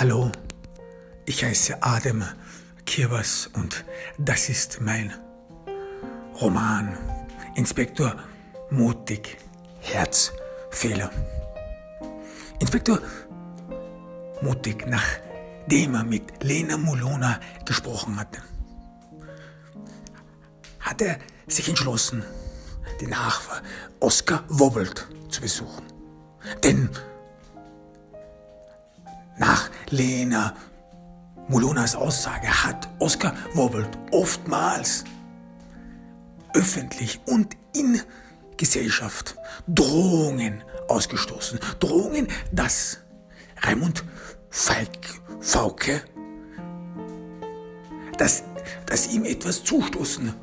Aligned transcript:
Hallo, 0.00 0.32
ich 1.26 1.44
heiße 1.44 1.82
Adem 1.82 2.24
Kirwas 2.86 3.50
und 3.52 3.84
das 4.16 4.48
ist 4.48 4.80
mein 4.80 5.12
Roman 6.40 6.96
Inspektor 7.54 8.16
Mutig 8.70 9.36
Herzfehler. 9.80 11.10
Inspektor 12.60 13.00
Mutig, 14.40 14.86
nachdem 14.86 15.94
er 15.94 16.04
mit 16.04 16.42
Lena 16.42 16.78
Mulona 16.78 17.38
gesprochen 17.66 18.18
hatte, 18.18 18.40
hat 20.78 21.02
er 21.02 21.18
sich 21.46 21.68
entschlossen, 21.68 22.24
die 23.02 23.06
Nachfahr 23.06 23.60
Oskar 24.00 24.44
Wobbelt 24.48 25.06
zu 25.28 25.42
besuchen. 25.42 25.84
Denn 26.64 26.88
Lena 29.90 30.54
Mulunas 31.48 31.96
Aussage 31.96 32.48
hat 32.48 32.88
Oskar 33.00 33.34
Wobbelt 33.54 33.98
oftmals 34.12 35.04
öffentlich 36.54 37.20
und 37.26 37.56
in 37.74 38.00
Gesellschaft 38.56 39.36
Drohungen 39.66 40.62
ausgestoßen. 40.88 41.58
Drohungen, 41.80 42.28
dass 42.52 42.98
Raimund 43.62 44.04
Falk, 44.50 45.20
Fauke, 45.40 46.02
dass, 48.18 48.44
dass 48.86 49.12
ihm 49.12 49.24
etwas 49.24 49.64
zustoßen 49.64 50.34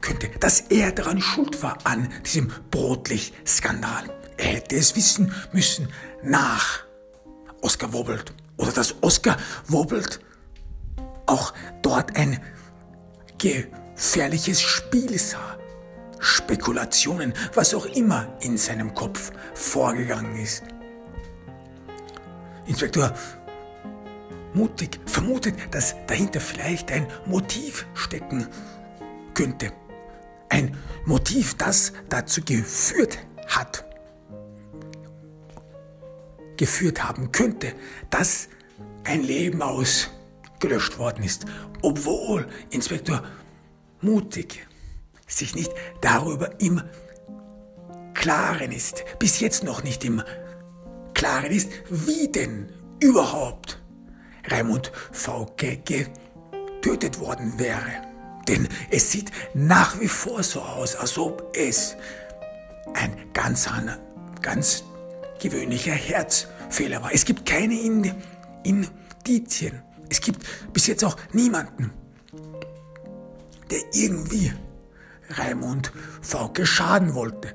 könnte, 0.00 0.30
dass 0.40 0.60
er 0.60 0.92
daran 0.92 1.20
schuld 1.20 1.62
war 1.62 1.78
an 1.84 2.08
diesem 2.24 2.50
Brotlicht-Skandal. 2.70 4.04
Er 4.36 4.46
hätte 4.46 4.76
es 4.76 4.96
wissen 4.96 5.32
müssen 5.52 5.88
nach 6.22 6.84
Oscar 7.62 7.92
Wobbelt. 7.92 8.34
Oder 8.58 8.72
dass 8.72 8.94
Oscar 9.00 9.36
Wobbelt 9.68 10.20
auch 11.26 11.54
dort 11.80 12.14
ein 12.16 12.40
gefährliches 13.38 14.60
Spiel 14.60 15.18
sah. 15.18 15.56
Spekulationen, 16.18 17.34
was 17.54 17.74
auch 17.74 17.86
immer 17.86 18.28
in 18.40 18.56
seinem 18.56 18.94
Kopf 18.94 19.32
vorgegangen 19.54 20.36
ist. 20.36 20.62
Inspektor 22.66 23.12
mutig 24.54 25.00
vermutet, 25.06 25.56
dass 25.72 25.96
dahinter 26.06 26.40
vielleicht 26.40 26.92
ein 26.92 27.06
Motiv 27.26 27.86
stecken 27.94 28.46
könnte. 29.34 29.72
Ein 30.48 30.76
Motiv, 31.06 31.56
das 31.56 31.92
dazu 32.08 32.42
geführt 32.44 33.18
hat, 33.48 33.84
geführt 36.62 37.02
haben 37.02 37.32
könnte, 37.32 37.74
dass 38.08 38.46
ein 39.02 39.24
Leben 39.24 39.62
ausgelöscht 39.62 40.96
worden 40.96 41.24
ist, 41.24 41.44
obwohl 41.82 42.46
Inspektor 42.70 43.24
mutig 44.00 44.64
sich 45.26 45.56
nicht 45.56 45.72
darüber 46.00 46.60
im 46.60 46.80
Klaren 48.14 48.70
ist, 48.70 49.02
bis 49.18 49.40
jetzt 49.40 49.64
noch 49.64 49.82
nicht 49.82 50.04
im 50.04 50.22
Klaren 51.14 51.50
ist, 51.50 51.68
wie 51.90 52.30
denn 52.30 52.68
überhaupt 53.00 53.82
Raimund 54.48 54.92
VG 55.10 55.82
getötet 55.84 57.18
worden 57.18 57.58
wäre. 57.58 58.02
Denn 58.46 58.68
es 58.88 59.10
sieht 59.10 59.32
nach 59.52 59.98
wie 59.98 60.06
vor 60.06 60.44
so 60.44 60.60
aus, 60.62 60.94
als 60.94 61.18
ob 61.18 61.56
es 61.56 61.96
ein 62.94 63.16
ganz, 63.32 63.68
ganz 64.40 64.84
gewöhnlicher 65.40 65.92
Herzfehler 66.72 67.02
war. 67.02 67.12
Es 67.12 67.26
gibt 67.26 67.44
keine 67.44 67.78
Indizien. 68.64 69.82
Es 70.08 70.22
gibt 70.22 70.46
bis 70.72 70.86
jetzt 70.86 71.04
auch 71.04 71.16
niemanden, 71.32 71.92
der 73.70 73.80
irgendwie 73.92 74.50
Raimund 75.28 75.92
Fauke 76.22 76.64
schaden 76.64 77.14
wollte. 77.14 77.54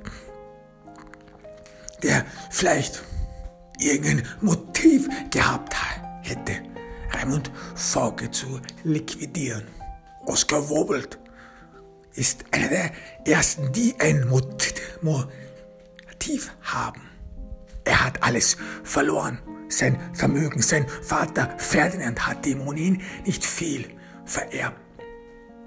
Der 2.04 2.26
vielleicht 2.52 3.04
irgendein 3.80 4.28
Motiv 4.42 5.10
gehabt 5.32 5.76
hätte, 6.22 6.62
Raimund 7.12 7.50
Fauke 7.74 8.30
zu 8.30 8.62
liquidieren. 8.84 9.64
Oskar 10.28 10.70
Wobelt 10.70 11.18
ist 12.14 12.46
einer 12.52 12.68
der 12.70 12.92
ersten, 13.26 13.72
die 13.72 13.96
ein 14.00 14.28
Motiv 14.28 14.92
haben. 16.62 17.07
Er 17.88 18.04
hat 18.04 18.22
alles 18.22 18.58
verloren. 18.84 19.40
Sein 19.70 19.98
Vermögen, 20.14 20.62
sein 20.62 20.86
Vater 21.02 21.54
Ferdinand 21.58 22.28
hat 22.28 22.46
dem 22.46 22.68
ohnehin 22.68 23.02
nicht 23.26 23.46
viel 23.46 23.86
vererbt. 24.26 24.80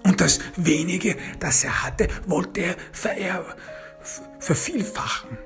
Und 0.05 0.21
das 0.21 0.41
wenige, 0.57 1.17
das 1.39 1.65
er 1.65 1.83
hatte, 1.83 2.09
wollte 2.27 2.61
er 2.61 2.77
vererben, 2.93 3.53
vervielfachen. 4.39 5.39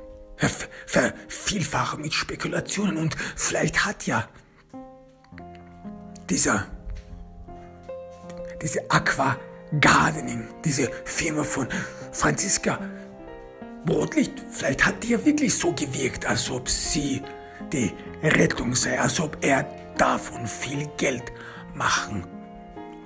Vervielfachen 0.87 2.01
mit 2.01 2.13
Spekulationen. 2.13 2.99
Und 2.99 3.17
vielleicht 3.37 3.85
hat 3.85 4.07
ja 4.07 4.29
dieser, 6.29 6.67
diese 8.63 8.91
Aqua 8.91 9.37
Gardening, 9.81 10.49
diese 10.65 10.91
Firma 11.05 11.45
von 11.45 11.69
Franziska 12.13 12.79
Brotlicht, 13.85 14.33
vielleicht 14.51 14.85
hat 14.87 15.03
die 15.03 15.09
ja 15.09 15.25
wirklich 15.25 15.55
so 15.55 15.73
gewirkt, 15.73 16.27
als 16.27 16.51
ob 16.51 16.69
sie 16.69 17.23
die 17.73 17.93
Rettung 18.23 18.75
sei, 18.75 18.99
als 18.99 19.21
ob 19.21 19.37
er 19.43 19.65
davon 19.97 20.47
viel 20.47 20.89
Geld 20.97 21.25
machen 21.75 22.27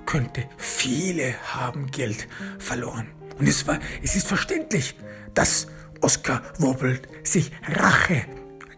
könnte. 0.05 0.45
Viele 0.57 1.35
haben 1.53 1.87
Geld 1.91 2.27
verloren. 2.57 3.07
Und 3.37 3.47
es, 3.47 3.67
war, 3.67 3.79
es 4.01 4.15
ist 4.15 4.27
verständlich, 4.27 4.95
dass 5.33 5.67
Oskar 6.01 6.41
Wobbelt 6.57 7.07
sich 7.23 7.51
Rache 7.67 8.25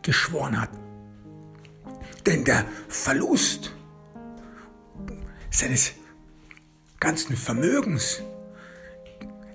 geschworen 0.01 0.59
hat. 0.59 0.69
Denn 2.25 2.43
der 2.43 2.65
Verlust 2.87 3.73
seines 5.49 5.93
ganzen 6.99 7.35
Vermögens, 7.35 8.21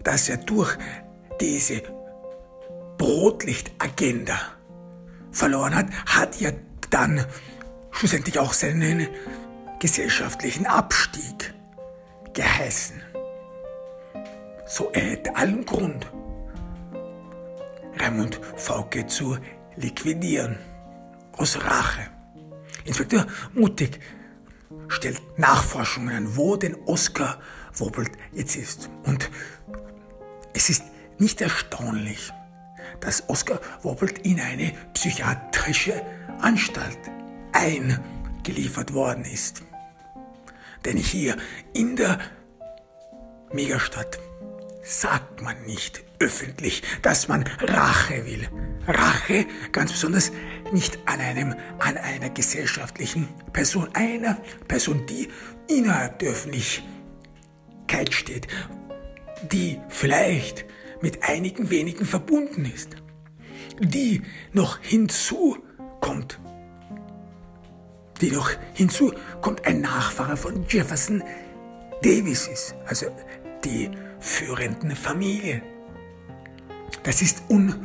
das 0.03 0.29
er 0.29 0.39
durch 0.39 0.77
diese 1.41 1.83
Brotlichtagenda 2.99 4.39
verloren 5.31 5.75
hat, 5.75 5.87
hat 6.07 6.41
ja 6.41 6.51
dann 6.91 7.25
schlussendlich 7.91 8.39
auch 8.39 8.53
seinen 8.53 9.09
gesellschaftlichen 9.79 10.67
Abstieg 10.67 11.55
geheißen. 12.33 13.01
So 14.67 14.91
er 14.93 15.03
hätte 15.03 15.37
allen 15.37 15.65
Grund, 15.65 16.11
Raimund 17.99 18.41
Fauke 18.57 19.07
zu 19.07 19.39
liquidieren, 19.77 20.59
aus 21.37 21.57
Rache. 21.63 22.09
Inspektor 22.85 23.27
Mutig 23.55 24.01
stellt 24.89 25.21
Nachforschungen 25.39 26.15
an, 26.15 26.37
wo 26.37 26.57
denn 26.57 26.77
Oskar 26.87 27.41
Wobbelt 27.75 28.13
jetzt 28.33 28.57
ist. 28.57 28.91
Und 29.05 29.31
es 30.55 30.71
ist 30.71 30.85
nicht 31.19 31.41
erstaunlich, 31.41 32.33
dass 33.01 33.29
Oskar 33.29 33.61
Wobbelt 33.83 34.19
in 34.21 34.41
eine 34.41 34.73
psychiatrische 34.95 36.03
Anstalt 36.41 36.99
eingeliefert 37.53 38.93
worden 38.93 39.25
ist. 39.25 39.63
Denn 40.85 40.97
hier 40.97 41.37
in 41.73 41.97
der 41.97 42.19
Megastadt 43.53 44.19
sagt 44.83 45.43
man 45.43 45.61
nicht 45.65 46.05
öffentlich, 46.19 46.83
dass 47.03 47.29
man 47.29 47.45
Rache 47.61 48.25
will. 48.25 48.49
Rache 48.87 49.47
ganz 49.73 49.93
besonders 49.93 50.33
nicht 50.73 50.99
an 51.07 51.21
einem, 51.21 51.55
an 51.79 51.97
einer 51.97 52.31
gesellschaftlichen 52.31 53.29
Person, 53.53 53.89
einer 53.95 54.39
Person, 54.69 55.07
die 55.07 55.29
innerhalb 55.69 56.21
der 56.21 56.31
Öffentlichkeit 56.31 56.85
steht, 58.11 58.47
die 59.51 59.81
vielleicht 59.89 60.65
mit 61.01 61.23
einigen 61.23 61.71
wenigen 61.71 62.05
verbunden 62.05 62.65
ist, 62.65 62.97
die 63.81 64.23
noch 64.53 64.79
hinzukommt, 64.81 66.39
die 68.21 68.31
noch 68.31 68.51
hinzukommt, 68.75 69.67
ein 69.67 69.81
Nachfahre 69.81 70.37
von 70.37 70.65
Jefferson 70.69 71.23
Davis 72.03 72.49
ist, 72.49 72.75
also 72.87 73.07
die 73.65 73.91
führenden 74.21 74.93
Familie. 74.93 75.63
Das 77.03 77.23
ist 77.23 77.43
unklug 77.49 77.79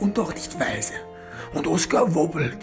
und 0.00 0.18
auch 0.18 0.34
nicht 0.34 0.58
weise. 0.58 0.94
Und 1.54 1.66
Oskar 1.66 2.14
Wobbelt 2.14 2.58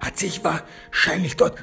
hat 0.00 0.18
sich 0.18 0.42
wahrscheinlich 0.44 1.36
dort 1.36 1.58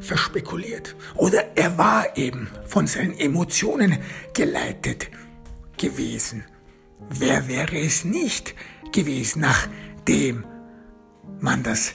verspekuliert. 0.00 0.96
Oder 1.14 1.56
er 1.56 1.78
war 1.78 2.16
eben 2.16 2.48
von 2.66 2.86
seinen 2.86 3.18
Emotionen 3.18 3.98
geleitet 4.34 5.08
gewesen. 5.76 6.44
Wer 7.08 7.48
wäre 7.48 7.78
es 7.78 8.04
nicht 8.04 8.54
gewesen, 8.92 9.40
nachdem 9.40 10.44
man 11.40 11.62
das 11.62 11.94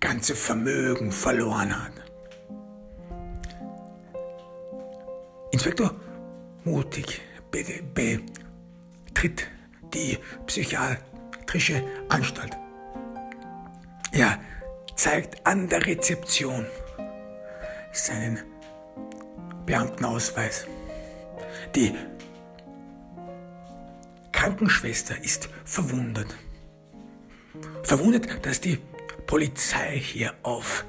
ganze 0.00 0.34
Vermögen 0.34 1.10
verloren 1.10 1.82
hat. 1.82 1.92
Inspektor 5.50 5.94
Mutig 6.64 7.22
betritt 7.50 9.46
die 9.94 10.18
psychiatrische 10.46 11.82
Anstalt. 12.08 12.56
Er 14.12 14.38
zeigt 14.96 15.46
an 15.46 15.68
der 15.68 15.86
Rezeption 15.86 16.66
seinen 17.92 18.42
Beamtenausweis. 19.64 20.66
Die 21.74 21.94
Krankenschwester 24.32 25.22
ist 25.22 25.48
verwundert. 25.64 26.34
Verwundert, 27.82 28.44
dass 28.44 28.60
die 28.60 28.78
Polizei 29.26 29.98
hier 29.98 30.34
auftaucht. 30.42 30.84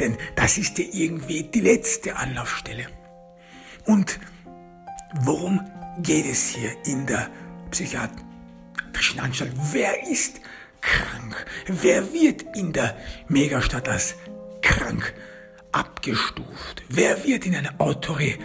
Denn 0.00 0.16
das 0.36 0.58
ist 0.58 0.78
ja 0.78 0.84
irgendwie 0.92 1.44
die 1.44 1.60
letzte 1.60 2.16
Anlaufstelle. 2.16 2.86
Und 3.86 4.18
worum 5.22 5.60
geht 5.98 6.26
es 6.26 6.48
hier 6.48 6.72
in 6.84 7.06
der 7.06 7.30
psychiatrischen 7.70 9.20
Anstalt? 9.20 9.52
Wer 9.72 10.06
ist 10.08 10.40
krank? 10.80 11.46
Wer 11.66 12.12
wird 12.12 12.44
in 12.56 12.72
der 12.72 12.96
Megastadt 13.28 13.88
als 13.88 14.14
krank 14.62 15.14
abgestuft? 15.72 16.82
Wer 16.88 17.24
wird 17.24 17.46
in 17.46 17.56
einer 17.56 17.74
autoritären 17.78 18.40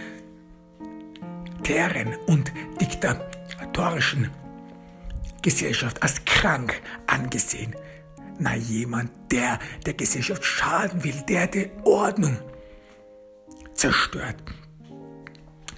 und 2.28 2.52
diktatorischen 2.80 4.30
Gesellschaft 5.42 6.02
als 6.02 6.24
krank 6.26 6.82
angesehen? 7.08 7.76
Na, 8.40 8.56
jemand, 8.56 9.12
der 9.32 9.60
der 9.86 9.94
Gesellschaft 9.94 10.44
schaden 10.44 11.04
will, 11.04 11.24
der 11.28 11.48
die 11.48 11.70
Ordnung 11.84 12.38
zerstört, 13.74 14.36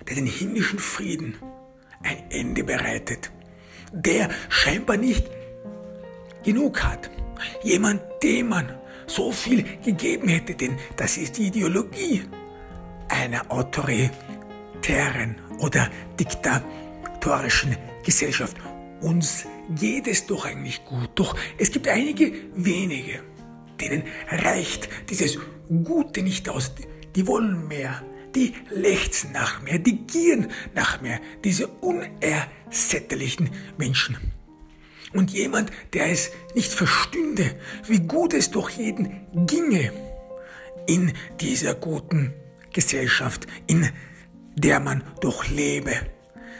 der 0.07 0.15
den 0.15 0.25
himmlischen 0.25 0.79
Frieden 0.79 1.35
ein 2.03 2.29
Ende 2.29 2.63
bereitet, 2.63 3.31
der 3.91 4.29
scheinbar 4.49 4.97
nicht 4.97 5.29
genug 6.45 6.81
hat. 6.83 7.09
Jemand, 7.63 8.01
dem 8.23 8.49
man 8.49 8.69
so 9.07 9.31
viel 9.31 9.63
gegeben 9.83 10.27
hätte, 10.29 10.55
denn 10.55 10.77
das 10.95 11.17
ist 11.17 11.37
die 11.37 11.47
Ideologie 11.47 12.23
einer 13.09 13.51
autoritären 13.51 15.35
oder 15.59 15.89
diktatorischen 16.19 17.75
Gesellschaft. 18.03 18.55
Uns 19.01 19.45
geht 19.69 20.07
es 20.07 20.25
doch 20.25 20.45
eigentlich 20.45 20.83
gut, 20.85 21.09
doch 21.15 21.35
es 21.57 21.71
gibt 21.71 21.87
einige 21.87 22.31
wenige, 22.55 23.21
denen 23.79 24.03
reicht 24.29 24.89
dieses 25.09 25.37
Gute 25.83 26.21
nicht 26.21 26.47
aus. 26.49 26.73
Die 27.15 27.27
wollen 27.27 27.67
mehr, 27.67 28.01
die 28.35 28.53
lechzen 28.69 29.31
nach 29.31 29.61
mehr, 29.61 29.79
die 29.79 30.05
gieren 30.05 30.47
nach 30.73 31.01
mehr, 31.01 31.19
diese 31.43 31.67
unersättlichen 31.67 33.49
Menschen. 33.77 34.34
Und 35.15 35.31
jemand, 35.31 35.71
der 35.93 36.11
es 36.11 36.31
nicht 36.55 36.73
verstünde, 36.73 37.55
wie 37.87 38.01
gut 38.01 38.33
es 38.33 38.51
doch 38.51 38.69
jeden 38.69 39.25
ginge 39.47 39.93
in 40.87 41.13
dieser 41.39 41.73
guten 41.73 42.33
Gesellschaft, 42.73 43.47
in 43.65 43.89
der 44.55 44.81
man 44.81 45.05
doch 45.21 45.47
lebe. 45.47 45.93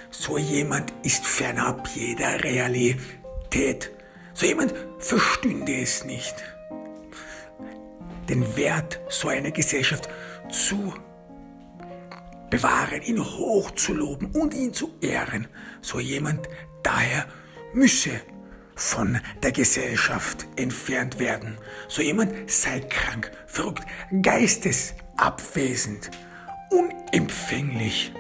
So 0.10 0.38
jemand 0.38 0.94
ist 1.04 1.25
fernab 1.25 1.90
jeder 1.94 2.46
Realität. 2.46 3.92
So 4.34 4.46
jemand 4.46 4.74
verstünde 5.00 5.75
es 5.81 6.06
nicht. 6.06 6.36
Den 8.30 8.56
Wert 8.56 9.02
so 9.10 9.28
einer 9.28 9.52
Gesellschaft 9.52 10.07
zu 10.50 10.94
bewahren, 12.50 13.02
ihn 13.02 13.22
hochzuloben 13.22 14.31
und 14.31 14.54
ihn 14.54 14.74
zu 14.74 14.94
ehren. 15.02 15.50
So 15.81 16.00
jemand 16.00 16.48
daher 16.84 17.28
müsse 17.74 18.22
von 18.75 19.19
der 19.42 19.51
Gesellschaft 19.51 20.45
entfernt 20.56 21.19
werden. 21.19 21.57
So 21.88 22.01
jemand 22.01 22.51
sei 22.51 22.81
krank, 22.81 23.31
verrückt, 23.48 23.83
geistesabwesend, 24.22 26.12
unempfänglich. 26.69 28.13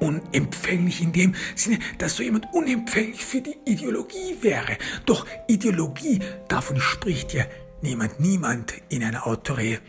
Unempfänglich 0.00 1.02
in 1.02 1.12
dem 1.12 1.34
Sinne, 1.56 1.80
dass 1.98 2.14
so 2.16 2.22
jemand 2.22 2.46
unempfänglich 2.52 3.24
für 3.24 3.40
die 3.40 3.56
Ideologie 3.64 4.36
wäre. 4.40 4.78
Doch 5.06 5.26
Ideologie, 5.48 6.20
davon 6.46 6.80
spricht 6.80 7.34
ja 7.34 7.44
niemand, 7.82 8.20
niemand 8.20 8.74
in 8.88 9.02
einer 9.02 9.26
Autorität 9.26 9.82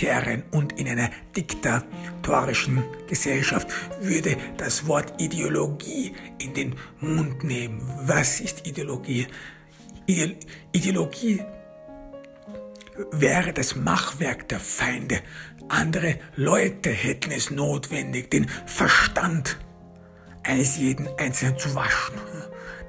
autoritären 0.00 0.42
und 0.50 0.78
in 0.78 0.88
einer 0.88 1.10
diktatorischen 1.36 2.82
Gesellschaft 3.08 3.68
würde 4.00 4.36
das 4.56 4.86
Wort 4.86 5.20
Ideologie 5.20 6.12
in 6.38 6.54
den 6.54 6.74
Mund 7.00 7.44
nehmen. 7.44 7.80
Was 8.04 8.40
ist 8.40 8.66
Ideologie? 8.66 9.26
Ideologie 10.72 11.42
wäre 13.12 13.52
das 13.52 13.76
Machwerk 13.76 14.48
der 14.48 14.60
Feinde. 14.60 15.20
Andere 15.68 16.16
Leute 16.36 16.90
hätten 16.90 17.30
es 17.30 17.50
notwendig, 17.50 18.30
den 18.30 18.48
Verstand 18.66 19.58
eines 20.42 20.78
jeden 20.78 21.08
Einzelnen 21.18 21.58
zu 21.58 21.74
waschen, 21.74 22.14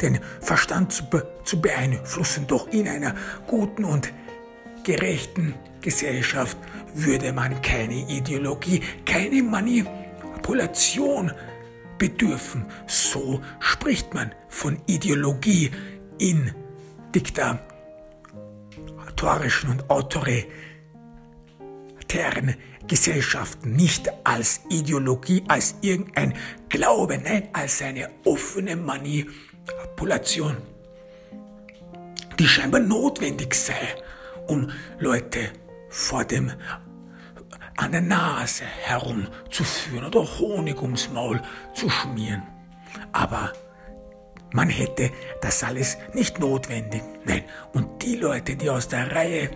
den 0.01 0.19
Verstand 0.39 0.91
zu, 0.93 1.05
be 1.09 1.27
zu 1.43 1.61
beeinflussen. 1.61 2.47
Doch 2.47 2.67
in 2.69 2.87
einer 2.87 3.13
guten 3.45 3.83
und 3.85 4.11
gerechten 4.83 5.53
Gesellschaft 5.81 6.57
würde 6.93 7.33
man 7.33 7.61
keine 7.61 8.07
Ideologie, 8.09 8.81
keine 9.05 9.43
Manipulation 9.43 11.31
bedürfen. 11.97 12.65
So 12.88 13.41
spricht 13.59 14.13
man 14.13 14.33
von 14.49 14.77
Ideologie 14.88 15.71
in 16.17 16.53
diktatorischen 17.13 19.69
und 19.69 19.89
autoritären 19.89 20.47
Gesellschaften 22.88 23.75
nicht 23.75 24.09
als 24.23 24.61
Ideologie, 24.69 25.44
als 25.47 25.75
irgendein 25.81 26.33
Glaube, 26.69 27.17
nein, 27.17 27.49
als 27.53 27.81
eine 27.81 28.09
offene 28.25 28.75
Manipulation, 28.75 30.57
die 32.39 32.47
scheinbar 32.47 32.81
notwendig 32.81 33.54
sei, 33.54 33.95
um 34.47 34.69
Leute 34.99 35.51
vor 35.92 36.26
dem 36.26 36.52
an 37.78 37.92
der 37.92 38.02
Nase 38.02 38.64
herumzuführen 38.64 40.06
oder 40.06 40.21
Honig 40.40 40.81
ums 40.81 41.10
Maul 41.10 41.42
zu 41.76 41.90
schmieren. 41.90 42.44
Aber 43.12 43.54
man 44.54 44.69
hätte 44.69 45.12
das 45.42 45.64
alles 45.64 45.98
nicht 46.14 46.40
notwendig. 46.40 47.02
Nein, 47.26 47.44
und 47.74 48.04
die 48.04 48.16
Leute, 48.16 48.56
die 48.56 48.69
aus 48.69 48.88
der 48.88 49.16
Reihe 49.16 49.52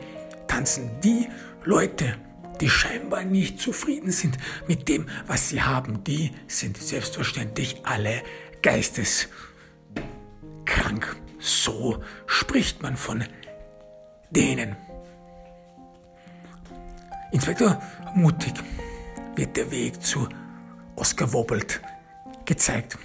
tanzen, 0.47 0.99
die 1.03 1.27
Leute, 1.63 2.15
die 2.61 2.69
scheinbar 2.69 3.23
nicht 3.23 3.59
zufrieden 3.59 4.11
sind 4.11 4.37
mit 4.67 4.87
dem, 4.87 5.07
was 5.27 5.49
sie 5.49 5.61
haben, 5.61 6.03
die 6.03 6.31
sind 6.47 6.77
selbstverständlich 6.77 7.81
alle 7.83 8.21
geisteskrank. 8.61 9.35
So 11.39 12.01
spricht 12.25 12.81
man 12.81 12.95
von 12.95 13.23
denen. 14.31 14.77
Inspektor 17.35 17.81
Mutig. 18.15 18.53
Wird 19.35 19.57
der 19.57 19.69
Weg 19.69 20.01
zu 20.01 20.29
Oskar 20.95 21.33
Wobbelt 21.33 21.81
gezeigt. 22.45 22.97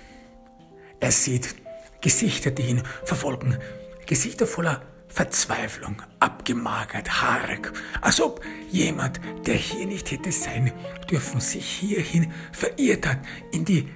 Er 1.00 1.10
sieht 1.10 1.56
Gesichter, 2.00 2.52
die 2.52 2.62
ihn 2.62 2.82
verfolgen, 3.02 3.58
Gesichter 4.06 4.46
voller 4.46 4.82
Verzweiflung, 5.08 6.00
abgemagert, 6.20 7.20
haarig, 7.20 7.72
als 8.00 8.20
ob 8.20 8.40
jemand, 8.70 9.20
der 9.46 9.56
hier 9.56 9.86
nicht 9.86 10.12
hätte 10.12 10.30
sein 10.30 10.72
dürfen, 11.10 11.40
sich 11.40 11.66
hierhin 11.66 12.32
verirrt 12.52 13.08
hat, 13.08 13.18
in 13.50 13.64
die 13.64 13.88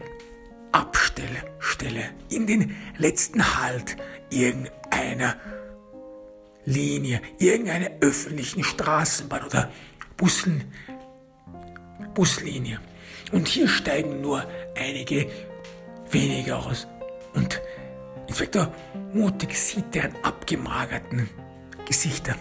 Abstellstelle, 0.73 2.11
in 2.29 2.49
den 2.49 2.75
letzten 2.99 3.63
Halt 3.63 3.97
irgendeiner 4.31 5.37
Linie, 6.65 7.21
irgendeiner 7.39 7.91
öffentlichen 8.01 8.65
Straßenbahn 8.65 9.45
oder 9.45 9.71
Bussen, 10.25 10.65
Buslinie. 12.15 12.81
Und 13.33 13.47
hier 13.47 13.69
steigen 13.69 14.23
nur 14.23 14.43
einige 14.75 15.27
wenige 16.11 16.57
aus. 16.57 16.87
Und 17.35 17.61
Inspektor 18.27 18.73
Mutig 19.13 19.55
sieht 19.55 19.95
deren 19.95 20.17
abgemagerten 20.23 21.29
Gesichter, 21.87 22.37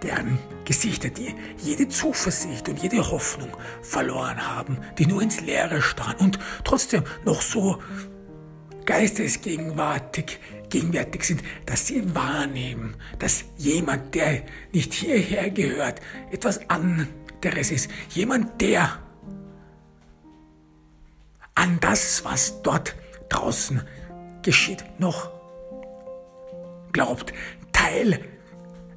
deren 0.00 0.38
Gesichter, 0.64 1.08
die 1.08 1.34
jede 1.58 1.88
Zuversicht 1.88 2.68
und 2.68 2.80
jede 2.80 3.10
Hoffnung 3.10 3.50
verloren 3.82 4.46
haben, 4.46 4.78
die 4.96 5.06
nur 5.06 5.22
ins 5.22 5.40
Leere 5.40 5.82
starren 5.82 6.18
und 6.18 6.38
trotzdem 6.62 7.02
noch 7.24 7.42
so 7.42 7.82
geistesgegenwärtig 8.84 10.38
gegenwärtig 10.70 11.24
sind, 11.24 11.42
dass 11.66 11.86
sie 11.86 12.14
wahrnehmen, 12.14 12.96
dass 13.18 13.44
jemand, 13.56 14.14
der 14.14 14.42
nicht 14.72 14.92
hierher 14.92 15.50
gehört, 15.50 16.00
etwas 16.30 16.68
anderes 16.68 17.70
ist. 17.70 17.90
Jemand, 18.10 18.60
der 18.60 18.98
an 21.54 21.78
das, 21.80 22.24
was 22.24 22.62
dort 22.62 22.94
draußen 23.28 23.82
geschieht, 24.42 24.84
noch 24.98 25.30
glaubt, 26.92 27.32
Teil 27.72 28.20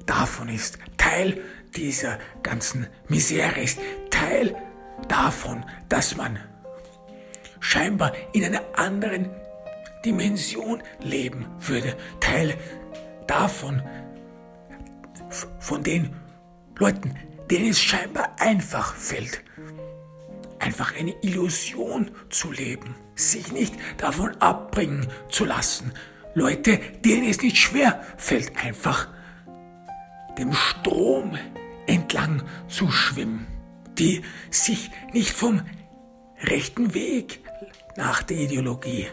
davon 0.06 0.48
ist, 0.48 0.78
Teil 0.96 1.40
dieser 1.76 2.18
ganzen 2.42 2.86
Misere 3.08 3.60
ist, 3.60 3.78
Teil 4.10 4.54
davon, 5.08 5.64
dass 5.88 6.16
man 6.16 6.38
scheinbar 7.60 8.12
in 8.32 8.44
einer 8.44 8.62
anderen 8.76 9.30
Dimension 10.04 10.82
leben 11.00 11.46
würde, 11.58 11.96
Teil 12.20 12.56
davon, 13.26 13.82
von 15.58 15.82
den 15.82 16.14
Leuten, 16.78 17.14
denen 17.50 17.70
es 17.70 17.80
scheinbar 17.80 18.36
einfach 18.38 18.94
fällt, 18.94 19.42
einfach 20.58 20.94
eine 20.96 21.14
Illusion 21.22 22.10
zu 22.30 22.52
leben, 22.52 22.94
sich 23.14 23.52
nicht 23.52 23.74
davon 23.98 24.36
abbringen 24.36 25.06
zu 25.28 25.44
lassen. 25.44 25.92
Leute, 26.34 26.78
denen 27.04 27.28
es 27.28 27.42
nicht 27.42 27.56
schwer 27.56 28.02
fällt, 28.16 28.56
einfach 28.56 29.08
dem 30.38 30.52
Strom 30.52 31.36
entlang 31.86 32.42
zu 32.68 32.90
schwimmen, 32.90 33.46
die 33.98 34.22
sich 34.50 34.90
nicht 35.12 35.32
vom 35.32 35.62
rechten 36.42 36.94
Weg 36.94 37.40
nach 37.96 38.22
der 38.22 38.36
Ideologie 38.36 39.08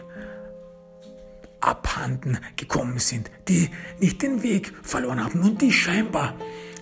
abhanden 1.66 2.38
gekommen 2.56 2.98
sind, 2.98 3.30
die 3.48 3.70
nicht 3.98 4.22
den 4.22 4.42
Weg 4.42 4.72
verloren 4.82 5.22
haben 5.22 5.40
und 5.42 5.60
die 5.60 5.72
scheinbar 5.72 6.34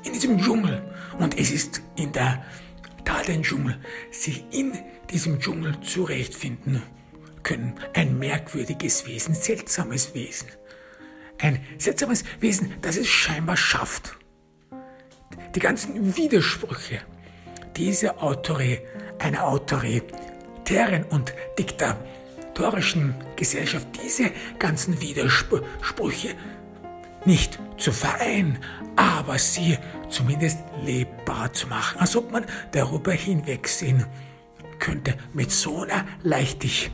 in 0.05 0.13
diesem 0.13 0.39
Dschungel, 0.39 0.83
und 1.19 1.39
es 1.39 1.51
ist 1.51 1.81
in 1.97 2.13
der 2.13 2.45
Tat 3.05 3.29
ein 3.31 3.43
Dschungel, 3.43 3.79
sich 4.11 4.45
in 4.51 4.73
diesem 5.11 5.41
Dschungel 5.41 5.81
zurechtfinden 5.81 6.83
können. 7.43 7.75
Ein 7.95 8.19
merkwürdiges 8.19 9.07
Wesen, 9.07 9.35
seltsames 9.35 10.15
Wesen. 10.15 10.49
Ein 11.41 11.61
seltsames 11.79 12.25
Wesen, 12.41 12.75
das 12.83 12.97
es 12.97 13.09
scheinbar 13.09 13.57
schafft. 13.57 14.17
Die 15.55 15.61
ganzen 15.61 16.17
Widersprüche 16.17 17.01
dieser 17.77 18.23
Autorität, 18.23 18.83
einer 19.19 19.45
autoritären 19.45 21.05
und 21.05 21.33
diktatorischen 21.59 22.24
Gesellschaft, 23.37 23.89
diese 24.03 24.31
ganzen 24.59 25.01
Widersprüche 25.01 26.35
nicht 27.25 27.59
zu 27.79 27.93
vereinen, 27.93 28.59
aber 28.97 29.39
sie 29.39 29.79
zumindest 30.09 30.59
lebbar 30.85 31.53
zu 31.53 31.67
machen, 31.67 32.01
als 32.01 32.17
ob 32.17 32.31
man 32.31 32.45
darüber 32.73 33.13
hinwegsehen 33.13 34.05
könnte. 34.79 35.15
Mit 35.33 35.51
so 35.51 35.83
einer 35.83 36.07
Leichtigkeit 36.23 36.93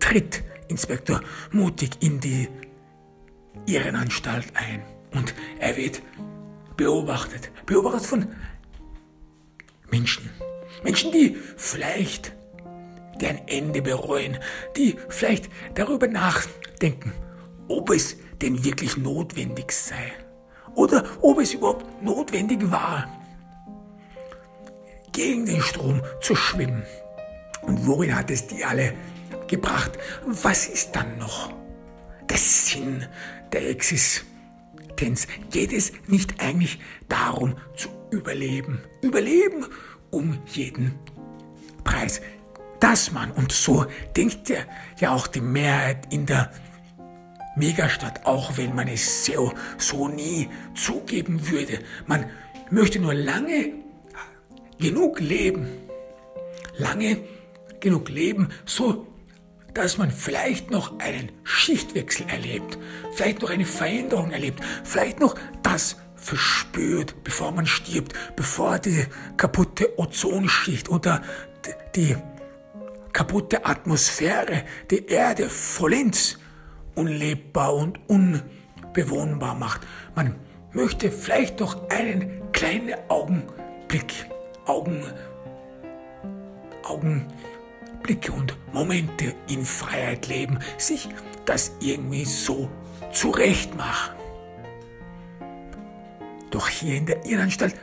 tritt 0.00 0.42
Inspektor 0.68 1.20
mutig 1.52 1.90
in 2.00 2.20
die 2.20 2.48
Irrenanstalt 3.66 4.46
ein 4.54 4.82
und 5.12 5.34
er 5.58 5.76
wird 5.76 6.02
beobachtet, 6.76 7.50
beobachtet 7.64 8.06
von 8.06 8.26
Menschen. 9.90 10.30
Menschen, 10.82 11.12
die 11.12 11.36
vielleicht 11.56 12.35
deren 13.20 13.46
Ende 13.46 13.82
bereuen, 13.82 14.38
die 14.76 14.96
vielleicht 15.08 15.48
darüber 15.74 16.06
nachdenken, 16.06 17.12
ob 17.68 17.90
es 17.90 18.16
denn 18.42 18.64
wirklich 18.64 18.96
notwendig 18.96 19.72
sei 19.72 20.12
oder 20.74 21.04
ob 21.22 21.40
es 21.40 21.54
überhaupt 21.54 22.02
notwendig 22.02 22.70
war, 22.70 23.08
gegen 25.12 25.46
den 25.46 25.62
Strom 25.62 26.02
zu 26.20 26.36
schwimmen. 26.36 26.82
Und 27.62 27.86
worin 27.86 28.14
hat 28.14 28.30
es 28.30 28.46
die 28.46 28.64
alle 28.64 28.92
gebracht? 29.48 29.92
Was 30.26 30.68
ist 30.68 30.92
dann 30.92 31.18
noch 31.18 31.52
der 32.28 32.36
Sinn 32.36 33.06
der 33.52 33.70
Existenz? 33.70 35.26
Geht 35.50 35.72
es 35.72 35.92
nicht 36.06 36.40
eigentlich 36.40 36.78
darum 37.08 37.56
zu 37.74 37.88
überleben? 38.10 38.80
Überleben 39.00 39.66
um 40.10 40.38
jeden 40.46 40.98
Preis. 41.82 42.20
Dass 42.80 43.12
man, 43.12 43.30
und 43.32 43.52
so 43.52 43.86
denkt 44.16 44.52
ja, 44.98 45.10
auch 45.14 45.26
die 45.26 45.40
Mehrheit 45.40 46.12
in 46.12 46.26
der 46.26 46.50
Megastadt, 47.56 48.26
auch 48.26 48.56
wenn 48.58 48.74
man 48.74 48.86
es 48.86 49.24
so, 49.24 49.52
so 49.78 50.08
nie 50.08 50.48
zugeben 50.74 51.48
würde. 51.48 51.80
Man 52.06 52.26
möchte 52.70 52.98
nur 52.98 53.14
lange 53.14 53.72
genug 54.78 55.20
leben, 55.20 55.66
lange 56.76 57.18
genug 57.80 58.08
leben, 58.10 58.50
so 58.66 59.06
dass 59.72 59.98
man 59.98 60.10
vielleicht 60.10 60.70
noch 60.70 60.98
einen 61.00 61.30
Schichtwechsel 61.44 62.26
erlebt, 62.28 62.78
vielleicht 63.12 63.42
noch 63.42 63.50
eine 63.50 63.66
Veränderung 63.66 64.30
erlebt, 64.30 64.60
vielleicht 64.84 65.20
noch 65.20 65.34
das 65.62 65.96
verspürt, 66.14 67.22
bevor 67.24 67.52
man 67.52 67.66
stirbt, 67.66 68.14
bevor 68.36 68.78
die 68.78 69.04
kaputte 69.36 69.98
Ozonschicht 69.98 70.88
oder 70.88 71.22
die 71.94 72.16
kaputte 73.16 73.64
Atmosphäre 73.64 74.64
die 74.90 75.06
Erde 75.06 75.48
vollends 75.48 76.38
unlebbar 76.94 77.74
und 77.74 77.98
unbewohnbar 78.08 79.54
macht. 79.54 79.86
Man 80.14 80.34
möchte 80.72 81.10
vielleicht 81.10 81.60
noch 81.60 81.88
einen 81.88 82.52
kleinen 82.52 82.94
Augenblick, 83.08 84.26
Augen, 84.66 85.02
Augenblicke 86.82 88.32
und 88.32 88.54
Momente 88.74 89.34
in 89.48 89.64
Freiheit 89.64 90.26
leben, 90.26 90.58
sich 90.76 91.08
das 91.46 91.72
irgendwie 91.80 92.26
so 92.26 92.68
zurecht 93.12 93.74
machen. 93.78 94.14
Doch 96.50 96.68
hier 96.68 96.96
in 96.96 97.06
der 97.06 97.24
Irrenanstalt, 97.24 97.76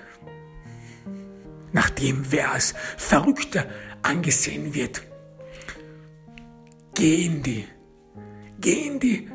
nachdem 1.72 2.32
wer 2.32 2.52
als 2.52 2.76
Verrückter 2.98 3.66
angesehen 4.04 4.76
wird, 4.76 5.02
gehen 6.96 7.44
die 7.44 7.68
gehen 8.60 9.00
die 9.00 9.30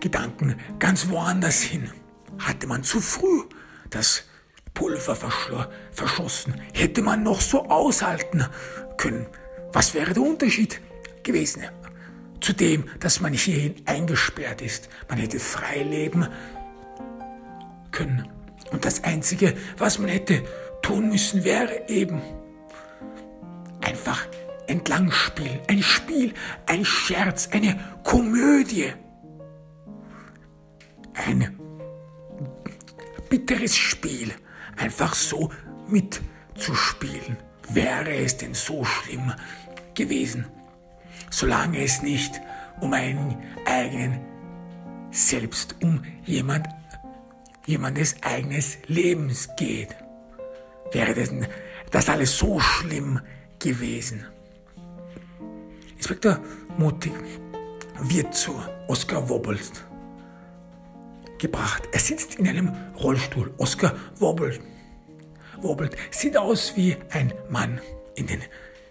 Gedanken 0.00 0.56
ganz 0.78 1.08
woanders 1.08 1.62
hin. 1.62 1.90
Hatte 2.38 2.66
man 2.66 2.82
zu 2.82 3.00
früh 3.00 3.42
das 3.90 4.24
Pulver 4.74 5.16
verschossen, 5.92 6.60
hätte 6.72 7.02
man 7.02 7.22
noch 7.22 7.40
so 7.40 7.64
aushalten 7.66 8.44
können. 8.96 9.26
Was 9.72 9.94
wäre 9.94 10.12
der 10.12 10.22
Unterschied 10.22 10.80
gewesen 11.22 11.62
zu 12.40 12.52
dem, 12.52 12.84
dass 13.00 13.20
man 13.20 13.32
hierhin 13.32 13.76
eingesperrt 13.86 14.60
ist? 14.60 14.88
Man 15.08 15.18
hätte 15.18 15.38
frei 15.40 15.82
leben 15.82 16.26
können. 17.90 18.28
Und 18.70 18.84
das 18.84 19.04
Einzige, 19.04 19.54
was 19.78 19.98
man 19.98 20.08
hätte 20.08 20.42
tun 20.82 21.10
müssen, 21.10 21.44
wäre 21.44 21.88
eben 21.88 22.20
einfach 23.82 24.26
entlang 24.72 25.10
spielen. 25.12 25.60
Ein 25.68 25.82
Spiel, 25.82 26.32
ein 26.66 26.84
Scherz, 26.84 27.48
eine 27.52 27.78
Komödie. 28.02 28.92
Ein 31.14 31.58
bitteres 33.28 33.76
Spiel. 33.76 34.32
Einfach 34.76 35.14
so 35.14 35.50
mitzuspielen. 35.86 37.36
Wäre 37.68 38.16
es 38.16 38.36
denn 38.38 38.54
so 38.54 38.84
schlimm 38.84 39.32
gewesen, 39.94 40.46
solange 41.30 41.84
es 41.84 42.02
nicht 42.02 42.40
um 42.80 42.92
einen 42.94 43.36
eigenen 43.66 44.20
Selbst, 45.10 45.76
um 45.82 46.02
jemand, 46.24 46.66
jemandes 47.66 48.16
eigenes 48.22 48.78
Lebens 48.86 49.48
geht. 49.58 49.94
Wäre 50.92 51.14
das, 51.14 51.30
das 51.90 52.08
alles 52.08 52.38
so 52.38 52.58
schlimm 52.58 53.20
gewesen? 53.58 54.26
Inspektor 56.02 56.40
Mutig 56.78 57.12
wird 58.00 58.34
zu 58.34 58.60
Oskar 58.88 59.28
wobbelt 59.28 59.84
gebracht. 61.38 61.88
Er 61.92 62.00
sitzt 62.00 62.40
in 62.40 62.48
einem 62.48 62.72
Rollstuhl. 62.98 63.54
Oskar 63.56 63.94
wobbelt. 64.16 64.60
wobbelt. 65.60 65.94
Sieht 66.10 66.36
aus 66.36 66.72
wie 66.74 66.96
ein 67.10 67.32
Mann 67.50 67.80
in 68.16 68.26
den 68.26 68.42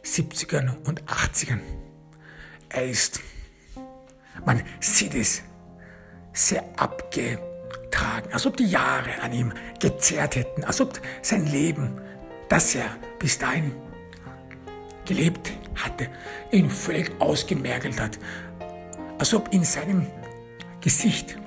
70ern 0.05 0.71
und 0.87 1.03
80ern. 1.03 1.59
Er 2.69 2.85
ist, 2.85 3.19
man 4.45 4.63
sieht 4.79 5.13
es, 5.13 5.41
sehr 6.31 6.63
abgetragen, 6.77 8.31
als 8.31 8.45
ob 8.45 8.55
die 8.55 8.69
Jahre 8.69 9.21
an 9.21 9.33
ihm 9.33 9.51
gezerrt 9.81 10.37
hätten, 10.37 10.63
als 10.63 10.79
ob 10.79 10.97
sein 11.21 11.45
Leben, 11.45 11.99
das 12.47 12.73
er 12.73 12.95
bis 13.19 13.37
dahin 13.37 13.73
gelebt 15.03 15.51
hatte, 15.83 16.07
ihn 16.51 16.69
völlig 16.69 17.11
ausgemergelt 17.19 17.99
hat. 17.99 18.19
als 19.19 19.35
ob 19.35 19.53
in 19.53 19.63
seinem 19.63 20.07
Gesicht 20.81 21.37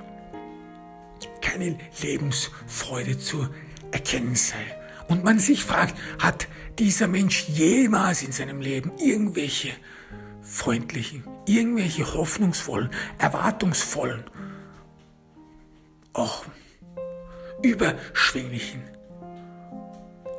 keine 1.41 1.77
Lebensfreude 2.01 3.19
zu 3.19 3.49
erkennen 3.91 4.35
sei. 4.35 4.63
Und 5.09 5.25
man 5.25 5.39
sich 5.39 5.63
fragt, 5.63 5.95
hat 6.19 6.47
dieser 6.79 7.07
Mensch 7.07 7.49
jemals 7.49 8.23
in 8.23 8.31
seinem 8.31 8.61
Leben 8.61 8.91
irgendwelche 8.97 9.71
freundlichen, 10.41 11.25
irgendwelche 11.45 12.13
hoffnungsvollen, 12.13 12.89
erwartungsvollen, 13.17 14.23
auch 16.13 16.45
überschwänglichen, 17.61 18.81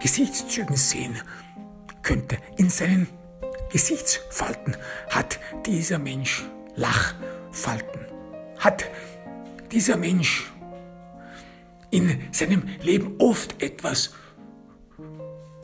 Gesichtszügen 0.00 0.76
sehen 0.76 1.16
könnte, 2.02 2.38
in 2.56 2.70
seinen 2.70 3.08
Gesichtsfalten 3.70 4.76
hat 5.10 5.40
dieser 5.66 5.98
Mensch 5.98 6.44
Lachfalten, 6.76 8.06
hat 8.58 8.84
dieser 9.72 9.96
Mensch 9.96 10.52
in 11.90 12.22
seinem 12.32 12.62
Leben 12.82 13.16
oft 13.18 13.62
etwas 13.62 14.12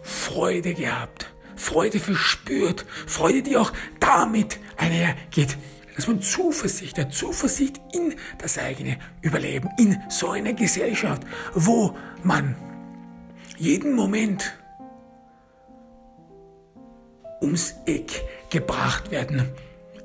Freude 0.02 0.74
gehabt, 0.74 1.30
Freude 1.56 2.00
verspürt, 2.00 2.84
Freude, 3.06 3.42
die 3.42 3.56
auch 3.56 3.72
damit 4.00 4.58
einhergeht, 4.76 5.56
dass 5.94 6.06
man 6.06 6.20
Zuversicht 6.20 6.98
hat, 6.98 7.12
Zuversicht 7.12 7.80
in 7.92 8.14
das 8.38 8.58
eigene 8.58 8.98
Überleben, 9.22 9.70
in 9.78 9.98
so 10.08 10.30
einer 10.30 10.52
Gesellschaft, 10.52 11.22
wo 11.54 11.96
man 12.22 12.56
jeden 13.56 13.94
Moment 13.94 14.58
ums 17.40 17.74
Eck 17.86 18.24
gebracht 18.50 19.10
werden 19.10 19.48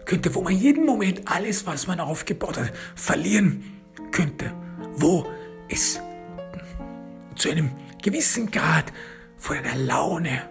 könnte, 0.05 0.33
wo 0.35 0.41
man 0.41 0.55
jeden 0.55 0.85
Moment 0.85 1.21
alles, 1.25 1.65
was 1.65 1.87
man 1.87 1.99
aufgebaut 1.99 2.57
hat, 2.57 2.71
verlieren 2.95 3.63
könnte, 4.11 4.51
wo 4.95 5.25
es 5.69 5.99
zu 7.35 7.49
einem 7.49 7.71
gewissen 8.01 8.51
Grad 8.51 8.91
von 9.37 9.57
einer 9.57 9.75
Laune 9.75 10.41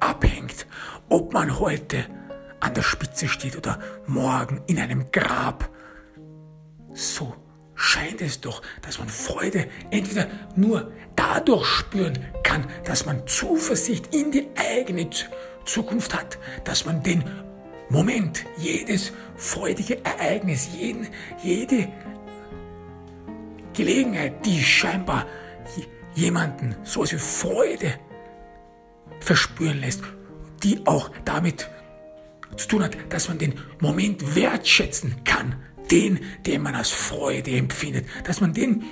abhängt, 0.00 0.66
ob 1.08 1.32
man 1.32 1.58
heute 1.58 2.04
an 2.60 2.74
der 2.74 2.82
Spitze 2.82 3.28
steht 3.28 3.56
oder 3.56 3.80
morgen 4.06 4.62
in 4.66 4.78
einem 4.78 5.10
Grab. 5.10 5.68
So 6.92 7.34
scheint 7.74 8.20
es 8.20 8.40
doch, 8.40 8.62
dass 8.82 8.98
man 8.98 9.08
Freude 9.08 9.66
entweder 9.90 10.26
nur 10.54 10.92
dadurch 11.16 11.66
spüren 11.66 12.18
kann, 12.42 12.66
dass 12.84 13.06
man 13.06 13.26
Zuversicht 13.26 14.14
in 14.14 14.30
die 14.30 14.48
eigene 14.56 15.08
Zukunft 15.64 16.14
hat, 16.14 16.38
dass 16.64 16.84
man 16.84 17.02
den 17.02 17.24
Moment, 17.88 18.44
jedes 18.56 19.12
freudige 19.36 20.04
Ereignis, 20.04 20.68
jeden, 20.72 21.08
jede 21.42 21.88
Gelegenheit, 23.74 24.44
die 24.46 24.62
scheinbar 24.62 25.26
jemanden 26.14 26.76
so 26.84 27.04
wie 27.04 27.18
Freude 27.18 27.94
verspüren 29.20 29.80
lässt, 29.80 30.02
die 30.62 30.86
auch 30.86 31.10
damit 31.24 31.68
zu 32.56 32.68
tun 32.68 32.82
hat, 32.82 32.96
dass 33.08 33.28
man 33.28 33.38
den 33.38 33.54
Moment 33.80 34.34
wertschätzen 34.34 35.24
kann, 35.24 35.56
den, 35.90 36.20
den 36.46 36.62
man 36.62 36.74
als 36.74 36.90
Freude 36.90 37.50
empfindet, 37.52 38.06
dass 38.24 38.40
man 38.40 38.54
den 38.54 38.84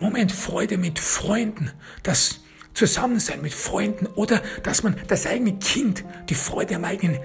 Moment 0.00 0.32
Freude 0.32 0.78
mit 0.78 0.98
Freunden, 0.98 1.70
das 2.02 2.40
Zusammensein 2.74 3.40
mit 3.40 3.54
Freunden 3.54 4.06
oder 4.06 4.42
dass 4.62 4.82
man 4.82 4.96
das 5.06 5.26
eigene 5.26 5.58
Kind, 5.58 6.04
die 6.28 6.34
Freude 6.34 6.76
am 6.76 6.84
eigenen 6.84 7.18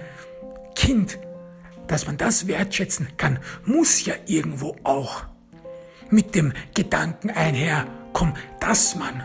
Kind, 0.74 1.18
dass 1.88 2.06
man 2.06 2.16
das 2.16 2.46
wertschätzen 2.46 3.08
kann, 3.16 3.40
muss 3.64 4.04
ja 4.04 4.14
irgendwo 4.26 4.76
auch 4.84 5.24
mit 6.08 6.34
dem 6.34 6.52
Gedanken 6.74 7.30
einherkommen, 7.30 8.34
dass 8.60 8.94
man 8.94 9.22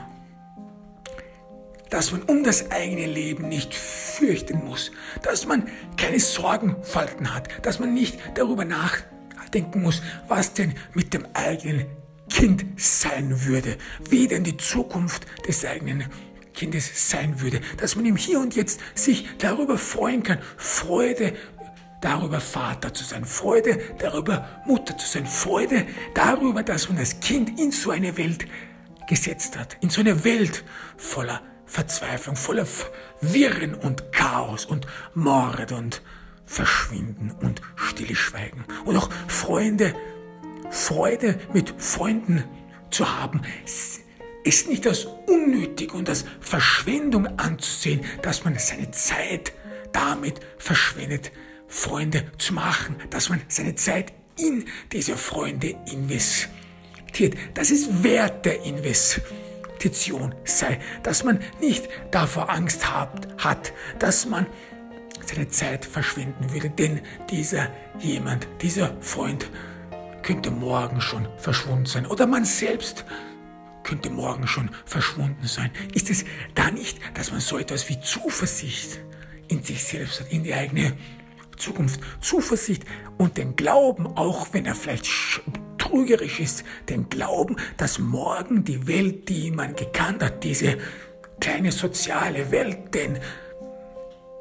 dass 1.89 2.12
man 2.12 2.24
um 2.24 2.43
das 2.43 2.71
eigene 2.71 3.06
Leben 3.06 3.48
nicht 3.48 3.74
fürchten 3.74 4.63
muss, 4.65 4.91
dass 5.21 5.45
man 5.45 5.67
keine 5.98 6.19
Sorgenfalten 6.19 7.34
hat, 7.34 7.50
dass 7.63 7.80
man 7.80 7.93
nicht 7.93 8.17
darüber 8.36 8.65
nachdenken 8.65 9.82
muss, 9.82 10.02
was 10.28 10.54
denn 10.54 10.74
mit 10.93 11.13
dem 11.13 11.28
eigenen 11.34 11.86
Kind 12.30 12.65
sein 12.78 13.45
würde, 13.45 13.78
wie 14.10 14.28
denn 14.28 14.43
die 14.43 14.58
Zukunft 14.58 15.26
des 15.48 15.63
eigenen 15.63 16.06
Kindes 16.54 17.10
sein 17.10 17.41
würde, 17.41 17.62
dass 17.78 17.95
man 17.95 18.06
im 18.06 18.15
Hier 18.15 18.39
und 18.39 18.56
Jetzt 18.56 18.80
sich 18.95 19.28
darüber 19.38 19.78
freuen 19.78 20.24
kann, 20.24 20.39
Freude 20.58 21.34
darüber 22.02 22.39
Vater 22.39 22.93
zu 22.93 23.04
sein, 23.04 23.26
Freude 23.26 23.80
darüber 24.00 24.48
Mutter 24.65 24.98
zu 24.98 25.08
sein, 25.08 25.26
Freude 25.26 25.86
darüber, 26.13 26.63
dass 26.63 26.89
man 26.89 26.98
das 26.98 27.19
Kind 27.19 27.60
in 27.60 27.71
so 27.71 27.91
eine 27.91 28.17
Welt 28.17 28.45
gesetzt 29.08 29.58
hat, 29.58 29.78
in 29.82 29.89
so 29.89 30.02
eine 30.02 30.24
Welt 30.24 30.63
voller 30.98 31.41
Verzweiflung, 31.75 32.38
voller 32.38 32.65
Wirren 33.19 33.73
und 33.75 34.13
Chaos 34.13 34.63
und 34.63 34.88
Mord 35.13 35.73
und 35.73 36.01
Verschwinden 36.45 37.31
und 37.41 37.61
Stillschweigen. 37.75 38.63
Und 38.85 38.95
auch 38.95 39.09
Freunde, 39.27 39.93
Freude 40.69 41.38
mit 41.51 41.73
Freunden 41.77 42.45
zu 42.91 43.19
haben, 43.19 43.41
ist 44.45 44.69
nicht 44.69 44.88
als 44.88 45.05
unnötig 45.27 45.93
und 45.93 46.07
als 46.07 46.23
Verschwendung 46.39 47.27
anzusehen, 47.38 48.05
dass 48.21 48.45
man 48.45 48.57
seine 48.57 48.91
Zeit 48.91 49.51
damit 49.91 50.39
verschwendet, 50.57 51.33
Freunde 51.67 52.23
zu 52.38 52.53
machen, 52.53 52.95
dass 53.09 53.27
man 53.27 53.41
seine 53.49 53.75
Zeit 53.75 54.13
in 54.39 54.63
diese 54.93 55.17
Freunde 55.17 55.75
investiert. 55.91 57.35
Das 57.53 57.69
ist 57.69 58.01
Wert 58.01 58.45
der 58.45 58.63
Investition. 58.63 59.44
Investition 59.75 60.33
sei, 60.45 60.79
dass 61.03 61.23
man 61.23 61.39
nicht 61.59 61.88
davor 62.11 62.49
Angst 62.49 62.91
hat, 62.93 63.27
hat, 63.38 63.73
dass 63.99 64.25
man 64.25 64.45
seine 65.25 65.49
Zeit 65.49 65.85
verschwenden 65.85 66.51
würde, 66.53 66.69
denn 66.69 67.01
dieser 67.29 67.69
jemand, 67.99 68.47
dieser 68.61 68.95
Freund 69.01 69.49
könnte 70.21 70.51
morgen 70.51 71.01
schon 71.01 71.27
verschwunden 71.38 71.85
sein. 71.85 72.05
Oder 72.05 72.25
man 72.25 72.45
selbst 72.45 73.05
könnte 73.83 74.09
morgen 74.09 74.47
schon 74.47 74.69
verschwunden 74.85 75.45
sein. 75.45 75.71
Ist 75.93 76.09
es 76.09 76.25
da 76.55 76.71
nicht, 76.71 76.99
dass 77.13 77.31
man 77.31 77.41
so 77.41 77.57
etwas 77.57 77.89
wie 77.89 77.99
Zuversicht 77.99 78.99
in 79.47 79.63
sich 79.63 79.83
selbst 79.83 80.21
hat, 80.21 80.31
in 80.31 80.43
die 80.43 80.53
eigene 80.53 80.97
Zukunft, 81.57 81.99
Zuversicht 82.21 82.85
und 83.17 83.38
den 83.38 83.55
Glauben, 83.55 84.07
auch 84.07 84.47
wenn 84.51 84.65
er 84.65 84.75
vielleicht 84.75 85.05
trügerisch 85.86 86.39
ist, 86.39 86.63
den 86.89 87.10
Glauben, 87.10 87.56
dass 87.78 88.00
morgen 88.00 88.63
die 88.63 88.88
Welt, 88.88 89.30
die 89.30 89.52
man 89.52 89.76
gekannt 89.76 90.24
hat, 90.24 90.43
diese 90.43 90.78
kleine 91.39 91.71
soziale 91.71 92.52
Welt, 92.52 92.93
denn, 92.93 93.19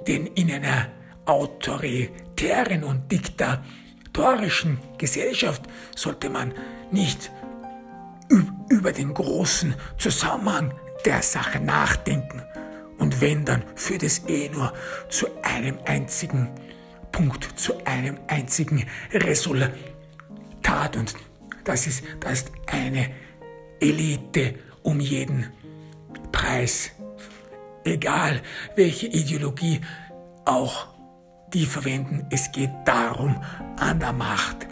denn 0.07 0.27
in 0.29 0.51
einer 0.51 0.89
autoritären 1.27 2.85
und 2.85 3.11
diktatorischen 3.11 4.79
Gesellschaft 4.99 5.63
sollte 5.97 6.31
man 6.31 6.53
nicht 6.91 7.31
über 8.69 8.93
den 8.93 9.13
großen 9.13 9.75
Zusammenhang 9.99 10.73
der 11.05 11.23
Sache 11.23 11.61
nachdenken. 11.61 12.43
Und 12.99 13.21
wenn, 13.21 13.45
dann 13.45 13.65
führt 13.75 14.03
es 14.03 14.23
eh 14.29 14.49
nur 14.49 14.73
zu 15.09 15.27
einem 15.43 15.79
einzigen 15.85 16.49
Punkt, 17.13 17.59
zu 17.59 17.75
einem 17.85 18.19
einzigen 18.29 18.87
Resultat. 19.13 19.77
Und 20.97 21.15
das 21.65 21.87
ist, 21.87 22.05
das 22.21 22.43
ist 22.43 22.53
eine 22.67 23.11
Elite 23.81 24.55
um 24.83 25.01
jeden 25.01 25.53
Preis. 26.33 26.93
Egal 27.85 28.43
welche 28.77 29.07
Ideologie 29.07 29.81
auch 30.45 30.89
die 31.53 31.67
verwenden, 31.67 32.27
es 32.31 32.51
geht 32.53 32.71
darum, 32.85 33.43
an 33.77 34.01
der 34.01 34.13
Macht 34.13 34.67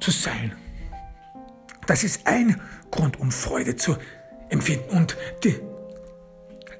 zu 0.00 0.10
sein. 0.10 0.54
Das 1.86 2.04
ist 2.04 2.26
ein 2.26 2.60
Grund, 2.90 3.18
um 3.18 3.30
Freude 3.30 3.76
zu 3.76 3.96
empfinden. 4.50 4.90
Und 4.90 5.16
die, 5.44 5.56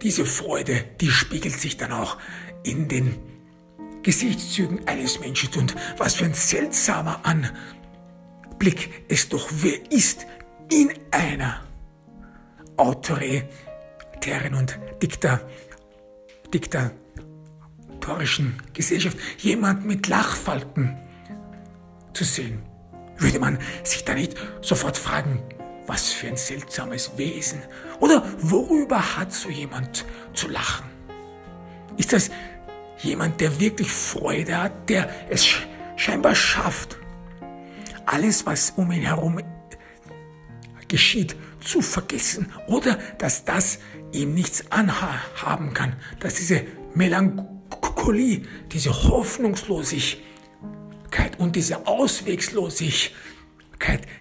diese 0.02 0.24
Freude, 0.24 0.84
die 1.00 1.10
spiegelt 1.10 1.58
sich 1.58 1.76
dann 1.76 1.92
auch 1.92 2.18
in 2.62 2.88
den 2.88 3.18
Gesichtszügen 4.02 4.86
eines 4.86 5.20
Menschen. 5.20 5.48
Und 5.58 5.74
was 5.96 6.14
für 6.14 6.26
ein 6.26 6.34
seltsamer 6.34 7.20
Anblick 7.24 7.81
Blick 8.62 9.04
es 9.08 9.28
doch, 9.28 9.48
wer 9.50 9.90
ist 9.90 10.24
in 10.70 10.92
einer 11.10 11.64
autoritären 12.76 14.54
und 14.56 14.78
Dikta, 15.02 15.40
diktatorischen 16.54 18.62
Gesellschaft 18.72 19.18
jemand 19.38 19.84
mit 19.84 20.06
Lachfalten 20.06 20.96
zu 22.12 22.22
sehen. 22.22 22.62
Würde 23.18 23.40
man 23.40 23.58
sich 23.82 24.04
da 24.04 24.14
nicht 24.14 24.36
sofort 24.60 24.96
fragen, 24.96 25.42
was 25.88 26.12
für 26.12 26.28
ein 26.28 26.36
seltsames 26.36 27.18
Wesen. 27.18 27.62
Oder 27.98 28.24
worüber 28.42 29.16
hat 29.16 29.32
so 29.32 29.50
jemand 29.50 30.04
zu 30.34 30.46
lachen? 30.46 30.88
Ist 31.96 32.12
das 32.12 32.30
jemand, 32.98 33.40
der 33.40 33.58
wirklich 33.58 33.90
Freude 33.90 34.56
hat, 34.56 34.88
der 34.88 35.10
es 35.30 35.48
scheinbar 35.96 36.36
schafft, 36.36 37.01
alles, 38.06 38.46
was 38.46 38.70
um 38.76 38.92
ihn 38.92 39.02
herum 39.02 39.40
geschieht, 40.88 41.36
zu 41.60 41.80
vergessen 41.80 42.52
oder 42.66 42.98
dass 43.18 43.44
das 43.44 43.78
ihm 44.12 44.34
nichts 44.34 44.70
anhaben 44.70 45.74
kann, 45.74 45.96
dass 46.20 46.34
diese 46.34 46.62
Melancholie, 46.94 48.42
diese 48.70 48.90
Hoffnungslosigkeit 48.90 51.38
und 51.38 51.56
diese 51.56 51.86
Auswegslosigkeit 51.86 53.12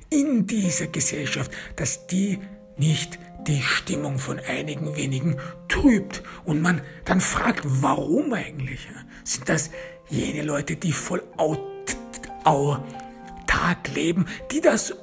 in 0.09 0.47
dieser 0.47 0.87
Gesellschaft, 0.87 1.51
dass 1.75 2.07
die 2.07 2.39
nicht 2.77 3.19
die 3.47 3.61
Stimmung 3.61 4.19
von 4.19 4.39
einigen 4.39 4.95
wenigen 4.95 5.37
trübt 5.67 6.23
und 6.45 6.61
man 6.61 6.81
dann 7.05 7.21
fragt, 7.21 7.61
warum 7.63 8.33
eigentlich? 8.33 8.87
Sind 9.23 9.49
das 9.49 9.71
jene 10.09 10.43
Leute, 10.43 10.75
die 10.75 10.91
voll 10.91 11.23
autark 13.51 13.93
leben, 13.93 14.25
die 14.51 14.61
das 14.61 14.93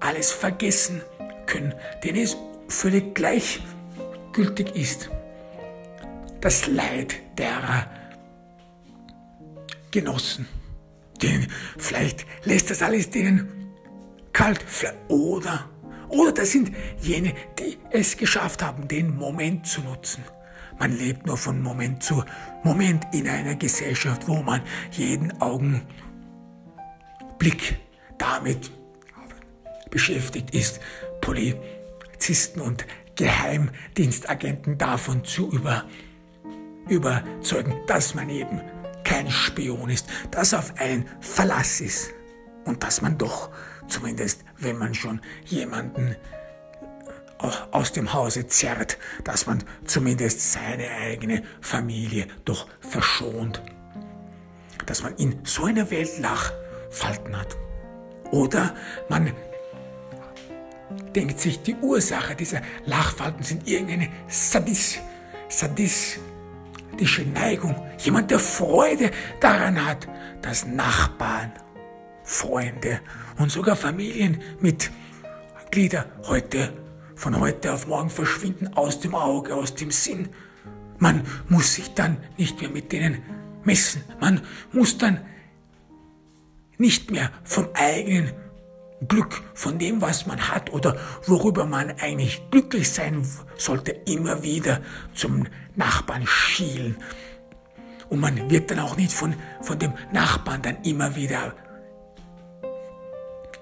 alles 0.00 0.32
vergessen 0.32 1.02
können, 1.46 1.74
denen 2.02 2.22
es 2.22 2.36
völlig 2.68 3.14
gleichgültig 3.14 4.74
ist. 4.74 5.10
Das 6.40 6.66
Leid 6.66 7.16
derer 7.38 7.90
Genossen. 9.90 10.48
Denen, 11.22 11.46
vielleicht 11.78 12.26
lässt 12.44 12.70
das 12.70 12.82
alles 12.82 13.08
denen 13.10 13.72
kalt. 14.32 14.64
Oder, 15.08 15.70
oder 16.08 16.32
das 16.32 16.50
sind 16.50 16.72
jene, 17.00 17.32
die 17.58 17.78
es 17.90 18.16
geschafft 18.16 18.62
haben, 18.62 18.88
den 18.88 19.16
Moment 19.16 19.66
zu 19.66 19.80
nutzen. 19.82 20.24
Man 20.78 20.98
lebt 20.98 21.24
nur 21.24 21.36
von 21.36 21.62
Moment 21.62 22.02
zu 22.02 22.24
Moment 22.64 23.06
in 23.12 23.28
einer 23.28 23.54
Gesellschaft, 23.54 24.26
wo 24.26 24.42
man 24.42 24.60
jeden 24.90 25.40
Augenblick 25.40 25.84
damit 28.18 28.70
beschäftigt 29.90 30.54
ist, 30.54 30.80
Polizisten 31.20 32.60
und 32.60 32.86
Geheimdienstagenten 33.16 34.76
davon 34.76 35.24
zu 35.24 35.50
über, 35.50 35.84
überzeugen, 36.88 37.80
dass 37.86 38.14
man 38.14 38.28
eben 38.28 38.60
kein 39.04 39.30
Spion 39.30 39.90
ist, 39.90 40.06
dass 40.30 40.54
auf 40.54 40.74
einen 40.78 41.08
Verlass 41.20 41.80
ist 41.80 42.10
und 42.64 42.82
dass 42.82 43.02
man 43.02 43.18
doch, 43.18 43.50
zumindest 43.86 44.44
wenn 44.58 44.78
man 44.78 44.94
schon 44.94 45.20
jemanden 45.44 46.16
äh, 47.40 47.50
aus 47.70 47.92
dem 47.92 48.12
Hause 48.12 48.46
zerrt, 48.46 48.98
dass 49.22 49.46
man 49.46 49.62
zumindest 49.84 50.52
seine 50.52 50.88
eigene 50.90 51.42
Familie 51.60 52.26
doch 52.44 52.66
verschont. 52.80 53.62
Dass 54.86 55.02
man 55.02 55.14
in 55.16 55.38
so 55.44 55.64
einer 55.64 55.90
Welt 55.90 56.18
Lachfalten 56.18 57.38
hat. 57.38 57.56
Oder 58.34 58.74
man 59.08 59.32
denkt 61.14 61.38
sich, 61.38 61.62
die 61.62 61.76
Ursache 61.76 62.34
dieser 62.34 62.62
Lachfalten 62.84 63.44
sind 63.44 63.68
irgendeine 63.68 64.08
Sadis, 64.26 64.98
sadistische 65.48 67.22
Neigung. 67.32 67.76
Jemand, 67.98 68.32
der 68.32 68.40
Freude 68.40 69.12
daran 69.40 69.86
hat, 69.86 70.08
dass 70.42 70.66
Nachbarn, 70.66 71.52
Freunde 72.24 73.00
und 73.38 73.52
sogar 73.52 73.76
Familienmitglieder 73.76 76.06
heute, 76.24 76.72
von 77.14 77.38
heute 77.38 77.72
auf 77.72 77.86
morgen 77.86 78.10
verschwinden 78.10 78.74
aus 78.74 78.98
dem 78.98 79.14
Auge, 79.14 79.54
aus 79.54 79.76
dem 79.76 79.92
Sinn. 79.92 80.30
Man 80.98 81.22
muss 81.48 81.74
sich 81.74 81.94
dann 81.94 82.16
nicht 82.36 82.60
mehr 82.60 82.70
mit 82.70 82.90
denen 82.90 83.22
messen. 83.62 84.02
Man 84.18 84.40
muss 84.72 84.98
dann 84.98 85.20
nicht 86.78 87.10
mehr 87.10 87.30
vom 87.44 87.68
eigenen 87.74 88.32
Glück 89.08 89.42
von 89.54 89.78
dem, 89.78 90.00
was 90.00 90.26
man 90.26 90.48
hat 90.48 90.72
oder 90.72 90.96
worüber 91.26 91.66
man 91.66 91.90
eigentlich 92.00 92.42
glücklich 92.50 92.90
sein 92.90 93.26
sollte, 93.56 93.92
immer 94.06 94.42
wieder 94.42 94.80
zum 95.14 95.46
Nachbarn 95.76 96.26
schielen. 96.26 96.96
Und 98.08 98.20
man 98.20 98.50
wird 98.50 98.70
dann 98.70 98.78
auch 98.78 98.96
nicht 98.96 99.12
von, 99.12 99.34
von 99.60 99.78
dem 99.78 99.92
Nachbarn 100.12 100.62
dann 100.62 100.82
immer 100.82 101.16
wieder, 101.16 101.54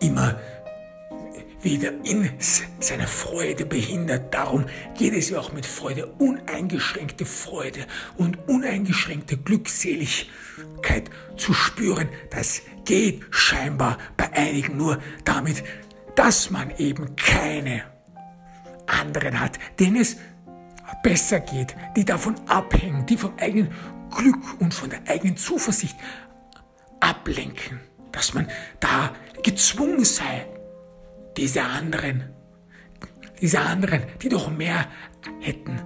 immer 0.01 0.38
wieder 1.62 1.92
in 2.05 2.31
seiner 2.81 3.07
Freude 3.07 3.64
behindert. 3.66 4.35
Darum 4.35 4.66
geht 4.96 5.14
es 5.14 5.31
ja 5.31 5.38
auch 5.38 5.53
mit 5.53 5.66
Freude, 5.66 6.07
uneingeschränkte 6.18 7.25
Freude 7.25 7.87
und 8.16 8.48
uneingeschränkte 8.48 9.37
Glückseligkeit 9.37 11.11
zu 11.37 11.55
spüren. 11.55 12.09
Das 12.31 12.62
geht 12.85 13.22
scheinbar 13.31 13.98
bei 14.16 14.33
einigen 14.33 14.77
nur 14.77 14.98
damit, 15.25 15.62
dass 16.16 16.51
man 16.51 16.70
eben 16.79 17.16
keine 17.16 17.83
anderen 18.87 19.40
hat, 19.40 19.59
denen 19.79 19.96
es 19.96 20.16
besser 21.03 21.40
geht, 21.40 21.75
die 21.96 22.05
davon 22.05 22.35
abhängen, 22.48 23.07
die 23.07 23.16
vom 23.16 23.33
eigenen 23.38 23.72
Glück 24.11 24.61
und 24.61 24.75
von 24.75 24.90
der 24.90 25.01
eigenen 25.09 25.37
Zuversicht 25.37 25.96
ablenken, 27.01 27.81
dass 28.12 28.35
man 28.35 28.48
da 28.81 29.14
gezwungen 29.42 30.05
sei, 30.05 30.46
diese 31.37 31.62
anderen, 31.62 32.25
diese 33.40 33.61
anderen, 33.61 34.03
die 34.21 34.29
doch 34.29 34.51
mehr 34.51 34.88
hätten 35.40 35.81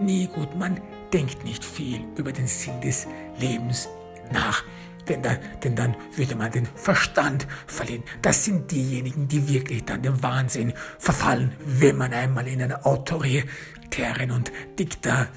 Nie 0.00 0.28
gut. 0.28 0.56
Man 0.56 0.80
denkt 1.12 1.44
nicht 1.44 1.64
viel 1.64 2.00
über 2.16 2.32
den 2.32 2.46
Sinn 2.46 2.80
des 2.80 3.06
Lebens 3.38 3.88
nach 4.32 4.64
denn 5.08 5.22
dann, 5.22 5.38
denn 5.64 5.74
dann 5.74 5.96
würde 6.14 6.36
man 6.36 6.52
den 6.52 6.66
Verstand 6.76 7.48
verlieren. 7.66 8.04
Das 8.22 8.44
sind 8.44 8.70
diejenigen, 8.70 9.26
die 9.26 9.48
wirklich 9.48 9.84
dann 9.84 10.02
dem 10.02 10.22
Wahnsinn 10.22 10.72
verfallen, 10.98 11.52
wenn 11.64 11.96
man 11.96 12.12
einmal 12.12 12.46
in 12.46 12.62
einer 12.62 12.86
autoritären 12.86 14.30
und 14.30 14.52
diktatorischen 14.78 15.30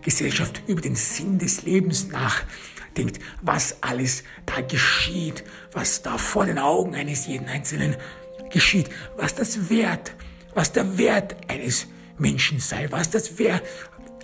Gesellschaft 0.00 0.62
über 0.66 0.80
den 0.80 0.94
Sinn 0.94 1.38
des 1.38 1.64
Lebens 1.64 2.08
nachdenkt, 2.08 3.20
was 3.42 3.82
alles 3.82 4.24
da 4.46 4.62
geschieht, 4.62 5.44
was 5.72 6.02
da 6.02 6.18
vor 6.18 6.46
den 6.46 6.58
Augen 6.58 6.94
eines 6.94 7.26
jeden 7.26 7.48
Einzelnen 7.48 7.96
geschieht, 8.50 8.90
was 9.16 9.34
das 9.34 9.70
Wert, 9.70 10.14
was 10.54 10.72
der 10.72 10.98
Wert 10.98 11.36
eines 11.48 11.86
Menschen 12.18 12.60
sei, 12.60 12.88
was 12.90 13.10
das 13.10 13.38
Wert, 13.38 13.62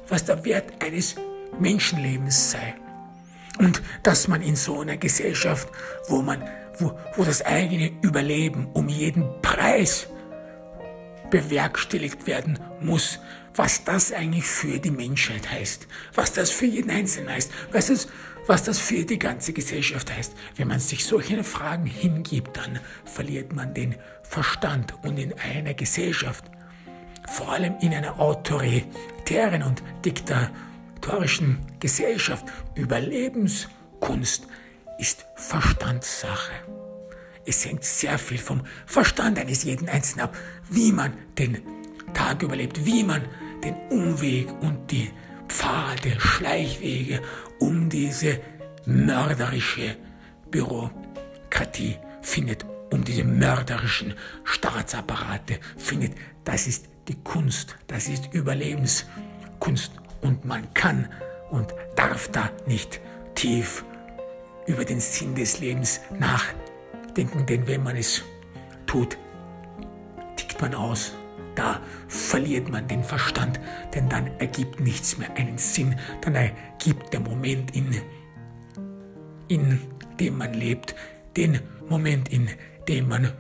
was 0.09 0.25
der 0.25 0.45
Wert 0.45 0.83
eines 0.83 1.17
Menschenlebens 1.59 2.53
sei. 2.53 2.75
Und 3.59 3.83
dass 4.03 4.29
man 4.29 4.43
in 4.43 4.55
so 4.55 4.81
einer 4.81 4.97
Gesellschaft, 4.97 5.69
wo 6.09 6.23
man, 6.23 6.45
wo, 6.79 6.97
wo 7.17 7.25
das 7.25 7.43
eigene 7.45 7.91
Überleben 8.03 8.69
um 8.73 8.89
jeden 8.89 9.25
Preis 9.43 10.07
bewerkstelligt 11.31 12.27
werden 12.27 12.59
muss, 12.81 13.19
was 13.55 13.83
das 13.83 14.13
eigentlich 14.13 14.47
für 14.47 14.79
die 14.79 14.91
Menschheit 14.91 15.51
heißt, 15.51 15.89
was 16.15 16.33
das 16.33 16.51
für 16.51 16.67
jeden 16.67 16.91
Einzelnen 16.91 17.31
heißt, 17.31 17.51
was 17.73 17.89
das, 17.89 18.07
was 18.49 18.65
das 18.65 18.79
für 18.79 19.05
die 19.05 19.19
ganze 19.19 19.53
Gesellschaft 19.53 20.11
heißt. 20.13 20.33
Wenn 20.57 20.69
man 20.69 20.81
sich 20.81 21.05
solche 21.05 21.45
Fragen 21.45 21.87
hingibt, 21.87 22.57
dann 22.57 22.81
verliert 23.05 23.55
man 23.55 23.75
den 23.75 23.95
Verstand 24.23 24.95
und 25.05 25.19
in 25.19 25.35
einer 25.39 25.75
Gesellschaft, 25.75 26.47
vor 27.29 27.53
allem 27.53 27.77
in 27.81 27.93
einer 27.93 28.19
autoritären 28.19 29.63
und 29.63 29.83
diktatorischen 30.05 31.59
Gesellschaft 31.79 32.47
Überlebenskunst 32.75 34.49
ist 34.99 35.27
Verstandssache. 35.37 36.53
Es 37.45 37.65
hängt 37.67 37.85
sehr 37.85 38.19
viel 38.19 38.39
vom 38.39 38.63
Verstand 38.87 39.39
eines 39.39 39.63
jeden 39.65 39.89
Einzelnen 39.91 40.25
ab, 40.25 40.37
wie 40.71 40.91
man 40.91 41.13
den 41.39 41.63
Tag 42.15 42.43
überlebt, 42.43 42.85
wie 42.85 43.05
man 43.05 43.23
den 43.63 43.75
Umweg 43.91 44.49
und 44.63 44.91
die 44.91 45.11
Pfade, 45.49 46.19
Schleichwege 46.19 47.23
um 47.59 47.89
diese 47.89 48.41
mörderische 48.87 49.97
Bürokratie 50.51 51.97
findet 52.23 52.65
um 52.91 53.05
diese 53.05 53.25
mörderischen 53.25 54.15
Staatsapparate 54.45 55.59
findet. 55.77 56.13
Das 56.45 56.67
ist 56.67 56.89
die 57.09 57.17
Kunst, 57.23 57.77
das 57.87 58.09
ist 58.09 58.33
Überlebenskunst 58.33 59.93
und 60.21 60.45
man 60.45 60.73
kann 60.75 61.09
und 61.51 61.75
darf 61.97 62.29
da 62.29 62.51
nicht 62.67 63.01
tief 63.35 63.85
über 64.67 64.85
den 64.85 65.01
Sinn 65.01 65.35
des 65.35 65.61
Lebens 65.61 66.01
nachdenken, 66.19 67.47
denn 67.47 67.67
wenn 67.67 67.83
man 67.83 67.97
es 67.97 68.23
tut, 68.87 69.17
tickt 70.37 70.61
man 70.61 70.75
aus. 70.75 71.15
Da 71.59 71.81
verliert 72.07 72.69
man 72.69 72.87
den 72.87 73.03
Verstand, 73.03 73.59
denn 73.93 74.09
dann 74.09 74.31
ergibt 74.39 74.79
nichts 74.79 75.19
mehr 75.19 75.35
einen 75.35 75.59
Sinn, 75.59 75.99
dann 76.21 76.37
ergibt 76.37 77.13
der 77.13 77.19
Moment, 77.19 77.75
in, 77.75 78.01
in 79.49 79.81
dem 80.21 80.39
man 80.39 80.55
lebt, 80.55 80.95
den 81.37 81.59
Moment, 81.89 82.29
in 82.29 82.49
dem 82.87 83.09
man 83.09 83.25
äh, 83.25 83.33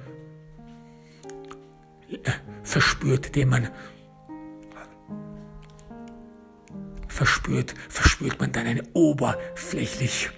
verspürt, 2.65 3.37
den 3.37 3.51
man 3.51 3.69
verspürt, 7.07 7.77
verspürt 7.89 8.41
man 8.41 8.51
dann 8.51 8.67
eine 8.67 8.83
Oberflächlichkeit, 8.95 10.33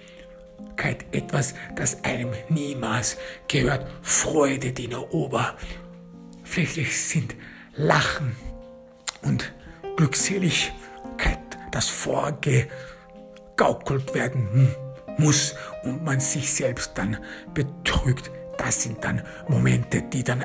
etwas, 1.11 1.55
das 1.75 2.03
einem 2.03 2.29
niemals 2.47 3.17
gehört, 3.47 3.87
Freude, 4.03 4.71
die 4.71 4.87
nur 4.87 5.11
oberflächlich 5.11 6.95
sind, 6.95 7.35
Lachen 7.75 8.35
und 9.21 9.53
Glückseligkeit, 9.95 11.39
das 11.71 11.87
vorgegaukelt 11.87 14.13
werden 14.13 14.75
muss 15.17 15.55
und 15.83 16.03
man 16.03 16.19
sich 16.19 16.53
selbst 16.53 16.97
dann 16.97 17.17
betrügt. 17.53 18.29
Das 18.57 18.83
sind 18.83 19.03
dann 19.03 19.21
Momente, 19.47 20.01
die 20.01 20.23
dann 20.23 20.43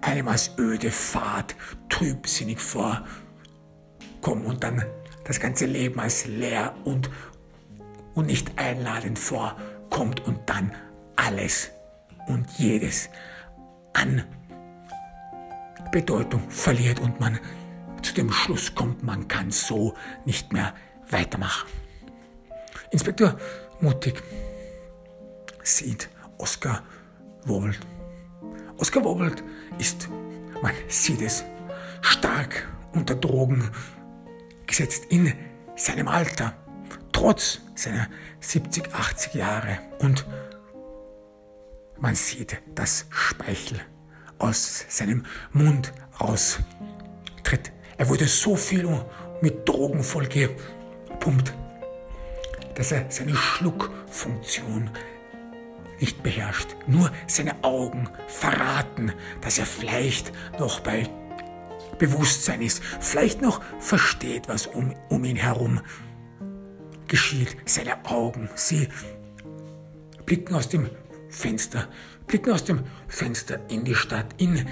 einem 0.00 0.28
als 0.28 0.52
öde 0.58 0.90
Fahrt 0.90 1.56
trübsinnig 1.88 2.60
vorkommen 2.60 4.44
und 4.44 4.62
dann 4.62 4.84
das 5.24 5.40
ganze 5.40 5.66
Leben 5.66 5.98
als 6.00 6.26
leer 6.26 6.74
und, 6.84 7.10
und 8.14 8.26
nicht 8.26 8.58
einladend 8.58 9.18
vorkommt 9.18 10.26
und 10.26 10.38
dann 10.46 10.72
alles 11.16 11.70
und 12.26 12.48
jedes 12.58 13.08
an 13.94 14.24
Bedeutung 15.90 16.48
verliert 16.50 17.00
und 17.00 17.20
man 17.20 17.38
zu 18.02 18.14
dem 18.14 18.30
Schluss 18.30 18.74
kommt, 18.74 19.02
man 19.02 19.28
kann 19.28 19.50
so 19.50 19.94
nicht 20.24 20.52
mehr 20.52 20.74
weitermachen. 21.10 21.68
Inspektor 22.90 23.36
Mutig 23.80 24.22
sieht 25.62 26.08
Oskar 26.38 26.82
Wobbelt. 27.44 27.78
Oskar 28.78 29.04
Wobbelt 29.04 29.42
ist, 29.78 30.08
man 30.62 30.72
sieht 30.88 31.22
es, 31.22 31.44
stark 32.00 32.68
unter 32.92 33.14
Drogen 33.14 33.70
gesetzt 34.66 35.06
in 35.10 35.32
seinem 35.76 36.08
Alter, 36.08 36.54
trotz 37.12 37.60
seiner 37.74 38.08
70, 38.40 38.92
80 38.94 39.34
Jahre. 39.34 39.78
Und 39.98 40.26
man 41.98 42.14
sieht, 42.14 42.60
dass 42.74 43.06
Speichel 43.10 43.80
aus 44.38 44.84
seinem 44.88 45.24
Mund 45.52 45.92
austritt. 46.18 47.72
Er 47.96 48.08
wurde 48.08 48.26
so 48.26 48.56
viel 48.56 48.88
mit 49.40 49.68
Drogen 49.68 50.02
vollgepumpt, 50.02 51.52
dass 52.74 52.92
er 52.92 53.06
seine 53.10 53.34
Schluckfunktion 53.34 54.90
nicht 56.00 56.22
beherrscht. 56.22 56.76
Nur 56.86 57.10
seine 57.26 57.64
Augen 57.64 58.08
verraten, 58.28 59.12
dass 59.40 59.58
er 59.58 59.66
vielleicht 59.66 60.32
noch 60.58 60.80
bei 60.80 61.08
Bewusstsein 61.98 62.62
ist, 62.62 62.82
vielleicht 63.00 63.42
noch 63.42 63.60
versteht, 63.80 64.48
was 64.48 64.66
um, 64.68 64.94
um 65.08 65.24
ihn 65.24 65.36
herum 65.36 65.80
geschieht. 67.08 67.56
Seine 67.64 68.04
Augen, 68.04 68.48
sie 68.54 68.88
blicken 70.24 70.54
aus 70.54 70.68
dem 70.68 70.88
Fenster, 71.28 71.88
blicken 72.28 72.52
aus 72.52 72.64
dem 72.64 72.84
Fenster 73.08 73.58
in 73.68 73.84
die 73.84 73.94
Stadt, 73.94 74.26
in 74.36 74.66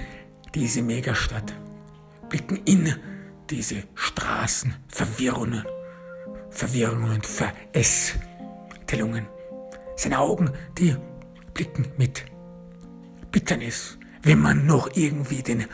diese 0.53 0.81
Megastadt, 0.81 1.53
blicken 2.29 2.61
in 2.65 2.93
diese 3.49 3.83
Straßen, 3.95 4.75
Verwirrungen, 4.87 5.65
Verwirrungen 6.49 7.15
und 7.15 7.25
Verästelungen. 7.25 9.27
Seine 9.95 10.19
Augen, 10.19 10.51
die 10.77 10.95
blicken 11.53 11.87
mit 11.97 12.25
Bitternis, 13.31 13.97
wenn 14.21 14.39
man 14.39 14.65
noch 14.65 14.89
irgendwie 14.95 15.41
den 15.41 15.65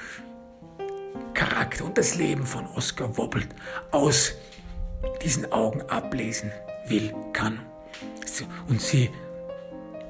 Charakter 1.33 1.85
und 1.85 1.97
das 1.97 2.15
Leben 2.15 2.45
von 2.45 2.65
Oscar 2.67 3.17
Wobbelt 3.17 3.49
aus 3.91 4.33
diesen 5.21 5.51
Augen 5.51 5.81
ablesen 5.83 6.51
will, 6.87 7.13
kann. 7.33 7.59
Und 8.67 8.81
sie 8.81 9.09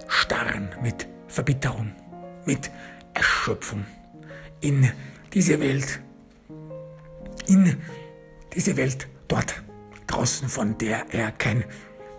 starren 0.08 0.70
mit 0.82 1.08
Verbitterung, 1.34 1.91
mit 2.46 2.69
Erschöpfung 3.13 3.86
in 4.62 4.91
diese 5.34 5.60
Welt, 5.60 6.00
in 7.48 7.82
diese 8.54 8.78
Welt 8.78 9.08
dort 9.28 9.63
draußen, 10.08 10.48
von 10.48 10.78
der 10.78 11.12
er 11.12 11.32
kein 11.32 11.65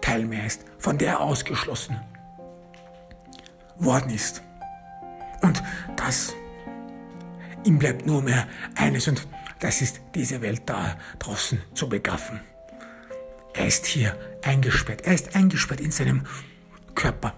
Teil 0.00 0.24
mehr 0.24 0.44
ist, 0.46 0.64
von 0.79 0.98
der 0.98 1.12
er 1.12 1.20
ausgeschlossen 1.20 2.00
worden 3.77 4.11
ist. 4.11 4.42
Und 5.42 5.62
das 5.96 6.35
Ihm 7.64 7.79
bleibt 7.79 8.05
nur 8.05 8.20
mehr 8.20 8.46
eines 8.74 9.09
und 9.09 9.27
das 9.61 9.81
ist 9.81 10.03
diese 10.14 10.42
Welt 10.42 10.62
da 10.66 10.98
draußen 11.18 11.59
zu 11.72 11.88
begaffen. 11.88 12.40
Er 13.55 13.66
ist 13.66 13.87
hier 13.87 14.18
eingesperrt. 14.42 15.03
Er 15.03 15.14
ist 15.14 15.35
eingesperrt 15.35 15.81
in 15.81 15.90
seinem 15.90 16.27
Körper. 16.94 17.33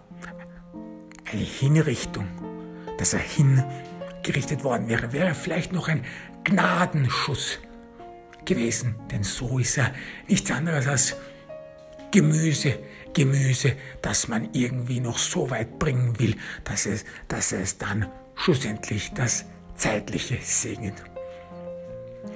Eine 1.30 1.42
Hinrichtung, 1.42 2.26
dass 2.98 3.12
er 3.12 3.20
hingerichtet 3.20 4.62
worden 4.62 4.88
wäre, 4.88 5.12
wäre 5.12 5.34
vielleicht 5.34 5.72
noch 5.72 5.88
ein 5.88 6.04
Gnadenschuss 6.44 7.58
gewesen. 8.44 8.94
Denn 9.10 9.24
so 9.24 9.58
ist 9.58 9.78
er 9.78 9.92
nichts 10.28 10.50
anderes 10.50 10.86
als 10.86 11.16
Gemüse, 12.12 12.78
Gemüse, 13.12 13.72
das 14.02 14.28
man 14.28 14.50
irgendwie 14.52 15.00
noch 15.00 15.18
so 15.18 15.50
weit 15.50 15.78
bringen 15.78 16.18
will, 16.18 16.36
dass 16.64 16.86
es, 16.86 17.04
dass 17.28 17.52
es 17.52 17.78
dann 17.78 18.06
schlussendlich 18.36 19.12
das 19.12 19.44
zeitliche 19.74 20.38
Segen. 20.40 20.92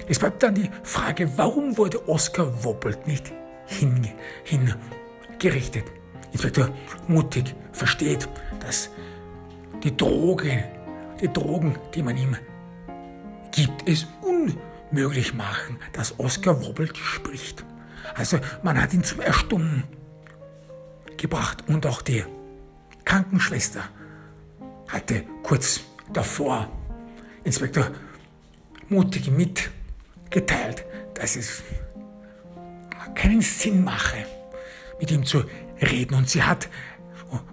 Es 0.08 0.18
bleibt 0.18 0.42
dann 0.42 0.54
die 0.54 0.70
Frage, 0.82 1.30
warum 1.36 1.78
wurde 1.78 2.08
Oskar 2.08 2.64
Wobbelt 2.64 3.06
nicht 3.06 3.32
hingerichtet? 3.66 5.84
Inspektor 6.32 6.70
Mutig 7.08 7.54
versteht, 7.72 8.28
dass 8.60 8.90
die 9.82 9.96
Droge, 9.96 10.64
die 11.20 11.32
Drogen, 11.32 11.76
die 11.94 12.02
man 12.02 12.16
ihm 12.16 12.36
gibt, 13.52 13.88
es 13.88 14.06
unmöglich 14.22 15.34
machen, 15.34 15.78
dass 15.92 16.18
Oskar 16.18 16.64
Wobbelt 16.64 16.96
spricht. 16.96 17.64
Also 18.14 18.38
man 18.62 18.80
hat 18.80 18.92
ihn 18.92 19.04
zum 19.04 19.20
Erstummen 19.20 19.84
gebracht 21.16 21.64
und 21.68 21.86
auch 21.86 22.02
die 22.02 22.24
Krankenschwester 23.04 23.82
hatte 24.88 25.24
kurz 25.42 25.80
davor 26.12 26.68
Inspektor 27.44 27.90
Mutig 28.88 29.30
mitgeteilt, 29.30 30.84
dass 31.14 31.36
es 31.36 31.62
keinen 33.14 33.40
Sinn 33.40 33.84
mache, 33.84 34.26
mit 34.98 35.10
ihm 35.10 35.24
zu 35.24 35.44
reden. 35.80 36.14
Und 36.14 36.28
sie 36.28 36.42
hat, 36.42 36.68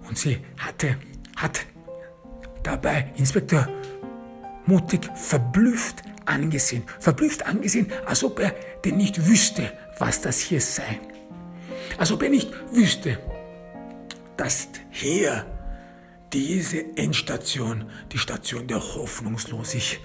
und 0.07 0.17
sie 0.17 0.39
hatte, 0.57 0.97
hat 1.35 1.65
dabei 2.63 3.11
Inspektor 3.17 3.67
Mutig 4.65 5.09
verblüfft 5.15 6.03
angesehen, 6.25 6.83
verblüfft 6.99 7.45
angesehen, 7.45 7.91
als 8.05 8.23
ob 8.23 8.39
er 8.39 8.53
denn 8.83 8.97
nicht 8.97 9.27
wüsste, 9.27 9.71
was 9.97 10.21
das 10.21 10.39
hier 10.39 10.59
sei. 10.59 10.99
Als 11.97 12.11
ob 12.11 12.21
er 12.21 12.29
nicht 12.29 12.51
wüsste, 12.71 13.17
dass 14.35 14.67
hier 14.91 15.45
diese 16.33 16.97
Endstation, 16.97 17.89
die 18.11 18.17
Station 18.17 18.67
der 18.67 18.79
Hoffnungslosigkeit 18.79 20.01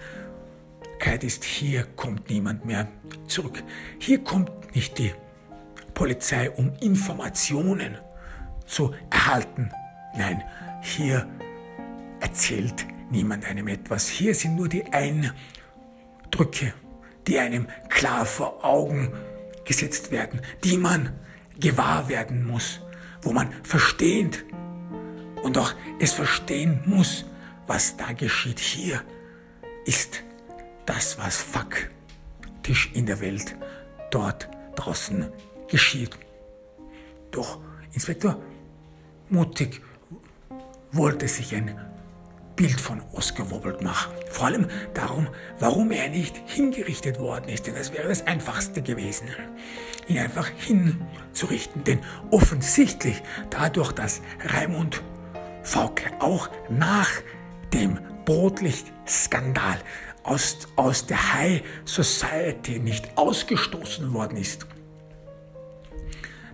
ist, 1.23 1.43
hier 1.43 1.85
kommt 1.97 2.31
niemand 2.31 2.65
mehr 2.65 2.87
zurück. 3.27 3.63
Hier 3.99 4.23
kommt 4.23 4.75
nicht 4.77 4.97
die 4.99 5.13
Polizei, 5.93 6.51
um 6.51 6.73
Informationen 6.81 7.99
zu 8.73 8.95
erhalten. 9.11 9.71
Nein, 10.17 10.43
hier 10.81 11.29
erzählt 12.21 12.87
niemand 13.11 13.45
einem 13.45 13.69
etwas. 13.69 14.09
Hier 14.09 14.35
sind 14.35 14.57
nur 14.57 14.69
die 14.69 14.85
Eindrücke, 14.87 16.73
die 17.27 17.39
einem 17.39 17.69
klar 17.89 18.25
vor 18.25 18.65
Augen 18.65 19.13
gesetzt 19.65 20.11
werden, 20.11 20.41
die 20.65 20.79
man 20.79 21.13
gewahr 21.61 22.09
werden 22.09 22.47
muss, 22.47 22.81
wo 23.21 23.33
man 23.33 23.53
verstehend 23.63 24.45
und 25.43 25.59
auch 25.59 25.75
es 26.01 26.13
verstehen 26.13 26.81
muss, 26.87 27.27
was 27.67 27.97
da 27.97 28.13
geschieht 28.13 28.59
hier, 28.59 29.03
ist 29.85 30.25
das, 30.87 31.19
was 31.19 31.37
faktisch 31.37 32.91
in 32.95 33.07
der 33.07 33.21
Welt 33.21 33.55
dort 34.11 34.49
draußen 34.77 35.29
geschieht. 35.69 36.17
Doch 37.31 37.61
Inspektor 37.93 38.41
Mutig 39.33 39.81
wollte 40.93 41.27
sich 41.27 41.55
ein 41.55 41.75
Bild 42.55 42.79
von 42.79 43.01
Oscar 43.15 43.51
Wobbelt 43.51 43.81
machen. 43.81 44.13
Vor 44.29 44.45
allem 44.45 44.69
darum, 44.93 45.27
warum 45.59 45.91
er 45.91 46.11
nicht 46.11 46.37
hingerichtet 46.45 47.19
worden 47.19 47.49
ist, 47.49 47.67
denn 47.67 47.75
das 47.75 47.95
wäre 47.95 48.09
das 48.09 48.27
Einfachste 48.27 48.83
gewesen, 48.83 49.29
ihn 50.07 50.19
einfach 50.19 50.49
hinzurichten. 50.49 51.83
Denn 51.85 52.01
offensichtlich 52.31 53.23
dadurch, 53.49 53.93
dass 53.93 54.21
Raimund 54.45 55.03
Fauke 55.63 56.13
auch 56.19 56.51
nach 56.69 57.09
dem 57.73 58.01
Brotlicht-Skandal 58.27 59.79
aus, 60.25 60.59
aus 60.77 61.07
der 61.07 61.33
High 61.33 61.63
Society 61.87 62.79
nicht 62.81 63.17
ausgestoßen 63.17 64.13
worden 64.13 64.37
ist, 64.37 64.67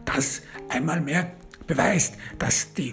das 0.05 0.43
einmal 0.69 1.01
mehr 1.01 1.33
beweist, 1.69 2.17
dass 2.41 2.75
die 2.75 2.93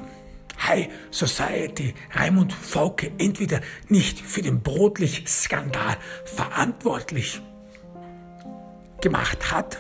High 0.62 0.90
Society 1.10 1.96
Raimund 2.14 2.54
Fauke 2.54 3.12
entweder 3.18 3.62
nicht 3.90 4.20
für 4.20 4.44
den 4.44 4.62
Brotlich-Skandal 4.62 5.98
verantwortlich 6.26 7.42
gemacht 9.02 9.52
hat 9.52 9.80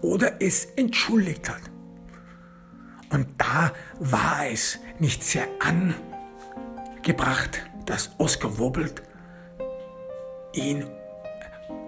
oder 0.00 0.40
es 0.40 0.66
entschuldigt 0.76 1.48
hat. 1.48 1.62
Und 3.10 3.28
da 3.38 3.72
war 4.00 4.46
es 4.50 4.78
nicht 4.98 5.22
sehr 5.22 5.46
angebracht, 7.02 7.62
dass 7.86 8.10
Oskar 8.18 8.58
Wobbelt 8.58 9.02
ihn, 10.54 10.84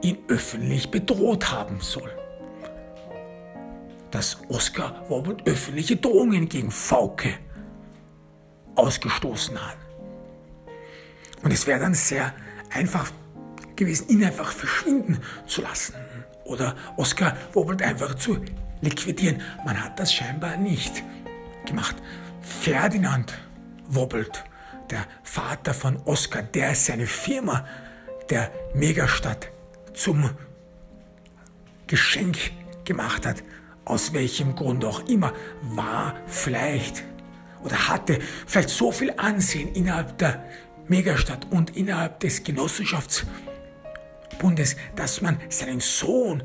ihn 0.02 0.18
öffentlich 0.28 0.90
bedroht 0.90 1.50
haben 1.50 1.80
soll 1.80 2.23
dass 4.14 4.38
Oskar 4.48 5.04
Wobbelt 5.08 5.44
öffentliche 5.44 5.96
Drohungen 5.96 6.48
gegen 6.48 6.70
Fauke 6.70 7.34
ausgestoßen 8.76 9.58
hat. 9.60 9.76
Und 11.42 11.52
es 11.52 11.66
wäre 11.66 11.80
dann 11.80 11.94
sehr 11.94 12.32
einfach 12.70 13.10
gewesen, 13.74 14.08
ihn 14.08 14.24
einfach 14.24 14.52
verschwinden 14.52 15.20
zu 15.48 15.62
lassen 15.62 15.94
oder 16.44 16.76
Oskar 16.96 17.36
Wobbelt 17.54 17.82
einfach 17.82 18.14
zu 18.14 18.38
liquidieren. 18.82 19.42
Man 19.64 19.82
hat 19.82 19.98
das 19.98 20.14
scheinbar 20.14 20.58
nicht 20.58 21.02
gemacht. 21.66 21.96
Ferdinand 22.40 23.36
Wobbelt, 23.88 24.44
der 24.90 25.06
Vater 25.24 25.74
von 25.74 25.96
Oskar, 26.04 26.44
der 26.44 26.76
seine 26.76 27.08
Firma 27.08 27.66
der 28.30 28.52
Megastadt 28.74 29.48
zum 29.92 30.30
Geschenk 31.88 32.38
gemacht 32.84 33.26
hat, 33.26 33.42
aus 33.84 34.12
welchem 34.12 34.54
Grund 34.54 34.84
auch 34.84 35.08
immer, 35.08 35.32
war 35.62 36.14
vielleicht 36.26 37.02
oder 37.62 37.88
hatte 37.88 38.20
vielleicht 38.46 38.70
so 38.70 38.92
viel 38.92 39.12
Ansehen 39.16 39.74
innerhalb 39.74 40.16
der 40.18 40.44
Megastadt 40.86 41.46
und 41.50 41.76
innerhalb 41.76 42.20
des 42.20 42.44
Genossenschaftsbundes, 42.44 44.76
dass 44.96 45.22
man 45.22 45.38
seinen 45.48 45.80
Sohn 45.80 46.42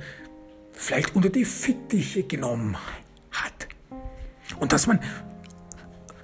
vielleicht 0.72 1.16
unter 1.16 1.30
die 1.30 1.46
Fittiche 1.46 2.24
genommen 2.24 2.76
hat. 3.32 3.68
Und 4.60 4.74
dass 4.74 4.88
man 4.88 5.00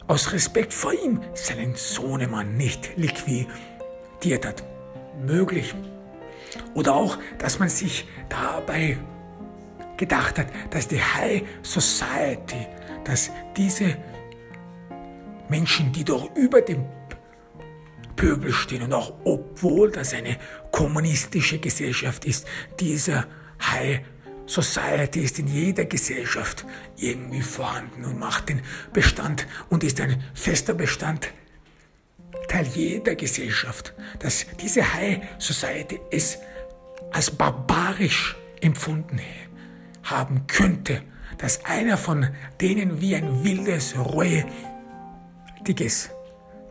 aus 0.08 0.32
Respekt 0.32 0.74
vor 0.74 0.94
ihm 0.94 1.20
seinen 1.34 1.76
Sohnemann 1.76 2.56
nicht 2.56 2.96
liquidiert 2.96 4.46
hat. 4.46 4.64
Möglich. 5.26 5.76
Oder 6.74 6.96
auch, 6.96 7.18
dass 7.38 7.60
man 7.60 7.68
sich 7.70 8.08
dabei 8.30 8.98
gedacht 9.98 10.40
hat, 10.40 10.48
dass 10.70 10.88
die 10.88 11.02
High 11.02 11.44
Society, 11.62 12.68
dass 13.04 13.32
diese 13.56 13.98
Menschen, 15.50 15.92
die 15.92 16.04
doch 16.04 16.36
über 16.36 16.62
dem 16.62 16.86
Pöbel 18.16 18.52
stehen 18.54 18.84
und 18.84 18.94
auch 18.94 19.14
obwohl 19.24 19.92
das 19.92 20.14
eine 20.14 20.38
kommunistische 20.72 21.60
Gesellschaft 21.60 22.26
ist, 22.26 22.48
dieser 22.80 23.28
High 23.62 24.02
Society 24.48 25.22
ist 25.22 25.40
in 25.40 25.48
jeder 25.48 25.86
Gesellschaft 25.86 26.66
irgendwie 26.98 27.42
vorhanden 27.42 28.06
und 28.06 28.20
macht 28.20 28.50
den 28.50 28.62
Bestand 28.94 29.48
und 29.70 29.84
ist 29.84 30.00
ein 30.00 30.24
fester 30.34 30.74
Bestand 30.74 31.32
Teil 32.48 32.68
jeder 32.68 33.16
Gesellschaft, 33.16 33.94
dass 34.20 34.46
diese 34.62 34.94
High 34.94 35.22
Society 35.40 36.00
es 36.12 36.38
als 37.12 37.32
barbarisch 37.32 38.36
empfunden 38.62 39.18
hätte 39.18 39.45
haben 40.06 40.48
könnte, 40.48 41.02
dass 41.38 41.66
einer 41.66 41.98
von 41.98 42.30
denen 42.62 43.02
wie 43.02 43.16
ein 43.16 43.44
wildes, 43.44 43.96
räudiges 43.98 44.46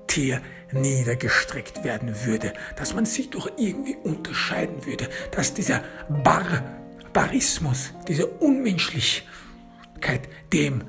Tier 0.06 0.40
niedergestreckt 0.72 1.84
werden 1.84 2.14
würde, 2.24 2.54
dass 2.76 2.94
man 2.94 3.04
sich 3.06 3.30
doch 3.30 3.50
irgendwie 3.56 3.96
unterscheiden 3.96 4.86
würde, 4.86 5.08
dass 5.30 5.54
dieser 5.54 5.82
Barbarismus, 6.08 7.92
diese 8.08 8.26
Unmenschlichkeit, 8.26 10.28
dem 10.52 10.82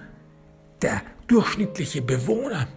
der 0.81 1.01
durchschnittliche 1.27 2.01
Bewohner 2.01 2.67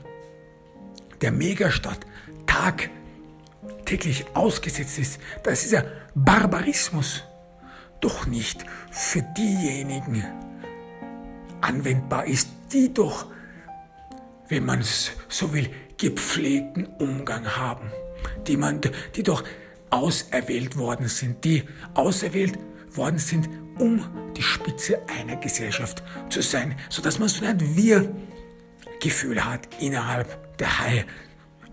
der 1.21 1.33
Megastadt 1.33 2.01
tagtäglich 2.47 4.25
ausgesetzt 4.35 4.99
ist, 4.99 5.21
dass 5.43 5.63
dieser 5.63 5.85
Barbarismus 6.15 7.25
doch 8.01 8.27
nicht 8.27 8.65
für 8.91 9.23
diejenigen 9.23 10.25
anwendbar 11.61 12.27
ist, 12.27 12.49
die 12.73 12.93
doch, 12.93 13.27
wenn 14.49 14.65
man 14.65 14.81
es 14.81 15.13
so 15.29 15.53
will, 15.53 15.71
gepflegten 15.97 16.87
Umgang 16.99 17.57
haben, 17.57 17.91
die, 18.47 18.57
man, 18.57 18.81
die 19.17 19.23
doch 19.23 19.45
auserwählt 19.91 20.77
worden 20.77 21.09
sind, 21.09 21.45
die 21.45 21.65
auserwählt 21.95 22.59
worden 22.93 23.19
sind, 23.19 23.49
um 23.79 24.05
die 24.37 24.43
Spitze 24.43 25.01
einer 25.09 25.37
Gesellschaft 25.37 26.03
zu 26.29 26.43
sein, 26.43 26.77
sodass 26.89 27.19
man 27.19 27.29
so 27.29 27.45
ein 27.45 27.77
Wir-Gefühl 27.77 29.45
hat 29.45 29.69
innerhalb 29.81 30.57
der 30.59 30.79
High 30.79 31.07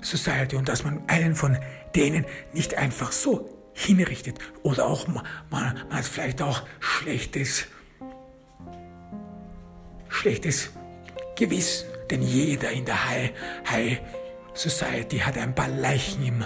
Society 0.01 0.55
und 0.55 0.69
dass 0.69 0.83
man 0.83 1.01
einen 1.07 1.35
von 1.35 1.57
denen 1.95 2.25
nicht 2.53 2.75
einfach 2.75 3.11
so 3.11 3.49
hinrichtet 3.75 4.39
oder 4.63 4.88
auch 4.88 5.05
man, 5.07 5.23
man 5.51 5.89
hat 5.89 6.05
vielleicht 6.05 6.41
auch 6.41 6.63
schlechtes, 6.79 7.67
schlechtes 10.07 10.71
Gewissen, 11.35 11.88
denn 12.09 12.21
jeder 12.21 12.71
in 12.71 12.85
der 12.85 13.09
High, 13.09 13.31
High 13.69 14.01
Society 14.53 15.19
hat 15.19 15.38
ein 15.38 15.53
paar 15.53 15.67
Leichen 15.67 16.25
im 16.25 16.45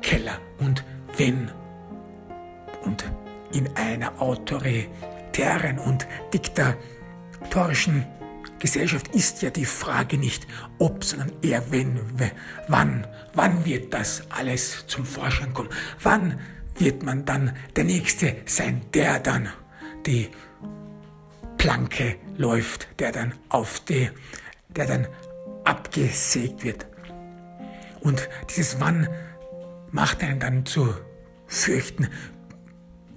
Keller. 0.00 0.38
Und 0.58 0.82
wenn 1.18 1.50
und 2.84 3.04
in 3.52 3.68
einer 3.76 4.20
autoritären 4.20 5.78
und 5.78 6.06
diktatorischen 6.32 8.06
Gesellschaft 8.62 9.08
ist 9.08 9.42
ja 9.42 9.50
die 9.50 9.64
Frage 9.64 10.16
nicht 10.18 10.46
ob, 10.78 11.02
sondern 11.02 11.32
eher 11.42 11.72
wenn, 11.72 11.98
wann. 12.68 13.08
Wann 13.34 13.64
wird 13.64 13.92
das 13.92 14.22
alles 14.30 14.86
zum 14.86 15.04
Vorschein 15.04 15.52
kommen? 15.52 15.68
Wann 16.00 16.38
wird 16.76 17.02
man 17.02 17.24
dann 17.24 17.56
der 17.74 17.82
Nächste 17.82 18.36
sein, 18.46 18.82
der 18.94 19.18
dann 19.18 19.48
die 20.06 20.28
Planke 21.58 22.14
läuft, 22.36 22.86
der 23.00 23.10
dann 23.10 23.34
auf 23.48 23.80
die, 23.80 24.10
der 24.68 24.86
dann 24.86 25.08
abgesägt 25.64 26.62
wird. 26.62 26.86
Und 27.98 28.28
dieses 28.48 28.78
Wann 28.78 29.08
macht 29.90 30.22
einen 30.22 30.38
dann 30.38 30.66
zu 30.66 30.94
fürchten, 31.48 32.06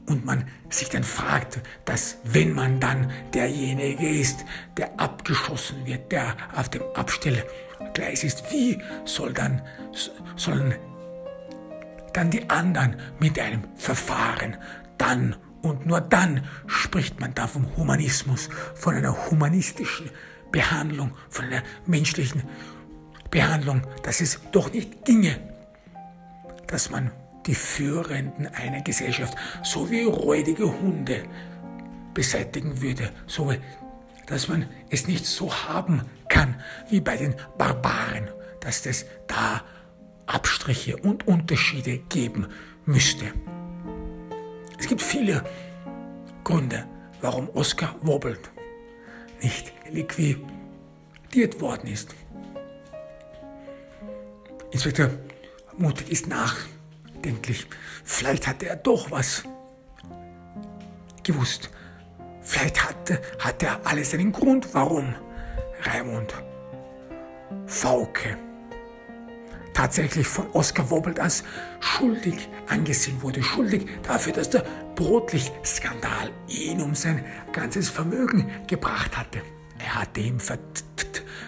und 0.08 0.26
man 0.26 0.48
sich 0.70 0.90
dann 0.90 1.04
fragt, 1.04 1.62
dass 1.86 2.18
wenn 2.24 2.54
man 2.54 2.80
dann 2.80 3.12
derjenige 3.34 4.08
ist, 4.08 4.46
der 4.78 5.00
abgeschossen 5.00 5.86
wird, 5.86 6.12
der 6.12 6.36
auf 6.56 6.70
dem 6.70 6.84
Abstellgleis 6.94 8.24
ist, 8.24 8.52
wie 8.52 8.82
soll 9.06 9.34
dann, 9.34 9.62
sollen 10.36 10.76
dann 12.14 12.30
die 12.30 12.50
anderen 12.50 12.96
mit 13.20 13.40
einem 13.40 13.64
Verfahren? 13.76 14.58
Dann 14.98 15.36
und 15.62 15.88
nur 15.88 16.00
dann 16.00 16.46
spricht 16.68 17.20
man 17.20 17.34
da 17.34 17.48
vom 17.48 17.76
Humanismus, 17.76 18.50
von 18.76 18.94
einer 18.94 19.32
humanistischen 19.32 20.12
Behandlung, 20.52 21.12
von 21.30 21.46
einer 21.46 21.64
menschlichen 21.88 22.44
Behandlung, 23.32 23.82
dass 24.04 24.22
es 24.22 24.40
doch 24.52 24.72
nicht 24.72 25.04
ginge, 25.04 25.40
dass 26.68 26.92
man 26.92 27.12
die 27.46 27.56
Führenden 27.56 28.48
einer 28.48 28.82
Gesellschaft, 28.82 29.38
so 29.64 29.90
wie 29.92 30.04
räudige 30.04 30.66
Hunde 30.82 31.24
beseitigen 32.14 32.82
würde, 32.82 33.12
so 33.28 33.54
dass 34.26 34.48
man 34.48 34.68
es 34.90 35.08
nicht 35.08 35.26
so 35.26 35.54
haben 35.54 36.02
kann 36.30 36.60
wie 36.90 37.00
bei 37.00 37.18
den 37.18 37.36
Barbaren, 37.58 38.30
dass 38.60 38.86
es 38.86 39.06
da 39.28 39.64
Abstriche 40.26 40.98
und 40.98 41.28
Unterschiede 41.28 42.00
geben 42.10 42.48
müsste. 42.86 43.26
Es 44.80 44.88
gibt 44.88 45.02
viele 45.02 45.44
Gründe, 46.44 46.86
warum 47.22 47.50
Oscar 47.50 47.96
Wobbelt 48.02 48.52
nicht 49.42 49.72
liquidiert 49.92 51.60
worden 51.60 51.88
ist. 51.88 52.16
Inspektor 54.72 55.10
Mutig 55.78 56.10
ist 56.10 56.28
nachdenklich. 57.26 57.68
Vielleicht 58.04 58.48
hatte 58.48 58.68
er 58.68 58.76
doch 58.76 59.12
was 59.12 59.44
gewusst. 61.24 61.70
Vielleicht 62.42 62.88
hatte, 62.88 63.22
hatte 63.40 63.66
er 63.66 63.86
alles 63.86 64.14
einen 64.14 64.32
Grund, 64.32 64.74
warum 64.74 65.16
Raimund 65.84 66.34
Fauke 67.66 68.38
tatsächlich 69.74 70.28
von 70.28 70.50
Oskar 70.52 70.90
Wobbelt 70.90 71.20
als 71.20 71.44
schuldig 71.80 72.48
angesehen 72.68 73.22
wurde. 73.22 73.44
Schuldig 73.44 73.88
dafür, 74.04 74.34
dass 74.34 74.50
der 74.52 74.64
Brotlichtskandal 74.96 76.32
ihn 76.48 76.82
um 76.82 76.96
sein 76.96 77.26
ganzes 77.52 77.90
Vermögen 77.90 78.50
gebracht 78.68 79.18
hatte. 79.18 79.42
Er 79.80 79.96
hatte 79.96 80.22
ihm 80.22 80.40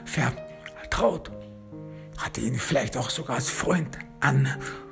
vertraut, 0.06 1.32
hatte 2.18 2.42
ihn 2.42 2.56
vielleicht 2.56 2.98
auch 2.98 3.10
sogar 3.10 3.38
als 3.38 3.50
Freund 3.50 3.98
angesehen. 4.20 4.87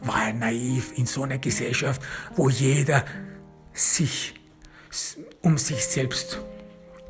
War 0.00 0.26
er 0.26 0.34
naiv 0.34 0.92
in 0.96 1.06
so 1.06 1.22
einer 1.22 1.38
Gesellschaft, 1.38 2.02
wo 2.34 2.48
jeder 2.48 3.04
sich 3.72 4.34
um 5.42 5.58
sich 5.58 5.84
selbst 5.86 6.40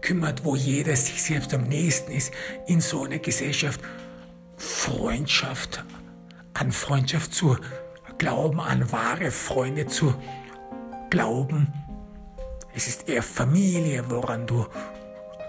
kümmert, 0.01 0.45
wo 0.45 0.55
jeder 0.55 0.95
sich 0.95 1.23
selbst 1.23 1.53
am 1.53 1.65
nächsten 1.65 2.13
ist, 2.13 2.33
in 2.67 2.81
so 2.81 3.05
einer 3.05 3.19
Gesellschaft 3.19 3.81
Freundschaft, 4.57 5.85
an 6.55 6.73
Freundschaft 6.73 7.35
zu 7.35 7.57
glauben, 8.19 8.61
an 8.61 8.91
wahre 8.93 9.31
Freunde 9.31 9.87
zu 9.87 10.15
glauben. 11.11 11.73
Es 12.75 12.87
ist 12.87 13.09
eher 13.09 13.23
Familie, 13.23 14.05
woran 14.09 14.47
du 14.47 14.67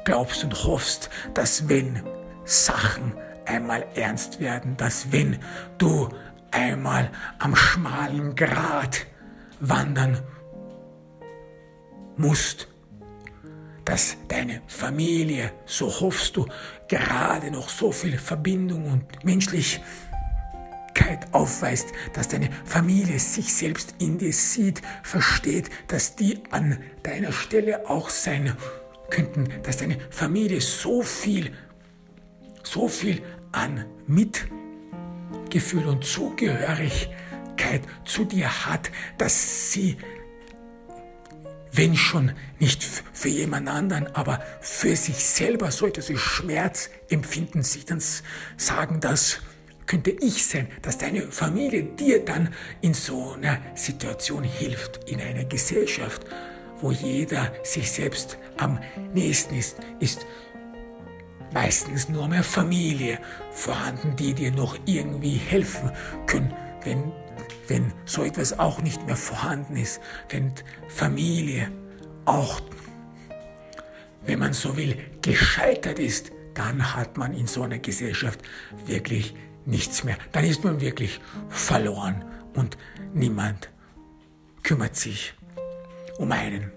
glaubst 0.06 0.44
und 0.44 0.64
hoffst, 0.64 1.10
dass 1.34 1.70
wenn 1.70 2.02
Sachen 2.46 3.14
einmal 3.46 3.86
ernst 3.96 4.40
werden, 4.40 4.76
dass 4.78 5.12
wenn 5.12 5.38
du 5.78 6.10
einmal 6.52 7.12
am 7.40 7.56
schmalen 7.56 8.36
Grat 8.36 9.06
wandern 9.60 10.22
musst, 12.16 12.68
dass 13.86 14.18
deine 14.28 14.62
Familie, 14.68 15.52
so 15.66 15.88
hoffst 15.88 16.36
du, 16.36 16.46
gerade 16.88 17.52
noch 17.52 17.70
so 17.70 17.92
viel 17.92 18.18
Verbindung 18.18 18.92
und 18.92 19.24
Menschlichkeit 19.24 19.84
aufweist, 21.32 21.88
dass 22.14 22.28
deine 22.28 22.50
Familie 22.66 23.20
sich 23.20 23.54
selbst 23.54 23.96
in 24.00 24.18
dir 24.18 24.34
sieht, 24.34 24.82
versteht, 25.04 25.70
dass 25.88 26.16
die 26.16 26.44
an 26.52 26.80
deiner 27.04 27.32
Stelle 27.32 27.90
auch 27.90 28.10
sein 28.10 28.58
könnten, 29.10 29.48
dass 29.64 29.78
deine 29.78 29.98
Familie 30.10 30.60
so 30.60 31.02
viel, 31.02 31.54
so 32.64 32.88
viel 32.90 33.22
an 33.54 33.86
Mitgefühl 35.48 35.88
und 35.88 36.04
Zugehörigkeit 36.04 37.82
zu 38.04 38.26
dir 38.26 38.66
hat, 38.66 38.92
dass 39.18 39.72
sie 39.72 39.96
wenn 41.72 41.96
schon 41.96 42.34
nicht 42.60 42.84
für 43.14 43.30
jemand 43.30 43.70
anderen, 43.70 44.08
aber 44.16 44.42
für 44.62 44.96
sich 44.96 45.24
selber 45.24 45.72
sollte 45.72 46.02
sie 46.02 46.18
Schmerz 46.18 46.90
empfinden, 47.10 47.62
sich 47.62 47.86
dann 47.86 48.02
sagen, 48.58 49.00
das 49.00 49.40
könnte 49.86 50.10
ich 50.10 50.46
sein, 50.46 50.68
dass 50.82 50.98
deine 50.98 51.22
Familie 51.32 51.84
dir 51.84 52.26
dann 52.26 52.54
in 52.82 52.94
so 52.94 53.34
einer 53.34 53.60
Situation 53.76 54.44
hilft, 54.44 55.10
in 55.10 55.22
einer 55.22 55.46
Gesellschaft, 55.46 56.26
wo 56.82 56.92
jeder 56.92 57.54
sich 57.64 57.92
selbst 57.92 58.38
am 58.58 58.80
nächsten 59.14 59.56
ist, 59.56 59.78
ist 60.00 60.26
meistens 61.58 62.08
nur 62.08 62.28
mehr 62.28 62.44
Familie 62.44 63.18
vorhanden, 63.50 64.16
die 64.16 64.36
dir 64.36 64.52
noch 64.52 64.78
irgendwie 64.86 65.38
helfen 65.38 65.92
können, 66.28 66.54
wenn 66.84 67.12
wenn 67.68 67.92
so 68.06 68.24
etwas 68.24 68.60
auch 68.60 68.82
nicht 68.82 69.06
mehr 69.08 69.18
vorhanden 69.18 69.76
ist, 69.76 70.00
wenn 70.30 70.54
Familie 70.88 71.70
auch, 72.24 72.62
wenn 74.26 74.40
man 74.40 74.54
so 74.54 74.78
will, 74.78 74.96
gescheitert 75.22 76.00
ist, 76.00 76.32
dann 76.54 76.96
hat 76.96 77.18
man 77.18 77.34
in 77.34 77.46
so 77.46 77.64
einer 77.64 77.80
Gesellschaft 77.80 78.40
wirklich 78.86 79.36
nichts 79.66 80.06
mehr. 80.06 80.18
Dann 80.32 80.46
ist 80.46 80.64
man 80.64 80.80
wirklich 80.80 81.20
verloren 81.50 82.24
und 82.54 82.78
niemand 83.14 83.70
kümmert 84.64 84.96
sich 84.96 85.34
um 86.20 86.32
einen. 86.32 86.72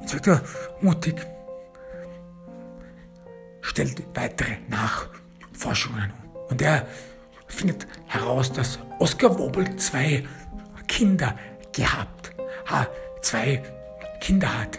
Inspektor 0.00 0.40
Mutig 0.80 1.35
stellt 3.66 4.02
weitere 4.14 4.56
Nachforschungen 4.68 6.12
und 6.48 6.62
er 6.62 6.86
findet 7.48 7.86
heraus, 8.06 8.52
dass 8.52 8.78
Oskar 8.98 9.38
Wobel 9.38 9.76
zwei 9.76 10.24
Kinder 10.86 11.36
gehabt, 11.72 12.32
ha, 12.70 12.86
zwei 13.20 13.62
Kinder 14.20 14.48
hat. 14.62 14.78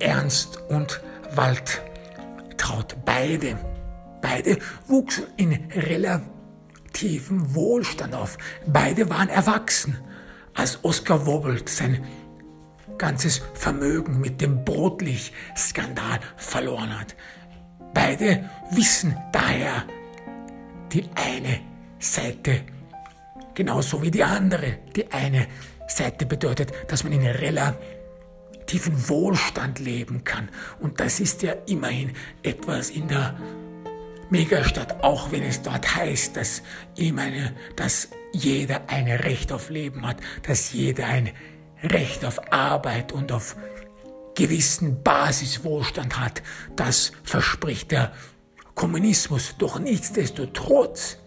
Ernst 0.00 0.58
und 0.68 1.00
Waldtraut, 1.34 2.96
beide, 3.04 3.56
beide 4.20 4.58
wuchsen 4.88 5.26
in 5.36 5.52
relativem 5.72 7.54
Wohlstand 7.54 8.14
auf. 8.14 8.36
Beide 8.66 9.08
waren 9.08 9.28
erwachsen, 9.28 9.96
als 10.54 10.80
Oskar 10.82 11.24
Wobelt 11.26 11.68
sein 11.68 12.04
ganzes 12.98 13.40
Vermögen 13.54 14.20
mit 14.20 14.40
dem 14.40 14.64
Brotlich-Skandal 14.64 16.20
verloren 16.36 16.98
hat. 16.98 17.14
Beide 17.94 18.48
wissen 18.70 19.16
daher, 19.32 19.84
die 20.92 21.04
eine 21.14 21.60
Seite 21.98 22.60
genauso 23.54 24.02
wie 24.02 24.10
die 24.10 24.24
andere. 24.24 24.78
Die 24.96 25.10
eine 25.12 25.46
Seite 25.86 26.26
bedeutet, 26.26 26.72
dass 26.88 27.04
man 27.04 27.12
in 27.12 27.26
relativen 27.26 29.08
Wohlstand 29.08 29.78
leben 29.78 30.24
kann. 30.24 30.48
Und 30.80 31.00
das 31.00 31.20
ist 31.20 31.42
ja 31.42 31.52
immerhin 31.66 32.12
etwas 32.42 32.90
in 32.90 33.08
der 33.08 33.36
Megastadt, 34.30 35.04
auch 35.04 35.30
wenn 35.30 35.42
es 35.42 35.60
dort 35.60 35.94
heißt, 35.94 36.36
dass, 36.36 36.62
meine, 37.12 37.54
dass 37.76 38.08
jeder 38.32 38.88
ein 38.88 39.06
Recht 39.06 39.52
auf 39.52 39.68
Leben 39.68 40.06
hat, 40.06 40.16
dass 40.46 40.72
jeder 40.72 41.06
ein 41.06 41.30
Recht 41.82 42.24
auf 42.24 42.52
Arbeit 42.52 43.12
und 43.12 43.30
auf 43.30 43.56
gewissen 44.34 45.02
Basiswohlstand 45.02 46.18
hat. 46.18 46.42
Das 46.76 47.12
verspricht 47.22 47.90
der 47.90 48.12
Kommunismus. 48.74 49.54
Doch 49.58 49.78
nichtsdestotrotz, 49.78 51.18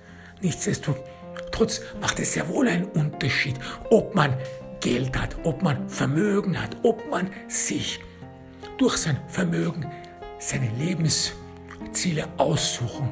nichtsdestotrotz 0.42 1.82
macht 2.02 2.20
es 2.20 2.34
sehr 2.34 2.50
wohl 2.50 2.68
einen 2.68 2.86
Unterschied, 2.86 3.56
ob 3.90 4.16
man 4.16 4.36
Geld 4.82 5.18
hat, 5.18 5.38
ob 5.44 5.62
man 5.62 5.90
Vermögen 5.90 6.62
hat, 6.62 6.76
ob 6.84 7.10
man 7.10 7.30
sich 7.48 8.00
durch 8.78 8.98
sein 8.98 9.18
Vermögen 9.28 9.90
seine 10.40 10.70
Lebensziele 10.78 12.28
aussuchen 12.38 13.10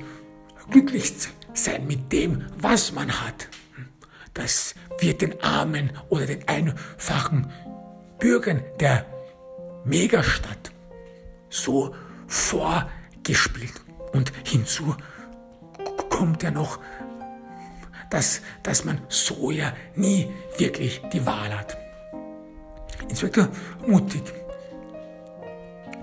glücklich 0.70 1.14
sein 1.54 1.88
mit 1.88 2.12
dem, 2.12 2.46
was 2.58 2.92
man 2.92 3.12
hat. 3.12 3.48
Das 4.34 4.76
wird 5.00 5.22
den 5.22 5.42
Armen 5.42 5.92
oder 6.10 6.26
den 6.26 6.48
einfachen 6.48 7.52
Bürgern 8.20 8.64
der 8.80 9.06
Megastadt 9.84 10.72
so 11.50 11.96
vorgespielt. 12.28 13.74
Und 14.14 14.32
hinzu 14.44 14.96
kommt 16.10 16.44
ja 16.44 16.52
noch, 16.52 16.80
dass, 18.10 18.42
dass 18.64 18.86
man 18.86 19.02
so 19.10 19.52
ja 19.52 19.74
nie 19.96 20.28
wirklich 20.58 21.02
die 21.14 21.26
Wahl 21.26 21.58
hat. 21.58 21.78
Inspektor 23.10 23.50
Mutig 23.86 24.24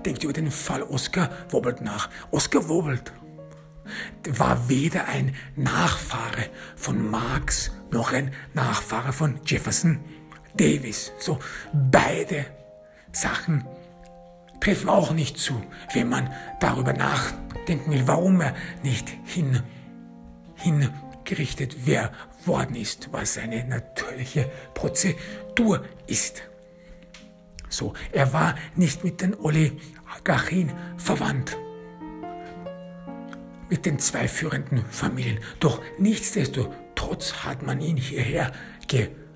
denkt 0.05 0.23
über 0.23 0.33
den 0.33 0.51
Fall 0.51 0.83
Oskar 0.83 1.29
Wobbelt 1.49 1.81
nach. 1.81 2.09
Oskar 2.31 2.67
Wobbelt 2.69 3.11
war 4.29 4.69
weder 4.69 5.07
ein 5.07 5.35
Nachfahre 5.55 6.49
von 6.75 7.09
Marx 7.09 7.71
noch 7.91 8.13
ein 8.13 8.33
Nachfahre 8.53 9.13
von 9.13 9.39
Jefferson 9.45 9.99
Davis. 10.55 11.11
So 11.19 11.39
beide 11.73 12.45
Sachen 13.11 13.65
treffen 14.59 14.89
auch 14.89 15.11
nicht 15.11 15.37
zu, 15.37 15.61
wenn 15.93 16.09
man 16.09 16.31
darüber 16.59 16.93
nachdenken 16.93 17.91
will, 17.91 18.07
warum 18.07 18.41
er 18.41 18.55
nicht 18.83 19.09
hin, 19.25 19.61
hingerichtet 20.55 21.75
worden 22.45 22.75
ist, 22.75 23.09
was 23.11 23.37
eine 23.37 23.65
natürliche 23.65 24.49
Prozedur 24.73 25.83
ist. 26.07 26.43
So, 27.75 27.93
er 28.13 28.31
war 28.31 28.55
nicht 28.75 29.03
mit 29.03 29.19
den 29.19 29.35
Oligarchien 29.35 30.71
verwandt, 30.95 31.57
mit 33.69 33.85
den 33.85 33.99
zwei 33.99 34.29
führenden 34.29 34.85
Familien. 34.85 35.39
Doch 35.59 35.81
nichtsdestotrotz 35.99 37.43
hat 37.43 37.63
man 37.63 37.81
ihn 37.81 37.97
hierher 37.97 38.53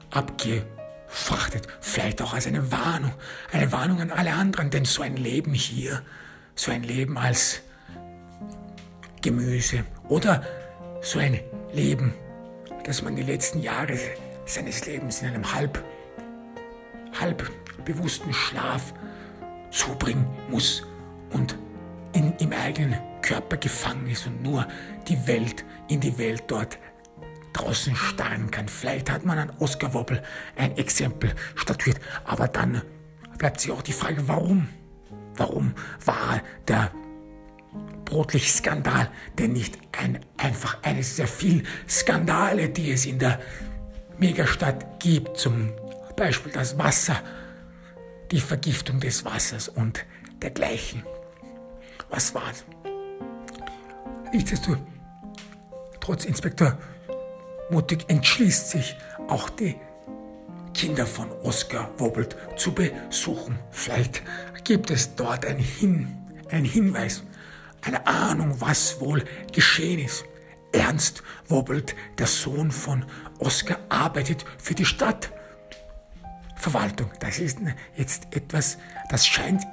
abgefrachtet. 0.09 1.67
Vielleicht 1.81 2.21
auch 2.21 2.33
als 2.33 2.47
eine 2.47 2.71
Warnung, 2.71 3.13
eine 3.51 3.73
Warnung 3.73 3.99
an 3.99 4.11
alle 4.11 4.31
anderen, 4.31 4.69
denn 4.69 4.85
so 4.85 5.01
ein 5.01 5.17
Leben 5.17 5.53
hier, 5.53 6.01
so 6.55 6.71
ein 6.71 6.83
Leben 6.83 7.17
als 7.17 7.59
Gemüse 9.21 9.83
oder 10.07 10.43
so 11.01 11.19
ein 11.19 11.41
Leben, 11.73 12.13
das 12.85 13.01
man 13.01 13.17
die 13.17 13.23
letzten 13.23 13.61
Jahre 13.61 13.99
seines 14.45 14.85
Lebens 14.85 15.21
in 15.21 15.27
einem 15.27 15.53
halb, 15.53 15.83
halb 17.19 17.51
bewussten 17.83 18.33
Schlaf 18.33 18.93
zubringen 19.71 20.27
muss 20.49 20.83
und 21.31 21.57
in, 22.13 22.33
im 22.39 22.53
eigenen 22.53 22.97
Körper 23.21 23.57
gefangen 23.57 24.07
ist 24.07 24.25
und 24.27 24.41
nur 24.41 24.67
die 25.07 25.27
Welt, 25.27 25.65
in 25.87 25.99
die 25.99 26.17
Welt 26.17 26.43
dort 26.47 26.79
draußen 27.53 27.95
starren 27.95 28.49
kann. 28.51 28.67
Vielleicht 28.67 29.11
hat 29.11 29.25
man 29.25 29.37
an 29.37 29.51
Oscar 29.59 29.93
Wobbel 29.93 30.21
ein 30.55 30.77
Exempel 30.77 31.33
statuiert, 31.55 31.99
aber 32.25 32.47
dann 32.47 32.81
bleibt 33.37 33.59
sich 33.59 33.71
auch 33.71 33.81
die 33.81 33.93
Frage, 33.93 34.27
warum? 34.27 34.69
Warum 35.35 35.73
war 36.03 36.41
der 36.67 36.91
Brotlicht-Skandal 38.05 39.09
denn 39.37 39.53
nicht 39.53 39.77
ein, 39.97 40.19
einfach 40.37 40.81
eines 40.83 41.15
der 41.15 41.27
vielen 41.27 41.65
Skandale, 41.87 42.69
die 42.69 42.91
es 42.91 43.05
in 43.05 43.19
der 43.19 43.39
Megastadt 44.17 44.99
gibt, 44.99 45.37
zum 45.37 45.71
Beispiel 46.15 46.51
das 46.51 46.77
Wasser, 46.77 47.21
die 48.31 48.41
Vergiftung 48.41 48.99
des 48.99 49.25
Wassers 49.25 49.69
und 49.69 50.05
dergleichen. 50.41 51.03
Was 52.09 52.33
war's? 52.33 52.63
Nichtsdestotrotz, 54.31 56.25
Inspektor 56.25 56.77
Mutig 57.69 58.05
entschließt 58.07 58.69
sich, 58.71 58.95
auch 59.27 59.49
die 59.49 59.75
Kinder 60.73 61.05
von 61.05 61.31
Oskar 61.43 61.91
Wobbelt 61.97 62.35
zu 62.55 62.73
besuchen. 62.73 63.59
Vielleicht 63.69 64.23
gibt 64.63 64.89
es 64.89 65.15
dort 65.15 65.45
einen, 65.45 65.59
Hin, 65.59 66.17
einen 66.49 66.65
Hinweis, 66.65 67.23
eine 67.81 68.07
Ahnung, 68.07 68.59
was 68.59 68.99
wohl 68.99 69.23
geschehen 69.51 69.99
ist. 69.99 70.25
Ernst 70.71 71.23
Wobbelt, 71.47 71.95
der 72.17 72.27
Sohn 72.27 72.71
von 72.71 73.05
Oskar, 73.39 73.77
arbeitet 73.89 74.45
für 74.57 74.73
die 74.73 74.85
Stadtverwaltung. 76.59 77.09
Das 77.19 77.39
ist 77.39 77.59
jetzt 77.95 78.27
etwas, 78.31 78.77
das 79.09 79.25
scheint 79.25 79.63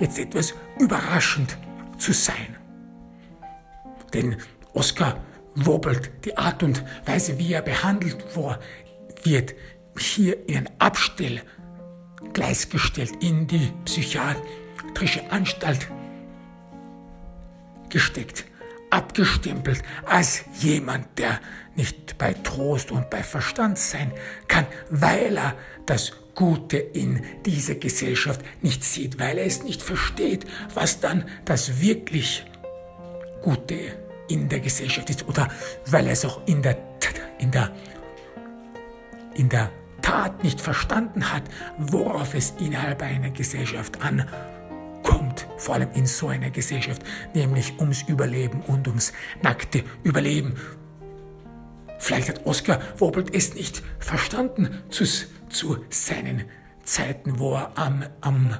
jetzt 0.00 0.18
etwas 0.18 0.54
überraschend 0.78 1.56
zu 1.98 2.12
sein. 2.12 2.56
Denn 4.12 4.36
Oskar 4.72 5.20
wobbelt 5.54 6.10
die 6.24 6.36
Art 6.36 6.62
und 6.62 6.84
Weise, 7.06 7.38
wie 7.38 7.52
er 7.52 7.62
behandelt 7.62 8.24
wird, 9.22 9.54
hier 9.98 10.48
in 10.48 10.58
ein 10.58 10.70
Abstellgleis 10.80 12.68
gestellt, 12.68 13.12
in 13.20 13.46
die 13.46 13.72
psychiatrische 13.84 15.30
Anstalt 15.30 15.88
gesteckt, 17.90 18.44
abgestempelt 18.90 19.82
als 20.04 20.44
jemand, 20.60 21.16
der 21.18 21.40
nicht 21.76 22.18
bei 22.18 22.32
Trost 22.34 22.90
und 22.90 23.10
bei 23.10 23.22
Verstand 23.22 23.78
sein 23.78 24.12
kann, 24.48 24.66
weil 24.90 25.36
er 25.36 25.54
das 25.86 26.12
Gute 26.34 26.78
in 26.78 27.22
dieser 27.46 27.76
Gesellschaft 27.76 28.40
nicht 28.62 28.82
sieht, 28.82 29.18
weil 29.18 29.38
er 29.38 29.46
es 29.46 29.62
nicht 29.62 29.82
versteht, 29.82 30.46
was 30.74 31.00
dann 31.00 31.24
das 31.44 31.80
wirklich 31.80 32.44
Gute 33.42 33.78
in 34.28 34.48
der 34.48 34.60
Gesellschaft 34.60 35.10
ist 35.10 35.28
oder 35.28 35.48
weil 35.86 36.06
er 36.06 36.12
es 36.12 36.24
auch 36.24 36.40
in 36.46 36.62
der, 36.62 36.78
in 37.38 37.50
der, 37.50 37.70
in 39.34 39.48
der 39.48 39.70
Tat 40.02 40.42
nicht 40.42 40.60
verstanden 40.60 41.32
hat, 41.32 41.44
worauf 41.78 42.34
es 42.34 42.54
innerhalb 42.58 43.02
einer 43.02 43.30
Gesellschaft 43.30 43.98
ankommt, 44.02 45.46
vor 45.56 45.76
allem 45.76 45.90
in 45.94 46.06
so 46.06 46.28
einer 46.28 46.50
Gesellschaft, 46.50 47.02
nämlich 47.34 47.78
ums 47.78 48.02
Überleben 48.02 48.60
und 48.62 48.88
ums 48.88 49.12
nackte 49.42 49.84
Überleben. 50.02 50.54
Vielleicht 51.98 52.28
hat 52.28 52.44
Oskar 52.44 52.80
Wobelt 52.98 53.34
es 53.34 53.54
nicht 53.54 53.82
verstanden 53.98 54.82
zu, 54.90 55.04
zu 55.54 55.78
seinen 55.90 56.44
Zeiten, 56.84 57.38
wo 57.38 57.54
er 57.54 57.76
am, 57.76 58.04
am 58.20 58.58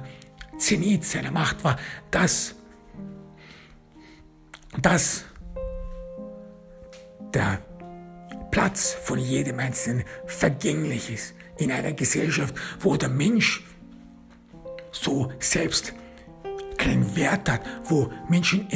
Zenit 0.57 1.03
seiner 1.03 1.31
Macht 1.31 1.63
war, 1.63 1.77
dass, 2.11 2.55
dass 4.81 5.25
der 7.33 7.59
Platz 8.51 8.93
von 8.93 9.19
jedem 9.19 9.59
Einzelnen 9.59 10.05
vergänglich 10.25 11.11
ist 11.11 11.35
in 11.57 11.71
einer 11.71 11.93
Gesellschaft, 11.93 12.55
wo 12.79 12.95
der 12.95 13.09
Mensch 13.09 13.65
so 14.91 15.31
selbst 15.39 15.93
keinen 16.77 17.15
Wert 17.15 17.49
hat, 17.49 17.61
wo 17.85 18.11
Menschen 18.29 18.69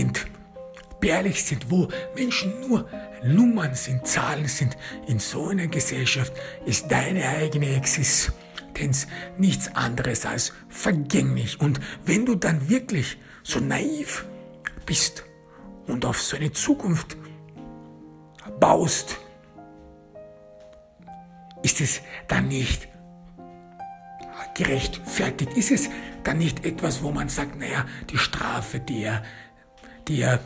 entbehrlich 0.99 1.45
sind, 1.45 1.71
wo 1.71 1.87
Menschen 2.13 2.59
nur 2.67 2.85
Nummern 3.23 3.73
sind, 3.73 4.05
Zahlen 4.05 4.47
sind. 4.47 4.75
In 5.07 5.19
so 5.19 5.47
einer 5.47 5.67
Gesellschaft 5.67 6.33
ist 6.65 6.91
deine 6.91 7.25
eigene 7.25 7.73
Existenz 7.75 9.07
nichts 9.37 9.73
anderes 9.75 10.25
als 10.25 10.53
vergänglich. 10.67 11.61
Und 11.61 11.79
wenn 12.05 12.25
du 12.25 12.35
dann 12.35 12.69
wirklich 12.69 13.17
so 13.43 13.61
naiv 13.61 14.25
bist 14.85 15.23
und 15.87 16.03
auf 16.03 16.21
so 16.21 16.35
eine 16.35 16.51
Zukunft 16.51 17.15
baust, 18.59 19.17
ist 21.63 21.79
es 21.79 22.01
dann 22.27 22.49
nicht 22.49 22.89
gerechtfertigt? 24.53 25.53
Ist 25.55 25.71
es 25.71 25.89
dann 26.25 26.39
nicht 26.39 26.65
etwas, 26.65 27.01
wo 27.03 27.11
man 27.11 27.29
sagt, 27.29 27.57
naja, 27.57 27.85
die 28.09 28.17
Strafe, 28.17 28.81
die 28.81 29.03
er, 29.03 29.23
die 30.07 30.21
er 30.21 30.41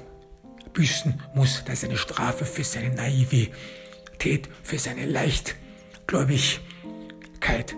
büßen 0.74 1.22
muss, 1.34 1.64
das 1.66 1.80
ist 1.80 1.86
eine 1.86 1.98
Strafe 1.98 2.46
für 2.46 2.64
seine 2.64 2.94
Naivität, 2.94 4.48
für 4.64 4.78
seine 4.80 5.06
Leichtgläubigkeit, 5.06 7.76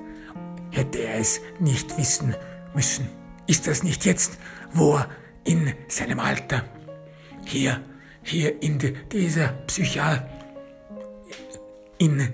hätte 0.72 1.00
er 1.00 1.20
es 1.20 1.40
nicht 1.60 1.98
wissen 1.98 2.36
müssen. 2.74 3.10
Ist 3.48 3.68
das 3.68 3.84
nicht 3.84 4.06
jetzt, 4.06 4.38
wo 4.74 4.96
er 4.96 5.10
in 5.44 5.74
seinem 5.88 6.20
Alter 6.20 6.64
hier 7.46 7.82
hier 8.26 8.62
in 8.62 8.80
dieser 9.12 9.50
Psychiatrie, 9.68 10.28
in 12.00 12.34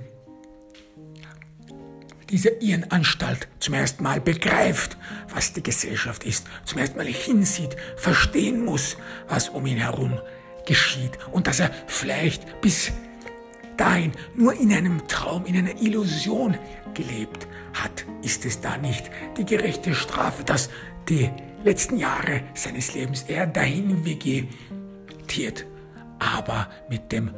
dieser 2.30 2.62
Irrenanstalt 2.62 3.50
zum 3.60 3.74
ersten 3.74 4.04
Mal 4.04 4.22
begreift, 4.22 4.98
was 5.34 5.52
die 5.52 5.62
Gesellschaft 5.62 6.24
ist, 6.24 6.48
zum 6.64 6.80
ersten 6.80 6.98
Mal 6.98 7.06
hinsieht, 7.06 7.76
verstehen 7.98 8.64
muss, 8.64 8.96
was 9.28 9.50
um 9.50 9.66
ihn 9.66 9.78
herum 9.78 10.18
geschieht 10.72 11.20
und 11.34 11.48
dass 11.48 11.60
er 11.60 11.70
vielleicht 11.86 12.62
bis 12.62 12.94
dahin 13.76 14.14
nur 14.36 14.54
in 14.54 14.72
einem 14.72 15.06
Traum, 15.10 15.46
in 15.46 15.58
einer 15.58 15.82
Illusion 15.82 16.58
gelebt 16.94 17.46
hat, 17.74 18.06
ist 18.22 18.46
es 18.46 18.62
da 18.62 18.78
nicht 18.78 19.12
die 19.36 19.44
gerechte 19.44 19.94
Strafe, 19.94 20.46
dass 20.46 20.70
die 21.10 21.30
letzten 21.66 21.98
Jahre 21.98 22.44
seines 22.54 22.94
Lebens 22.94 23.26
er 23.28 23.48
dahin 23.48 24.06
vegetiert 24.06 25.66
aber 26.20 26.70
mit 26.88 27.12
dem 27.12 27.34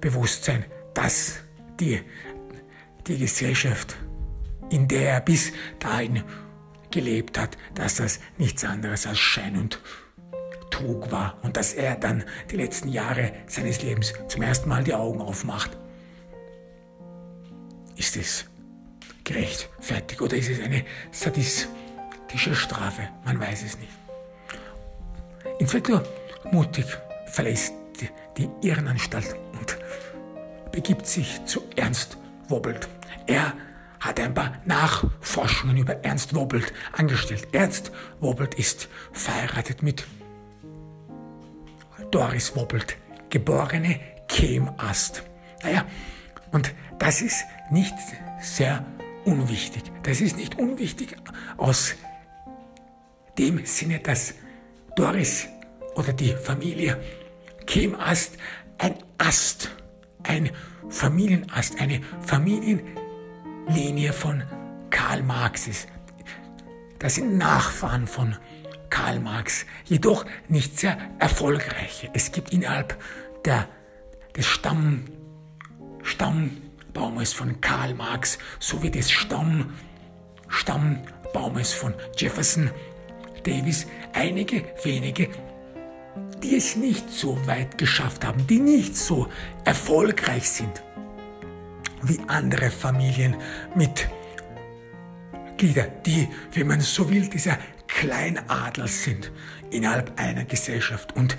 Bewusstsein, 0.00 0.64
dass 0.94 1.40
die, 1.80 2.00
die 3.08 3.18
Gesellschaft, 3.18 3.96
in 4.70 4.86
der 4.86 5.14
er 5.14 5.20
bis 5.22 5.50
dahin 5.80 6.22
gelebt 6.92 7.36
hat, 7.36 7.58
dass 7.74 7.96
das 7.96 8.20
nichts 8.36 8.62
anderes 8.64 9.08
als 9.08 9.18
Schein 9.18 9.56
und 9.56 9.80
Trug 10.70 11.10
war 11.10 11.38
und 11.42 11.56
dass 11.56 11.74
er 11.74 11.96
dann 11.96 12.24
die 12.50 12.56
letzten 12.56 12.88
Jahre 12.88 13.32
seines 13.46 13.82
Lebens 13.82 14.14
zum 14.28 14.42
ersten 14.42 14.68
Mal 14.68 14.84
die 14.84 14.94
Augen 14.94 15.20
aufmacht. 15.20 15.76
Ist 17.96 18.16
es 18.16 18.44
gerechtfertigt 19.24 20.20
oder 20.20 20.36
ist 20.36 20.50
es 20.50 20.60
eine 20.60 20.84
sadistische 21.10 22.54
Strafe? 22.54 23.08
Man 23.24 23.40
weiß 23.40 23.64
es 23.64 23.78
nicht. 23.78 23.92
Inspektor 25.58 26.02
Mutig 26.50 26.86
verlässt 27.26 27.74
die 28.36 28.48
Irrenanstalt 28.62 29.34
und 29.58 29.76
begibt 30.70 31.06
sich 31.06 31.44
zu 31.44 31.62
Ernst 31.76 32.16
Wobbelt. 32.48 32.88
Er 33.26 33.54
hat 34.00 34.20
ein 34.20 34.34
paar 34.34 34.52
Nachforschungen 34.64 35.76
über 35.76 36.04
Ernst 36.04 36.34
Wobbelt 36.34 36.72
angestellt. 36.92 37.48
Ernst 37.52 37.90
Wobbelt 38.20 38.54
ist 38.54 38.88
verheiratet 39.12 39.82
mit 39.82 40.06
Doris 42.10 42.56
Wobbelt, 42.56 42.96
geborene 43.30 44.00
Kehmast. 44.28 45.22
Naja, 45.62 45.84
und 46.52 46.74
das 46.98 47.20
ist 47.22 47.44
nicht 47.70 47.94
sehr 48.40 48.84
unwichtig. 49.24 49.82
Das 50.02 50.20
ist 50.20 50.36
nicht 50.36 50.58
unwichtig 50.58 51.16
aus 51.56 51.94
dem 53.38 53.64
Sinne, 53.64 54.00
dass 54.00 54.34
Doris 54.96 55.48
oder 55.94 56.12
die 56.12 56.32
Familie 56.32 57.00
Kehmast 57.66 58.36
ein 58.78 58.94
Ast, 59.18 59.70
ein 60.22 60.50
Familienast, 60.88 61.80
eine 61.80 62.00
Familienlinie 62.22 64.12
von 64.12 64.42
Karl 64.90 65.22
Marx 65.22 65.68
ist. 65.68 65.88
Das 66.98 67.16
sind 67.16 67.36
Nachfahren 67.36 68.06
von 68.06 68.36
Karl 68.90 69.20
Marx, 69.20 69.66
jedoch 69.84 70.24
nicht 70.48 70.78
sehr 70.78 70.98
erfolgreiche. 71.18 72.10
Es 72.14 72.32
gibt 72.32 72.52
innerhalb 72.52 73.00
der, 73.44 73.68
des 74.36 74.46
Stamm, 74.46 75.04
Stammbaumes 76.02 77.32
von 77.32 77.60
Karl 77.60 77.94
Marx 77.94 78.38
sowie 78.58 78.90
des 78.90 79.10
Stamm, 79.10 79.74
Stammbaumes 80.48 81.72
von 81.72 81.94
Jefferson 82.16 82.70
Davis 83.44 83.86
einige 84.12 84.64
wenige, 84.82 85.28
die 86.42 86.56
es 86.56 86.76
nicht 86.76 87.10
so 87.10 87.38
weit 87.46 87.78
geschafft 87.78 88.24
haben, 88.24 88.46
die 88.46 88.60
nicht 88.60 88.96
so 88.96 89.28
erfolgreich 89.64 90.48
sind 90.48 90.82
wie 92.02 92.18
andere 92.28 92.70
Familien 92.70 93.36
mit 93.74 94.08
Glieder, 95.56 95.88
die, 96.06 96.28
wenn 96.52 96.68
man 96.68 96.80
so 96.80 97.10
will, 97.10 97.28
dieser 97.28 97.58
Kleinadler 97.88 98.86
sind 98.86 99.32
innerhalb 99.70 100.18
einer 100.20 100.44
Gesellschaft. 100.44 101.16
Und 101.16 101.36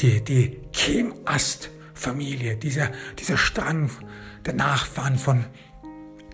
die, 0.00 0.24
die 0.24 0.58
Chemast-Familie, 0.72 2.56
dieser, 2.56 2.90
dieser 3.18 3.36
Strang 3.36 3.90
der 4.46 4.54
Nachfahren 4.54 5.18
von 5.18 5.44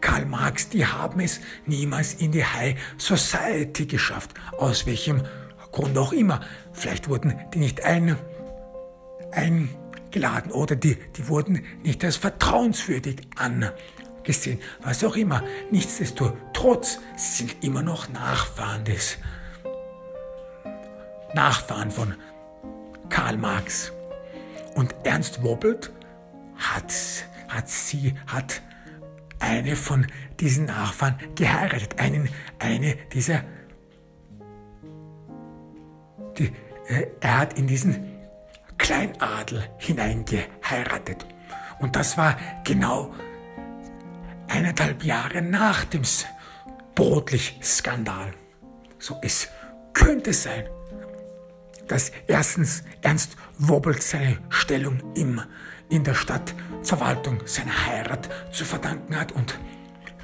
Karl 0.01 0.27
Marx, 0.27 0.69
die 0.69 0.87
haben 0.87 1.19
es 1.21 1.41
niemals 1.67 2.15
in 2.15 2.31
die 2.31 2.45
High 2.45 2.77
Society 2.99 3.87
geschafft. 3.87 4.35
Aus 4.59 4.87
welchem 4.87 5.23
Grund 5.73 5.97
auch 5.99 6.13
immer. 6.13 6.41
Vielleicht 6.73 7.09
wurden 7.09 7.35
die 7.53 7.59
nicht 7.59 7.83
ein, 7.83 8.17
eingeladen 9.33 10.53
oder 10.53 10.77
die, 10.77 10.97
die 11.17 11.29
wurden 11.29 11.65
nicht 11.83 12.05
als 12.05 12.17
vertrauenswürdig 12.17 13.17
angesehen. 13.35 14.61
Was 14.83 15.03
auch 15.03 15.17
immer. 15.17 15.43
Nichtsdestotrotz 15.71 17.01
sind 17.17 17.65
immer 17.65 17.83
noch 17.83 18.09
Nachfahren 18.11 18.85
des 18.85 19.19
Nachfahren 21.35 21.91
von 21.91 22.15
Karl 23.09 23.37
Marx. 23.37 23.93
Und 24.75 24.95
Ernst 25.05 25.43
Wobbelt 25.43 25.93
hat, 26.57 26.93
hat 27.49 27.69
sie, 27.69 28.15
hat 28.27 28.63
eine 29.39 29.77
von 29.77 30.07
diesen 30.41 30.67
Nachfahren 30.67 31.17
geheiratet, 31.35 31.99
einen, 31.99 32.29
eine 32.59 32.97
dieser, 33.13 33.43
die, 36.39 36.53
äh, 36.89 37.07
er 37.21 37.39
hat 37.39 37.59
in 37.59 37.67
diesen 37.67 38.15
Kleinadel 38.79 39.69
hineingeheiratet. 39.79 41.27
Und 41.79 41.97
das 41.97 42.17
war 42.17 42.37
genau 42.65 43.15
eineinhalb 44.49 45.05
Jahre 45.05 45.43
nach 45.43 45.85
dem 45.85 46.03
Brotlich-Skandal. 46.95 48.33
So, 48.99 49.19
es 49.23 49.49
könnte 49.93 50.33
sein, 50.33 50.65
dass 51.89 52.13
erstens 52.27 52.83
Ernst 53.03 53.37
Wobbelt 53.59 54.03
seine 54.03 54.39
Stellung 54.49 55.03
im, 55.15 55.41
in 55.89 56.05
der 56.05 56.15
Stadtverwaltung 56.15 57.43
seiner 57.45 57.87
Heirat 57.87 58.29
zu 58.53 58.65
verdanken 58.65 59.19
hat 59.19 59.33
und 59.33 59.59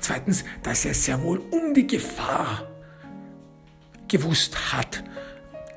zweitens, 0.01 0.45
dass 0.63 0.85
er 0.85 0.95
sehr 0.95 1.23
wohl 1.23 1.39
um 1.51 1.75
die 1.75 1.87
Gefahr 1.87 2.67
gewusst 4.09 4.73
hat, 4.73 5.05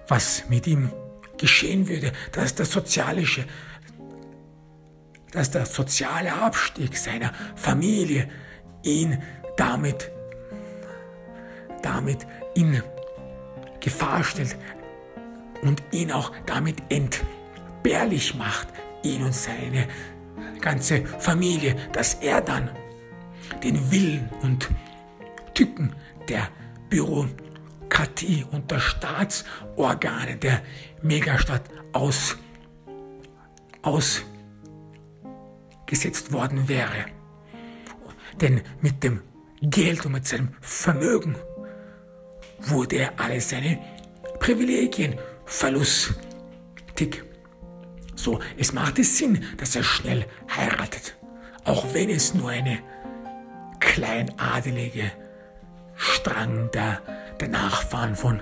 was 0.08 0.50
mit 0.50 0.68
ihm 0.68 0.92
geschehen 1.38 1.88
würde, 1.88 2.12
dass 2.32 2.56
der 2.56 2.66
soziale, 2.66 3.24
dass 5.32 5.52
der 5.52 5.66
soziale 5.66 6.34
Abstieg 6.34 6.98
seiner 6.98 7.32
Familie 7.56 8.30
ihn 8.84 9.22
damit, 9.58 10.12
damit 11.82 12.26
in 12.56 12.82
Gefahr 13.80 14.24
stellt, 14.24 14.58
und 15.64 15.82
ihn 15.92 16.12
auch 16.12 16.32
damit 16.46 16.82
entbehrlich 16.90 18.36
macht, 18.36 18.68
ihn 19.04 19.24
und 19.24 19.34
seine 19.34 19.88
ganze 20.62 21.06
Familie, 21.06 21.76
dass 21.92 22.16
er 22.16 22.42
dann 22.42 22.70
den 23.64 23.92
Willen 23.92 24.30
und 24.42 24.70
Tücken 25.54 25.96
der 26.30 26.48
Bürokratie 26.90 28.46
und 28.52 28.72
der 28.72 28.80
Staatsorgane 28.80 30.38
der 30.38 30.62
Megastadt 31.02 31.64
aus, 31.92 32.38
ausgesetzt 35.86 36.32
worden 36.32 36.68
wäre. 36.68 37.06
Denn 38.42 38.62
mit 38.82 39.04
dem 39.04 39.22
Geld 39.62 40.06
und 40.06 40.14
mit 40.14 40.28
seinem 40.28 40.50
Vermögen 40.62 41.36
wurde 42.60 42.98
er 42.98 43.20
alle 43.20 43.40
seine 43.42 43.80
Privilegien 44.40 45.16
verlustig. 45.54 47.24
So, 48.16 48.40
es 48.58 48.74
macht 48.74 49.00
es 49.00 49.18
Sinn, 49.18 49.46
dass 49.58 49.76
er 49.76 49.84
schnell 49.84 50.26
heiratet, 50.54 51.16
auch 51.64 51.94
wenn 51.94 52.10
es 52.10 52.34
nur 52.34 52.50
eine 52.50 52.80
kleinadelige 53.80 55.12
Strang 55.96 56.72
der, 56.72 57.02
der 57.40 57.50
Nachfahren 57.50 58.16
von 58.16 58.42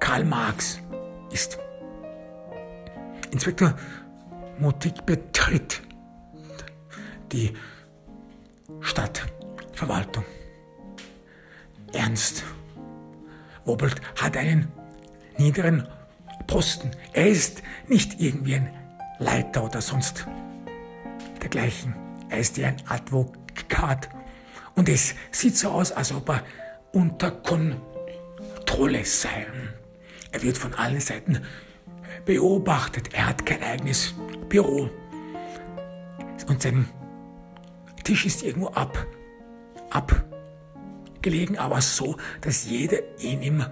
Karl 0.00 0.24
Marx 0.24 0.80
ist. 1.30 1.58
Inspektor 3.30 3.74
Mutig 4.58 4.94
betritt 5.06 5.80
die 7.30 7.54
Stadtverwaltung. 8.80 10.24
Ernst 11.92 12.42
Wobbelt 13.64 14.00
hat 14.16 14.36
einen 14.36 14.72
niederen 15.36 15.86
Posten. 16.48 16.90
Er 17.12 17.28
ist 17.28 17.62
nicht 17.86 18.20
irgendwie 18.20 18.56
ein 18.56 18.76
Leiter 19.20 19.62
oder 19.62 19.80
sonst 19.80 20.26
dergleichen. 21.40 21.94
Er 22.28 22.38
ist 22.38 22.56
ja 22.56 22.68
ein 22.68 22.82
Advokat. 22.88 24.08
Und 24.74 24.88
es 24.88 25.14
sieht 25.30 25.56
so 25.56 25.70
aus, 25.70 25.92
als 25.92 26.12
ob 26.12 26.28
er 26.30 26.42
unter 26.92 27.30
Kontrolle 27.30 29.04
sei. 29.04 29.46
Er 30.32 30.42
wird 30.42 30.58
von 30.58 30.74
allen 30.74 31.00
Seiten 31.00 31.40
beobachtet. 32.24 33.14
Er 33.14 33.28
hat 33.28 33.46
kein 33.46 33.62
eigenes 33.62 34.14
Büro. 34.48 34.90
Und 36.48 36.62
sein 36.62 36.88
Tisch 38.04 38.24
ist 38.24 38.42
irgendwo 38.42 38.68
ab, 38.68 39.06
abgelegen, 39.90 41.58
aber 41.58 41.80
so, 41.82 42.16
dass 42.40 42.64
jeder 42.64 42.98
ihn 43.20 43.42
im 43.42 43.64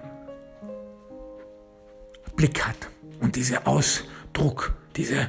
Blick 2.36 2.66
hat. 2.66 2.76
Und 3.20 3.36
dieser 3.36 3.66
Ausdruck, 3.66 4.74
diese 4.94 5.28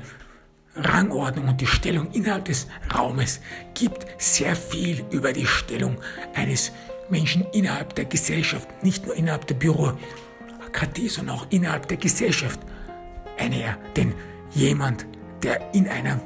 Rangordnung 0.75 1.47
und 1.47 1.61
die 1.61 1.67
Stellung 1.67 2.11
innerhalb 2.11 2.45
des 2.45 2.67
Raumes 2.93 3.39
gibt 3.73 4.05
sehr 4.17 4.55
viel 4.55 5.03
über 5.11 5.33
die 5.33 5.45
Stellung 5.45 5.97
eines 6.35 6.71
Menschen 7.09 7.45
innerhalb 7.53 7.95
der 7.95 8.05
Gesellschaft, 8.05 8.67
nicht 8.83 9.05
nur 9.05 9.15
innerhalb 9.15 9.47
der 9.47 9.55
Bürokratie, 9.55 11.07
sondern 11.09 11.37
auch 11.37 11.47
innerhalb 11.49 11.87
der 11.87 11.97
Gesellschaft 11.97 12.59
einher. 13.37 13.77
Denn 13.95 14.13
jemand, 14.53 15.05
der 15.41 15.73
in 15.73 15.87
einer, 15.87 16.19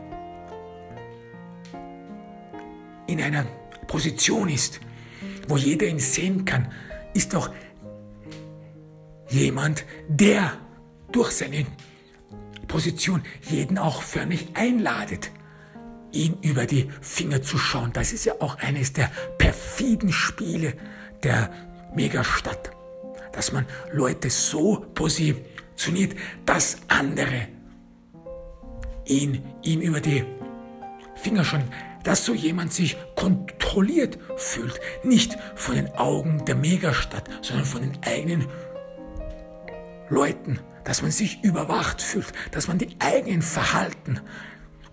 in 3.07 3.21
einer 3.21 3.45
Position 3.87 4.49
ist, 4.49 4.79
wo 5.47 5.57
jeder 5.57 5.87
ihn 5.87 5.99
sehen 5.99 6.45
kann, 6.45 6.71
ist 7.13 7.33
doch 7.33 7.51
jemand, 9.29 9.85
der 10.07 10.53
durch 11.11 11.31
seine 11.31 11.65
Position 12.67 13.23
jeden 13.49 13.77
auch 13.77 14.01
förmlich 14.01 14.49
einladet, 14.55 15.31
ihn 16.11 16.37
über 16.41 16.65
die 16.65 16.89
Finger 17.01 17.41
zu 17.41 17.57
schauen. 17.57 17.91
Das 17.93 18.13
ist 18.13 18.25
ja 18.25 18.33
auch 18.39 18.57
eines 18.59 18.93
der 18.93 19.11
perfiden 19.37 20.11
Spiele 20.11 20.73
der 21.23 21.51
Megastadt, 21.93 22.71
dass 23.33 23.51
man 23.51 23.65
Leute 23.91 24.29
so 24.29 24.85
positioniert, 24.93 26.15
dass 26.45 26.77
andere 26.87 27.47
ihn 29.05 29.43
ihm 29.63 29.81
über 29.81 29.99
die 29.99 30.23
Finger 31.15 31.43
schon 31.43 31.63
dass 32.03 32.25
so 32.25 32.33
jemand 32.33 32.73
sich 32.73 32.97
kontrolliert 33.15 34.17
fühlt. 34.37 34.79
Nicht 35.03 35.37
von 35.55 35.75
den 35.75 35.91
Augen 35.95 36.43
der 36.45 36.55
Megastadt, 36.55 37.29
sondern 37.41 37.65
von 37.65 37.81
den 37.81 37.97
eigenen 38.03 38.47
Leuten. 40.09 40.59
Dass 40.83 41.01
man 41.01 41.11
sich 41.11 41.43
überwacht 41.43 42.01
fühlt, 42.01 42.31
dass 42.51 42.67
man 42.67 42.77
die 42.77 42.95
eigenen 42.99 43.41
Verhalten 43.41 44.19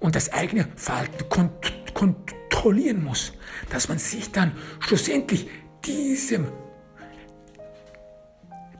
und 0.00 0.14
das 0.14 0.32
eigene 0.32 0.68
Verhalten 0.76 1.28
kont 1.28 1.72
kontrollieren 1.94 3.02
muss. 3.02 3.32
Dass 3.70 3.88
man 3.88 3.98
sich 3.98 4.30
dann 4.32 4.52
schlussendlich 4.80 5.48
diesem, 5.84 6.48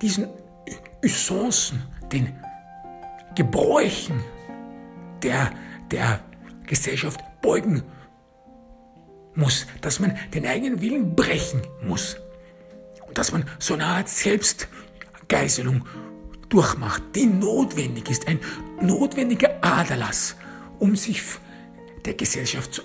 diesen 0.01 0.29
Usancen, 1.05 1.83
den 2.13 2.35
Gebräuchen 3.35 4.21
der, 5.23 5.53
der 5.91 6.21
Gesellschaft 6.67 7.21
beugen 7.41 7.83
muss, 9.35 9.67
dass 9.81 10.01
man 10.01 10.17
den 10.35 10.47
eigenen 10.47 10.81
Willen 10.81 11.15
brechen 11.15 11.63
muss 11.83 12.17
und 13.07 13.17
dass 13.17 13.33
man 13.33 13.45
so 13.59 13.75
eine 13.75 13.87
Art 13.87 14.09
Selbstgeißelung 14.09 15.87
durchmacht, 16.49 17.03
die 17.15 17.27
notwendig 17.27 18.11
ist, 18.11 18.27
ein 18.27 18.41
notwendiger 18.81 19.63
Aderlass, 19.63 20.35
um 20.79 20.97
sich 20.97 21.23
der 22.05 22.15
Gesellschaft 22.15 22.75
zu 22.75 22.83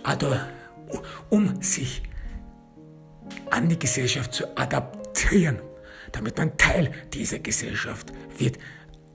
um 1.29 1.61
sich 1.61 2.03
an 3.49 3.69
die 3.69 3.79
Gesellschaft 3.79 4.33
zu 4.33 4.57
adaptieren, 4.57 5.61
damit 6.11 6.37
man 6.37 6.57
Teil 6.57 6.91
dieser 7.13 7.39
Gesellschaft 7.39 8.11
wird 8.37 8.57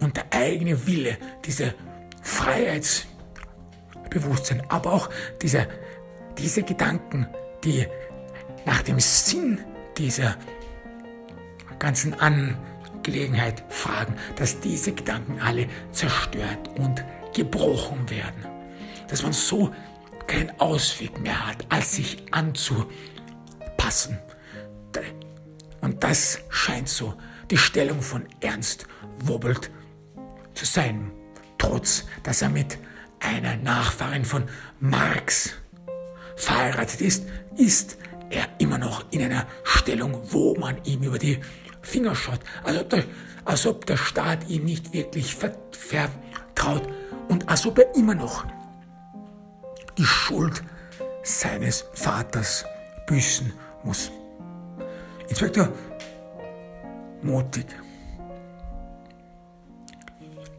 und 0.01 0.17
der 0.17 0.33
eigene 0.33 0.87
Wille, 0.87 1.19
diese 1.45 1.75
Freiheitsbewusstsein, 2.23 4.63
aber 4.69 4.93
auch 4.93 5.11
dieser, 5.43 5.67
diese 6.37 6.63
Gedanken, 6.63 7.27
die 7.65 7.87
nach 8.65 8.83
dem 8.83 9.01
Sinn 9.01 9.59
dieser 9.97 10.37
ganzen 11.79 12.15
Angelegenheit 13.09 13.65
fragen, 13.71 14.15
dass 14.37 14.61
diese 14.61 14.93
Gedanken 14.93 15.41
alle 15.41 15.67
zerstört 15.93 16.69
und 16.77 17.03
gebrochen 17.35 18.11
werden. 18.11 18.45
Dass 19.09 19.23
man 19.23 19.33
so 19.33 19.75
keinen 20.27 20.51
Ausweg 20.61 21.19
mehr 21.21 21.47
hat, 21.47 21.65
als 21.71 21.97
sich 21.97 22.19
anzupassen. 22.33 24.19
Und 25.81 26.05
das 26.05 26.41
scheint 26.51 26.91
so 26.91 27.15
die 27.51 27.57
Stellung 27.57 28.03
von 28.03 28.27
Ernst 28.41 28.87
Wobbelt 29.21 29.71
zu 30.53 30.67
sein, 30.67 31.11
trotz 31.57 32.05
dass 32.25 32.43
er 32.43 32.51
mit 32.51 32.79
einer 33.21 33.57
Nachfahrin 33.57 34.27
von 34.27 34.45
Marx 34.81 35.55
verheiratet 36.37 37.01
ist, 37.01 37.25
ist 37.57 37.97
er 38.29 38.47
immer 38.59 38.77
noch 38.77 39.11
in 39.11 39.23
einer 39.23 39.47
Stellung, 39.65 40.21
wo 40.31 40.55
man 40.57 40.77
ihm 40.85 41.03
über 41.03 41.19
die 41.19 41.39
Finger 41.89 42.15
schaut, 42.15 42.41
als 42.65 42.79
ob 42.79 42.91
der, 42.91 43.05
als 43.45 43.67
ob 43.67 43.87
der 43.87 43.97
Staat 43.97 44.49
ihm 44.49 44.65
nicht 44.65 44.93
wirklich 44.93 45.35
vertraut 45.35 46.83
und 47.29 47.49
als 47.49 47.67
ob 47.67 47.79
er 47.79 47.95
immer 47.95 48.15
noch 48.15 48.47
die 49.97 50.05
Schuld 50.05 50.63
seines 51.23 51.87
Vaters 51.95 52.65
büßen 53.07 53.53
muss. 53.83 54.11
Inspektor 55.29 55.73
Mutig 57.23 57.67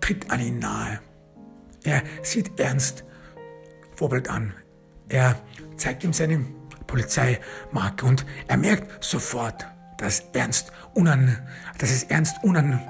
tritt 0.02 0.30
an 0.30 0.42
ihn 0.42 0.60
nahe. 0.60 1.00
Er 1.84 2.04
sieht 2.22 2.60
Ernst 2.60 3.04
Wobelt 3.98 4.30
an. 4.30 4.54
Er 5.08 5.40
zeigt 5.78 6.04
ihm 6.04 6.14
seine 6.14 6.46
Polizeimarke 6.88 8.06
und 8.06 8.26
er 8.48 8.58
merkt 8.58 9.04
sofort, 9.04 9.66
dass, 9.98 10.24
Ernst 10.34 10.72
unan, 11.00 11.38
dass 11.78 11.92
es 11.92 12.04
Ernst 12.04 12.38
unan, 12.44 12.82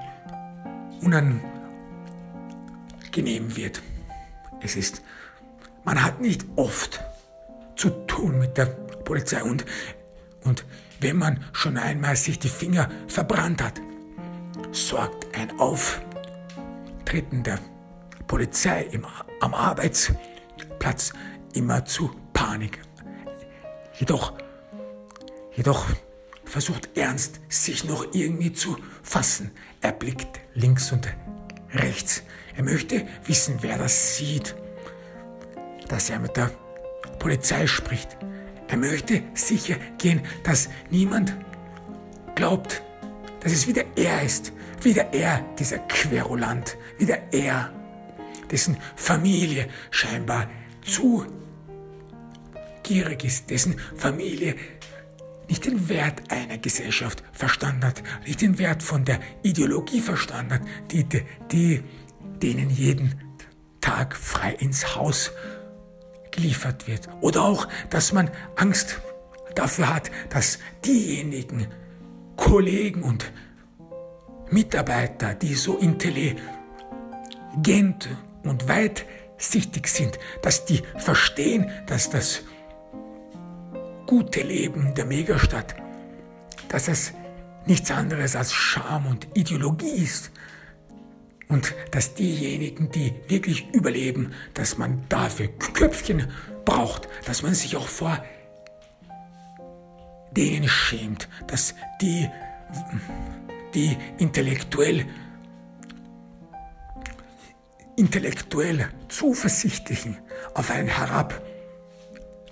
unangenehm 1.02 1.46
wird. 3.56 3.82
Es 4.62 4.76
ist, 4.76 5.02
man 5.84 6.04
hat 6.04 6.20
nicht 6.20 6.46
oft 6.56 7.00
zu 7.76 7.90
tun 8.08 8.40
mit 8.40 8.58
der 8.58 8.66
Polizei 8.66 9.44
und, 9.44 9.66
und 10.44 10.66
wenn 11.00 11.18
man 11.18 11.46
schon 11.54 11.78
einmal 11.78 12.16
sich 12.18 12.40
die 12.40 12.50
Finger 12.50 12.90
verbrannt 13.08 13.64
hat, 13.64 13.80
sorgt 14.72 15.38
ein 15.38 15.58
Auf 15.60 16.02
Auftreten 17.10 17.42
der 17.42 17.58
Polizei 18.28 18.84
im, 18.92 19.04
am 19.40 19.56
Arbeitsplatz 19.56 21.12
immer 21.56 21.84
zu 21.84 22.12
Panik. 22.34 22.80
Jedoch, 23.98 24.34
jedoch 25.56 25.88
versucht 26.50 26.98
Ernst, 26.98 27.40
sich 27.48 27.84
noch 27.86 28.14
irgendwie 28.14 28.52
zu 28.52 28.78
fassen. 29.04 29.52
Er 29.82 29.92
blickt 29.92 30.40
links 30.56 30.92
und 30.92 31.08
rechts. 31.74 32.24
Er 32.56 32.64
möchte 32.64 33.08
wissen, 33.26 33.60
wer 33.62 33.78
das 33.78 34.18
sieht, 34.18 34.56
dass 35.88 36.10
er 36.10 36.20
mit 36.20 36.36
der 36.36 36.52
Polizei 37.20 37.68
spricht. 37.68 38.18
Er 38.68 38.78
möchte 38.78 39.24
sicher 39.34 39.76
gehen, 39.98 40.22
dass 40.44 40.70
niemand 40.90 41.36
glaubt, 42.36 42.82
dass 43.42 43.52
es 43.52 43.68
wieder 43.68 43.84
er 43.96 44.24
ist, 44.24 44.52
wieder 44.82 45.14
er, 45.14 45.46
dieser 45.58 45.80
Querulant, 45.80 46.78
wieder 46.98 47.18
er, 47.32 47.72
dessen 48.50 48.78
Familie 48.96 49.68
scheinbar 49.92 50.50
zu 50.82 51.26
gierig 52.84 53.24
ist, 53.24 53.50
dessen 53.50 53.80
Familie 53.96 54.56
nicht 55.50 55.66
den 55.66 55.90
Wert 55.90 56.32
einer 56.32 56.58
Gesellschaft 56.60 57.24
verstanden 57.34 57.86
hat, 57.86 58.04
nicht 58.26 58.42
den 58.42 58.60
Wert 58.60 58.84
von 58.84 59.04
der 59.04 59.20
Ideologie 59.42 60.00
verstanden 60.00 60.54
hat, 60.54 60.62
die, 60.92 61.06
die 61.52 61.84
denen 62.42 62.70
jeden 62.70 63.20
Tag 63.82 64.16
frei 64.16 64.54
ins 64.54 64.96
Haus 64.96 65.32
geliefert 66.32 66.88
wird. 66.88 67.10
Oder 67.22 67.44
auch, 67.44 67.68
dass 67.90 68.14
man 68.14 68.30
Angst 68.56 69.02
dafür 69.56 69.94
hat, 69.94 70.12
dass 70.30 70.60
diejenigen 70.86 71.68
Kollegen 72.36 73.02
und 73.02 73.32
Mitarbeiter, 74.52 75.34
die 75.34 75.56
so 75.56 75.78
intelligent 75.78 76.40
und 78.44 78.68
weitsichtig 78.68 79.88
sind, 79.88 80.20
dass 80.42 80.66
die 80.66 80.82
verstehen, 80.98 81.70
dass 81.88 82.10
das 82.10 82.44
gute 84.10 84.42
Leben 84.42 84.96
der 84.96 85.06
Megastadt, 85.06 85.76
dass 86.68 86.88
es 86.88 87.14
nichts 87.68 87.92
anderes 87.92 88.36
als 88.36 88.52
Scham 88.52 89.06
und 89.06 89.28
Ideologie 89.36 90.04
ist. 90.04 90.32
Und 91.48 91.76
dass 91.92 92.16
diejenigen, 92.16 92.90
die 92.90 93.14
wirklich 93.28 93.68
überleben, 93.72 94.34
dass 94.56 94.80
man 94.80 95.04
dafür 95.10 95.50
Köpfchen 95.50 96.26
braucht, 96.66 97.08
dass 97.28 97.44
man 97.44 97.54
sich 97.54 97.78
auch 97.78 97.88
vor 97.88 98.18
denen 100.32 100.68
schämt, 100.68 101.30
dass 101.46 101.76
die 102.02 102.28
die 103.76 103.96
intellektuell, 104.18 105.06
intellektuell 107.96 108.90
Zuversichtlichen 109.08 110.18
auf 110.56 110.72
einen 110.72 110.98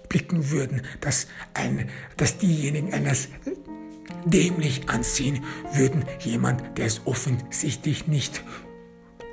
herabblicken 0.08 0.52
würden, 0.52 0.82
dass, 1.02 1.28
ein, 1.54 1.90
dass 2.16 2.38
diejenigen 2.38 2.94
eines 2.94 3.30
dämlich 4.26 4.90
ansehen 4.90 5.44
würden, 5.74 6.06
jemand, 6.20 6.78
der 6.78 6.86
es 6.86 7.02
offensichtlich 7.06 8.08
nicht 8.08 8.44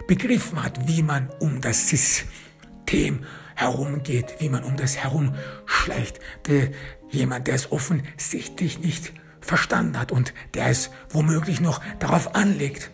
begriffen 0.06 0.62
hat, 0.62 0.88
wie 0.88 1.02
man 1.02 1.30
um 1.40 1.60
das 1.60 1.88
System 1.88 3.24
herumgeht, 3.54 4.36
wie 4.40 4.48
man 4.48 4.64
um 4.64 4.76
das 4.76 4.96
herumschleicht, 4.96 6.20
der, 6.46 6.70
jemand, 7.10 7.46
der 7.46 7.54
es 7.54 7.70
offensichtlich 7.72 8.80
nicht 8.80 9.12
verstanden 9.40 9.98
hat 9.98 10.10
und 10.10 10.34
der 10.54 10.66
es 10.66 10.90
womöglich 11.10 11.60
noch 11.60 11.80
darauf 11.98 12.34
anlegt. 12.34 12.90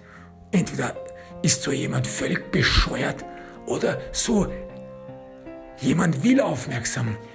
Entweder 0.52 0.96
ist 1.42 1.62
so 1.62 1.72
jemand 1.72 2.06
völlig 2.06 2.50
bescheuert 2.50 3.24
oder 3.66 4.00
so 4.12 4.52
jemand 5.80 6.22
will 6.22 6.40
Aufmerksamkeit, 6.40 7.29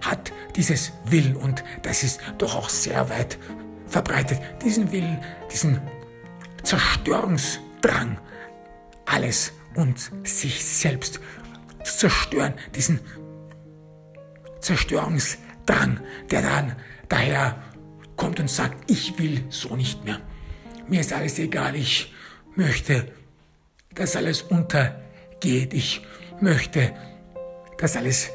hat 0.00 0.32
dieses 0.56 0.92
Willen 1.04 1.36
und 1.36 1.64
das 1.82 2.02
ist 2.02 2.20
doch 2.38 2.54
auch 2.54 2.68
sehr 2.68 3.08
weit 3.10 3.38
verbreitet, 3.86 4.40
diesen 4.62 4.90
Willen, 4.92 5.18
diesen 5.52 5.80
Zerstörungsdrang, 6.62 8.18
alles 9.06 9.52
und 9.74 9.98
sich 10.24 10.64
selbst 10.64 11.20
zu 11.84 11.96
zerstören, 11.98 12.54
diesen 12.74 13.00
Zerstörungsdrang, 14.60 16.00
der 16.30 16.42
dann 16.42 16.76
daher 17.08 17.62
kommt 18.16 18.38
und 18.40 18.50
sagt, 18.50 18.90
ich 18.90 19.18
will 19.18 19.44
so 19.48 19.76
nicht 19.76 20.04
mehr. 20.04 20.20
Mir 20.88 21.00
ist 21.00 21.12
alles 21.12 21.38
egal, 21.38 21.74
ich 21.74 22.12
möchte, 22.54 23.10
dass 23.94 24.16
alles 24.16 24.42
untergeht, 24.42 25.72
ich 25.72 26.06
möchte, 26.40 26.92
dass 27.78 27.96
alles 27.96 28.30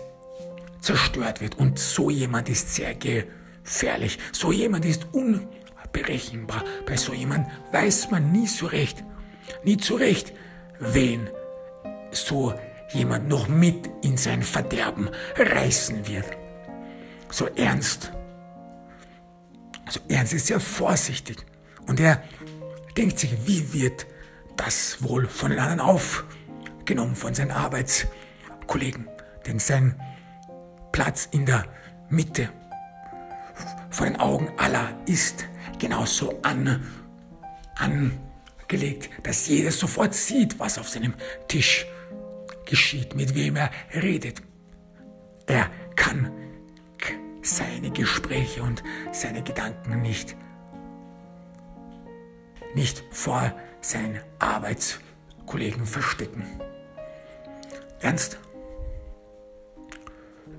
zerstört 0.86 1.42
wird. 1.42 1.58
Und 1.58 1.80
so 1.80 2.10
jemand 2.10 2.48
ist 2.48 2.76
sehr 2.76 2.94
gefährlich. 2.96 4.20
So 4.32 4.52
jemand 4.52 4.86
ist 4.86 5.08
unberechenbar. 5.12 6.64
Bei 6.86 6.96
so 6.96 7.14
jemand 7.14 7.48
weiß 7.72 8.12
man 8.12 8.32
nie 8.32 8.48
so 8.48 8.68
recht, 8.68 9.04
nie 9.64 9.78
zu 9.78 9.96
Recht, 9.96 10.34
wen 10.80 11.28
so 12.12 12.54
jemand 12.94 13.28
noch 13.28 13.48
mit 13.48 13.90
in 14.04 14.16
sein 14.16 14.44
Verderben 14.44 15.10
reißen 15.36 16.08
wird. 16.08 16.26
So 17.32 17.48
ernst. 17.56 18.12
So 19.90 20.00
ernst 20.08 20.34
ist 20.34 20.52
er 20.52 20.60
vorsichtig. 20.60 21.38
Und 21.88 22.00
er 22.00 22.24
denkt 22.96 23.20
sich, 23.20 23.36
wie 23.46 23.74
wird 23.74 24.06
das 24.56 25.04
wohl 25.04 25.28
von 25.28 25.50
den 25.50 25.60
anderen 25.60 25.80
aufgenommen, 25.80 27.16
von 27.16 27.34
seinen 27.34 27.52
Arbeitskollegen? 27.52 29.08
Denn 29.46 29.60
sein 29.60 30.00
Platz 30.96 31.28
in 31.32 31.46
der 31.46 31.66
Mitte 32.08 32.48
vor 33.90 34.08
den 34.08 34.16
Augen 34.16 34.50
aller 34.56 34.98
ist 35.08 35.46
genauso 35.78 36.40
an, 36.42 36.88
angelegt, 37.76 39.10
dass 39.22 39.46
jeder 39.50 39.72
sofort 39.72 40.14
sieht, 40.14 40.58
was 40.58 40.78
auf 40.78 40.88
seinem 40.88 41.14
Tisch 41.50 41.86
geschieht, 42.66 43.14
mit 43.14 43.36
wem 43.36 43.58
er 43.58 43.72
redet. 43.94 44.42
Er 45.48 45.70
kann 45.98 46.32
seine 47.42 47.92
Gespräche 47.92 48.64
und 48.64 48.82
seine 49.12 49.44
Gedanken 49.44 50.02
nicht, 50.02 50.38
nicht 52.74 53.04
vor 53.12 53.54
seinen 53.82 54.22
Arbeitskollegen 54.40 55.86
verstecken. 55.86 56.46
Ernst 58.00 58.40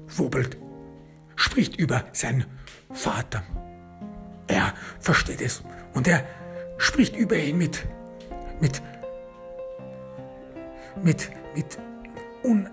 Wobelt 0.09 0.57
spricht 1.37 1.77
über 1.77 2.05
seinen 2.13 2.45
Vater. 2.93 3.43
Er 4.47 4.75
versteht 5.01 5.41
es 5.41 5.63
und 5.95 6.07
er 6.09 6.25
spricht 6.79 7.17
über 7.17 7.37
ihn 7.37 7.59
mit, 7.59 7.87
mit, 8.61 8.81
mit, 11.03 11.31
mit 11.55 11.79
uner, 12.43 12.71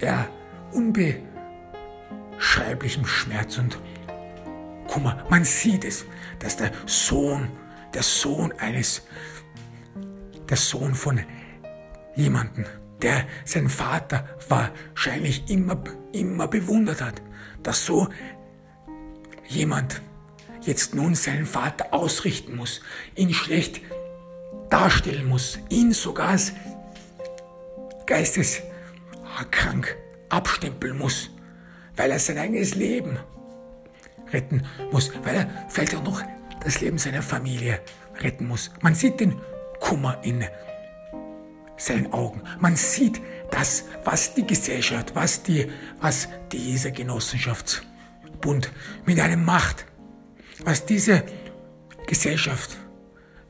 er, 0.00 0.28
unbeschreiblichem 0.72 3.04
Schmerz 3.04 3.58
und 3.58 3.78
Kummer. 4.86 5.24
Man 5.28 5.44
sieht 5.44 5.84
es, 5.84 6.06
dass 6.38 6.56
der 6.56 6.70
Sohn, 6.86 7.50
der 7.94 8.02
Sohn 8.02 8.52
eines, 8.58 9.02
der 10.48 10.56
Sohn 10.56 10.94
von 10.94 11.20
jemanden, 12.16 12.64
der 13.02 13.26
sein 13.44 13.68
Vater 13.68 14.28
wahrscheinlich 14.48 15.48
immer, 15.50 15.82
immer 16.12 16.48
bewundert 16.48 17.00
hat, 17.00 17.22
dass 17.62 17.84
so 17.84 18.08
jemand 19.46 20.00
jetzt 20.62 20.94
nun 20.94 21.14
seinen 21.14 21.46
Vater 21.46 21.92
ausrichten 21.92 22.56
muss, 22.56 22.80
ihn 23.16 23.32
schlecht 23.32 23.80
darstellen 24.68 25.28
muss, 25.28 25.58
ihn 25.68 25.92
sogar 25.92 26.28
als 26.28 26.52
geisteskrank 28.06 29.96
abstempeln 30.28 30.96
muss, 30.96 31.30
weil 31.96 32.10
er 32.10 32.18
sein 32.18 32.38
eigenes 32.38 32.74
Leben 32.74 33.18
retten 34.32 34.62
muss, 34.92 35.10
weil 35.24 35.36
er 35.36 35.66
vielleicht 35.68 35.94
auch 35.94 36.04
noch 36.04 36.22
das 36.62 36.80
Leben 36.80 36.98
seiner 36.98 37.22
Familie 37.22 37.80
retten 38.20 38.46
muss. 38.46 38.70
Man 38.80 38.94
sieht 38.94 39.20
den 39.20 39.40
Kummer 39.80 40.18
in 40.22 40.44
seinen 41.80 42.12
Augen. 42.12 42.42
Man 42.60 42.76
sieht 42.76 43.20
das, 43.50 43.84
was 44.04 44.34
die 44.34 44.46
Gesellschaft, 44.46 45.14
was, 45.14 45.42
die, 45.42 45.66
was 46.00 46.28
dieser 46.52 46.90
Genossenschaftsbund 46.90 48.70
mit 49.06 49.18
einem 49.18 49.44
macht, 49.44 49.86
was 50.62 50.84
diese 50.84 51.24
Gesellschaft 52.06 52.76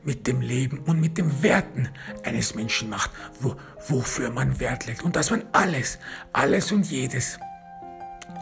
mit 0.03 0.25
dem 0.25 0.41
Leben 0.41 0.79
und 0.79 0.99
mit 0.99 1.17
den 1.17 1.43
Werten 1.43 1.89
eines 2.23 2.55
Menschen 2.55 2.89
macht, 2.89 3.11
wo, 3.39 3.55
wofür 3.87 4.31
man 4.31 4.59
Wert 4.59 4.87
legt 4.87 5.03
und 5.03 5.15
dass 5.15 5.29
man 5.29 5.43
alles, 5.51 5.99
alles 6.33 6.71
und 6.71 6.89
jedes 6.89 7.37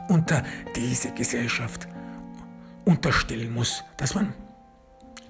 unter 0.07 0.43
diese 0.75 1.11
Gesellschaft 1.11 1.87
unterstellen 2.85 3.53
muss, 3.53 3.83
dass 3.97 4.15
man 4.15 4.33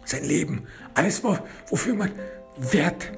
sein 0.06 0.24
Leben, 0.24 0.68
alles, 0.94 1.24
wofür 1.24 1.96
man 1.96 2.12
Wert 2.58 3.12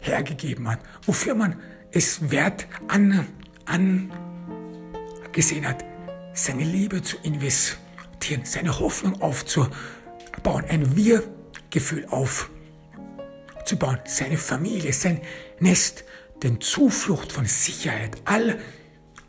hergegeben 0.00 0.68
hat, 0.68 0.80
wofür 1.04 1.34
man 1.34 1.56
es 1.92 2.30
wert 2.30 2.66
an, 2.88 3.26
angesehen 3.66 5.66
hat, 5.66 5.84
seine 6.32 6.64
Liebe 6.64 7.02
zu 7.02 7.16
investieren, 7.22 8.44
seine 8.44 8.78
Hoffnung 8.78 9.20
aufzubauen, 9.20 10.64
ein 10.68 10.96
Wir 10.96 11.22
Gefühl 11.70 12.06
aufzubauen, 12.10 13.98
seine 14.04 14.36
Familie, 14.36 14.92
sein 14.92 15.20
Nest, 15.58 16.04
den 16.42 16.60
Zuflucht 16.60 17.32
von 17.32 17.46
Sicherheit, 17.46 18.16
all 18.24 18.58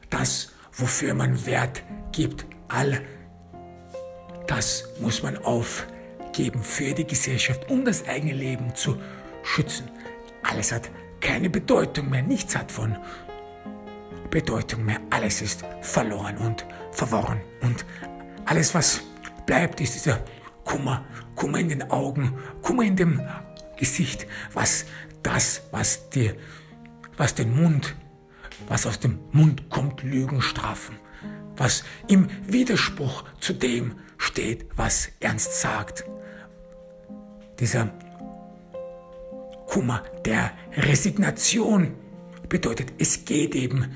das, 0.09 0.51
wofür 0.71 1.13
man 1.13 1.45
Wert 1.45 1.83
gibt, 2.11 2.45
all 2.67 3.01
das 4.47 4.85
muss 4.99 5.23
man 5.23 5.37
aufgeben 5.37 6.63
für 6.63 6.93
die 6.93 7.05
Gesellschaft, 7.05 7.69
um 7.69 7.85
das 7.85 8.07
eigene 8.07 8.33
Leben 8.33 8.75
zu 8.75 8.97
schützen. 9.43 9.89
Alles 10.43 10.71
hat 10.71 10.89
keine 11.19 11.49
Bedeutung 11.49 12.09
mehr, 12.09 12.23
nichts 12.23 12.55
hat 12.55 12.71
von 12.71 12.97
Bedeutung 14.29 14.85
mehr, 14.85 14.99
alles 15.09 15.41
ist 15.41 15.63
verloren 15.81 16.37
und 16.37 16.65
verworren 16.91 17.41
und 17.61 17.85
alles, 18.45 18.73
was 18.73 19.01
bleibt, 19.45 19.79
ist 19.81 19.95
dieser 19.95 20.19
Kummer, 20.63 21.05
Kummer 21.35 21.59
in 21.59 21.69
den 21.69 21.91
Augen, 21.91 22.33
Kummer 22.61 22.83
in 22.83 22.95
dem 22.95 23.21
Gesicht, 23.77 24.25
was 24.53 24.85
das, 25.21 25.63
was 25.71 26.09
dir, 26.09 26.35
was 27.17 27.35
den 27.35 27.55
Mund, 27.55 27.95
was 28.67 28.85
aus 28.85 28.99
dem 28.99 29.19
Mund 29.31 29.69
kommt, 29.69 30.03
Lügen 30.03 30.41
strafen, 30.41 30.95
was 31.57 31.83
im 32.07 32.27
Widerspruch 32.47 33.23
zu 33.39 33.53
dem 33.53 33.95
steht, 34.17 34.65
was 34.75 35.09
Ernst 35.19 35.59
sagt. 35.61 36.05
Dieser 37.59 37.93
Kummer 39.71 40.03
der 40.25 40.51
Resignation 40.75 41.93
bedeutet, 42.49 42.91
es 42.99 43.23
geht 43.23 43.55
eben 43.55 43.95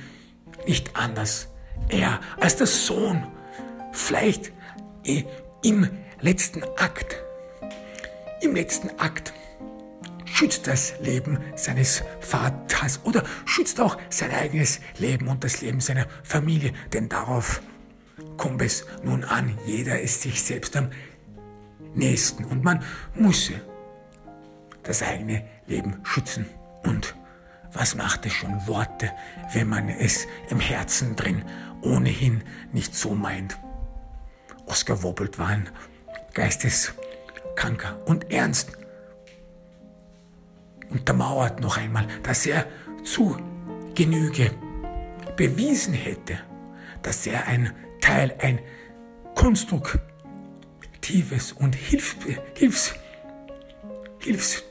nicht 0.66 0.96
anders. 0.96 1.50
Er 1.90 2.22
als 2.40 2.56
der 2.56 2.68
Sohn, 2.68 3.28
vielleicht 3.92 4.54
im 5.04 5.90
letzten 6.22 6.64
Akt, 6.78 7.18
im 8.42 8.56
letzten 8.56 8.90
Akt 9.00 9.34
schützt 10.24 10.66
das 10.66 10.94
Leben 11.02 11.40
seines 11.58 12.04
Vaters 12.22 13.02
oder 13.04 13.26
schützt 13.44 13.82
auch 13.82 13.98
sein 14.10 14.32
eigenes 14.32 14.80
Leben 14.98 15.28
und 15.28 15.44
das 15.44 15.60
Leben 15.60 15.82
seiner 15.82 16.06
Familie, 16.24 16.72
denn 16.94 17.10
darauf 17.10 17.62
kommt 18.38 18.62
es 18.62 18.86
nun 19.04 19.26
an. 19.26 19.58
Jeder 19.66 20.00
ist 20.00 20.22
sich 20.22 20.42
selbst 20.42 20.78
am 20.78 20.90
nächsten 21.94 22.46
und 22.46 22.64
man 22.64 22.82
muss 23.14 23.52
das 24.84 25.02
eigene 25.02 25.44
Leben 25.68 26.00
schützen. 26.04 26.46
Und 26.84 27.16
was 27.74 27.96
macht 27.96 28.26
es 28.26 28.34
schon 28.34 28.68
Worte, 28.68 29.12
wenn 29.54 29.68
man 29.68 29.90
es 29.90 30.28
im 30.50 30.60
Herzen 30.60 31.16
drin 31.16 31.44
ohnehin 31.82 32.44
nicht 32.72 32.96
so 32.96 33.16
meint? 33.16 33.58
Oskar 34.66 35.04
Wobbelt 35.04 35.38
war 35.38 35.48
ein 35.48 35.70
geisteskranker 36.34 38.00
und 38.06 38.32
ernst. 38.32 38.72
Untermauert 40.90 41.60
noch 41.60 41.78
einmal, 41.78 42.08
dass 42.24 42.46
er 42.46 42.66
zu 43.04 43.38
Genüge 43.94 44.52
bewiesen 45.36 45.94
hätte, 45.94 46.40
dass 47.02 47.28
er 47.28 47.48
ein 47.48 47.72
Teil, 48.02 48.36
ein 48.40 48.60
konstruktives 49.34 51.52
und 51.54 51.76
hilfs, 51.76 52.96
hilfs, 54.20 54.64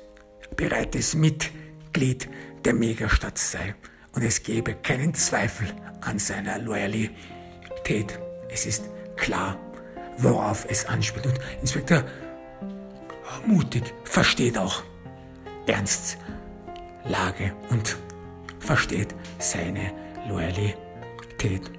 hilfsbereites 0.54 1.14
Mitglied 1.14 2.28
der 2.64 2.74
Megastadt 2.74 3.38
sei. 3.38 3.74
Und 4.12 4.22
es 4.22 4.42
gebe 4.42 4.74
keinen 4.74 5.14
Zweifel 5.14 5.68
an 6.00 6.18
seiner 6.18 6.58
Loyalität. 6.58 8.18
Es 8.48 8.66
ist 8.66 8.84
klar, 9.16 9.58
worauf 10.18 10.66
es 10.68 10.86
anspielt. 10.86 11.26
Und 11.26 11.40
Inspektor 11.60 12.04
Mutig 13.46 13.82
versteht 14.04 14.56
auch 14.56 14.82
Ernsts 15.66 16.16
Lage 17.04 17.52
und 17.70 17.96
versteht 18.60 19.14
seine 19.38 19.92
Loyalität. 20.28 21.70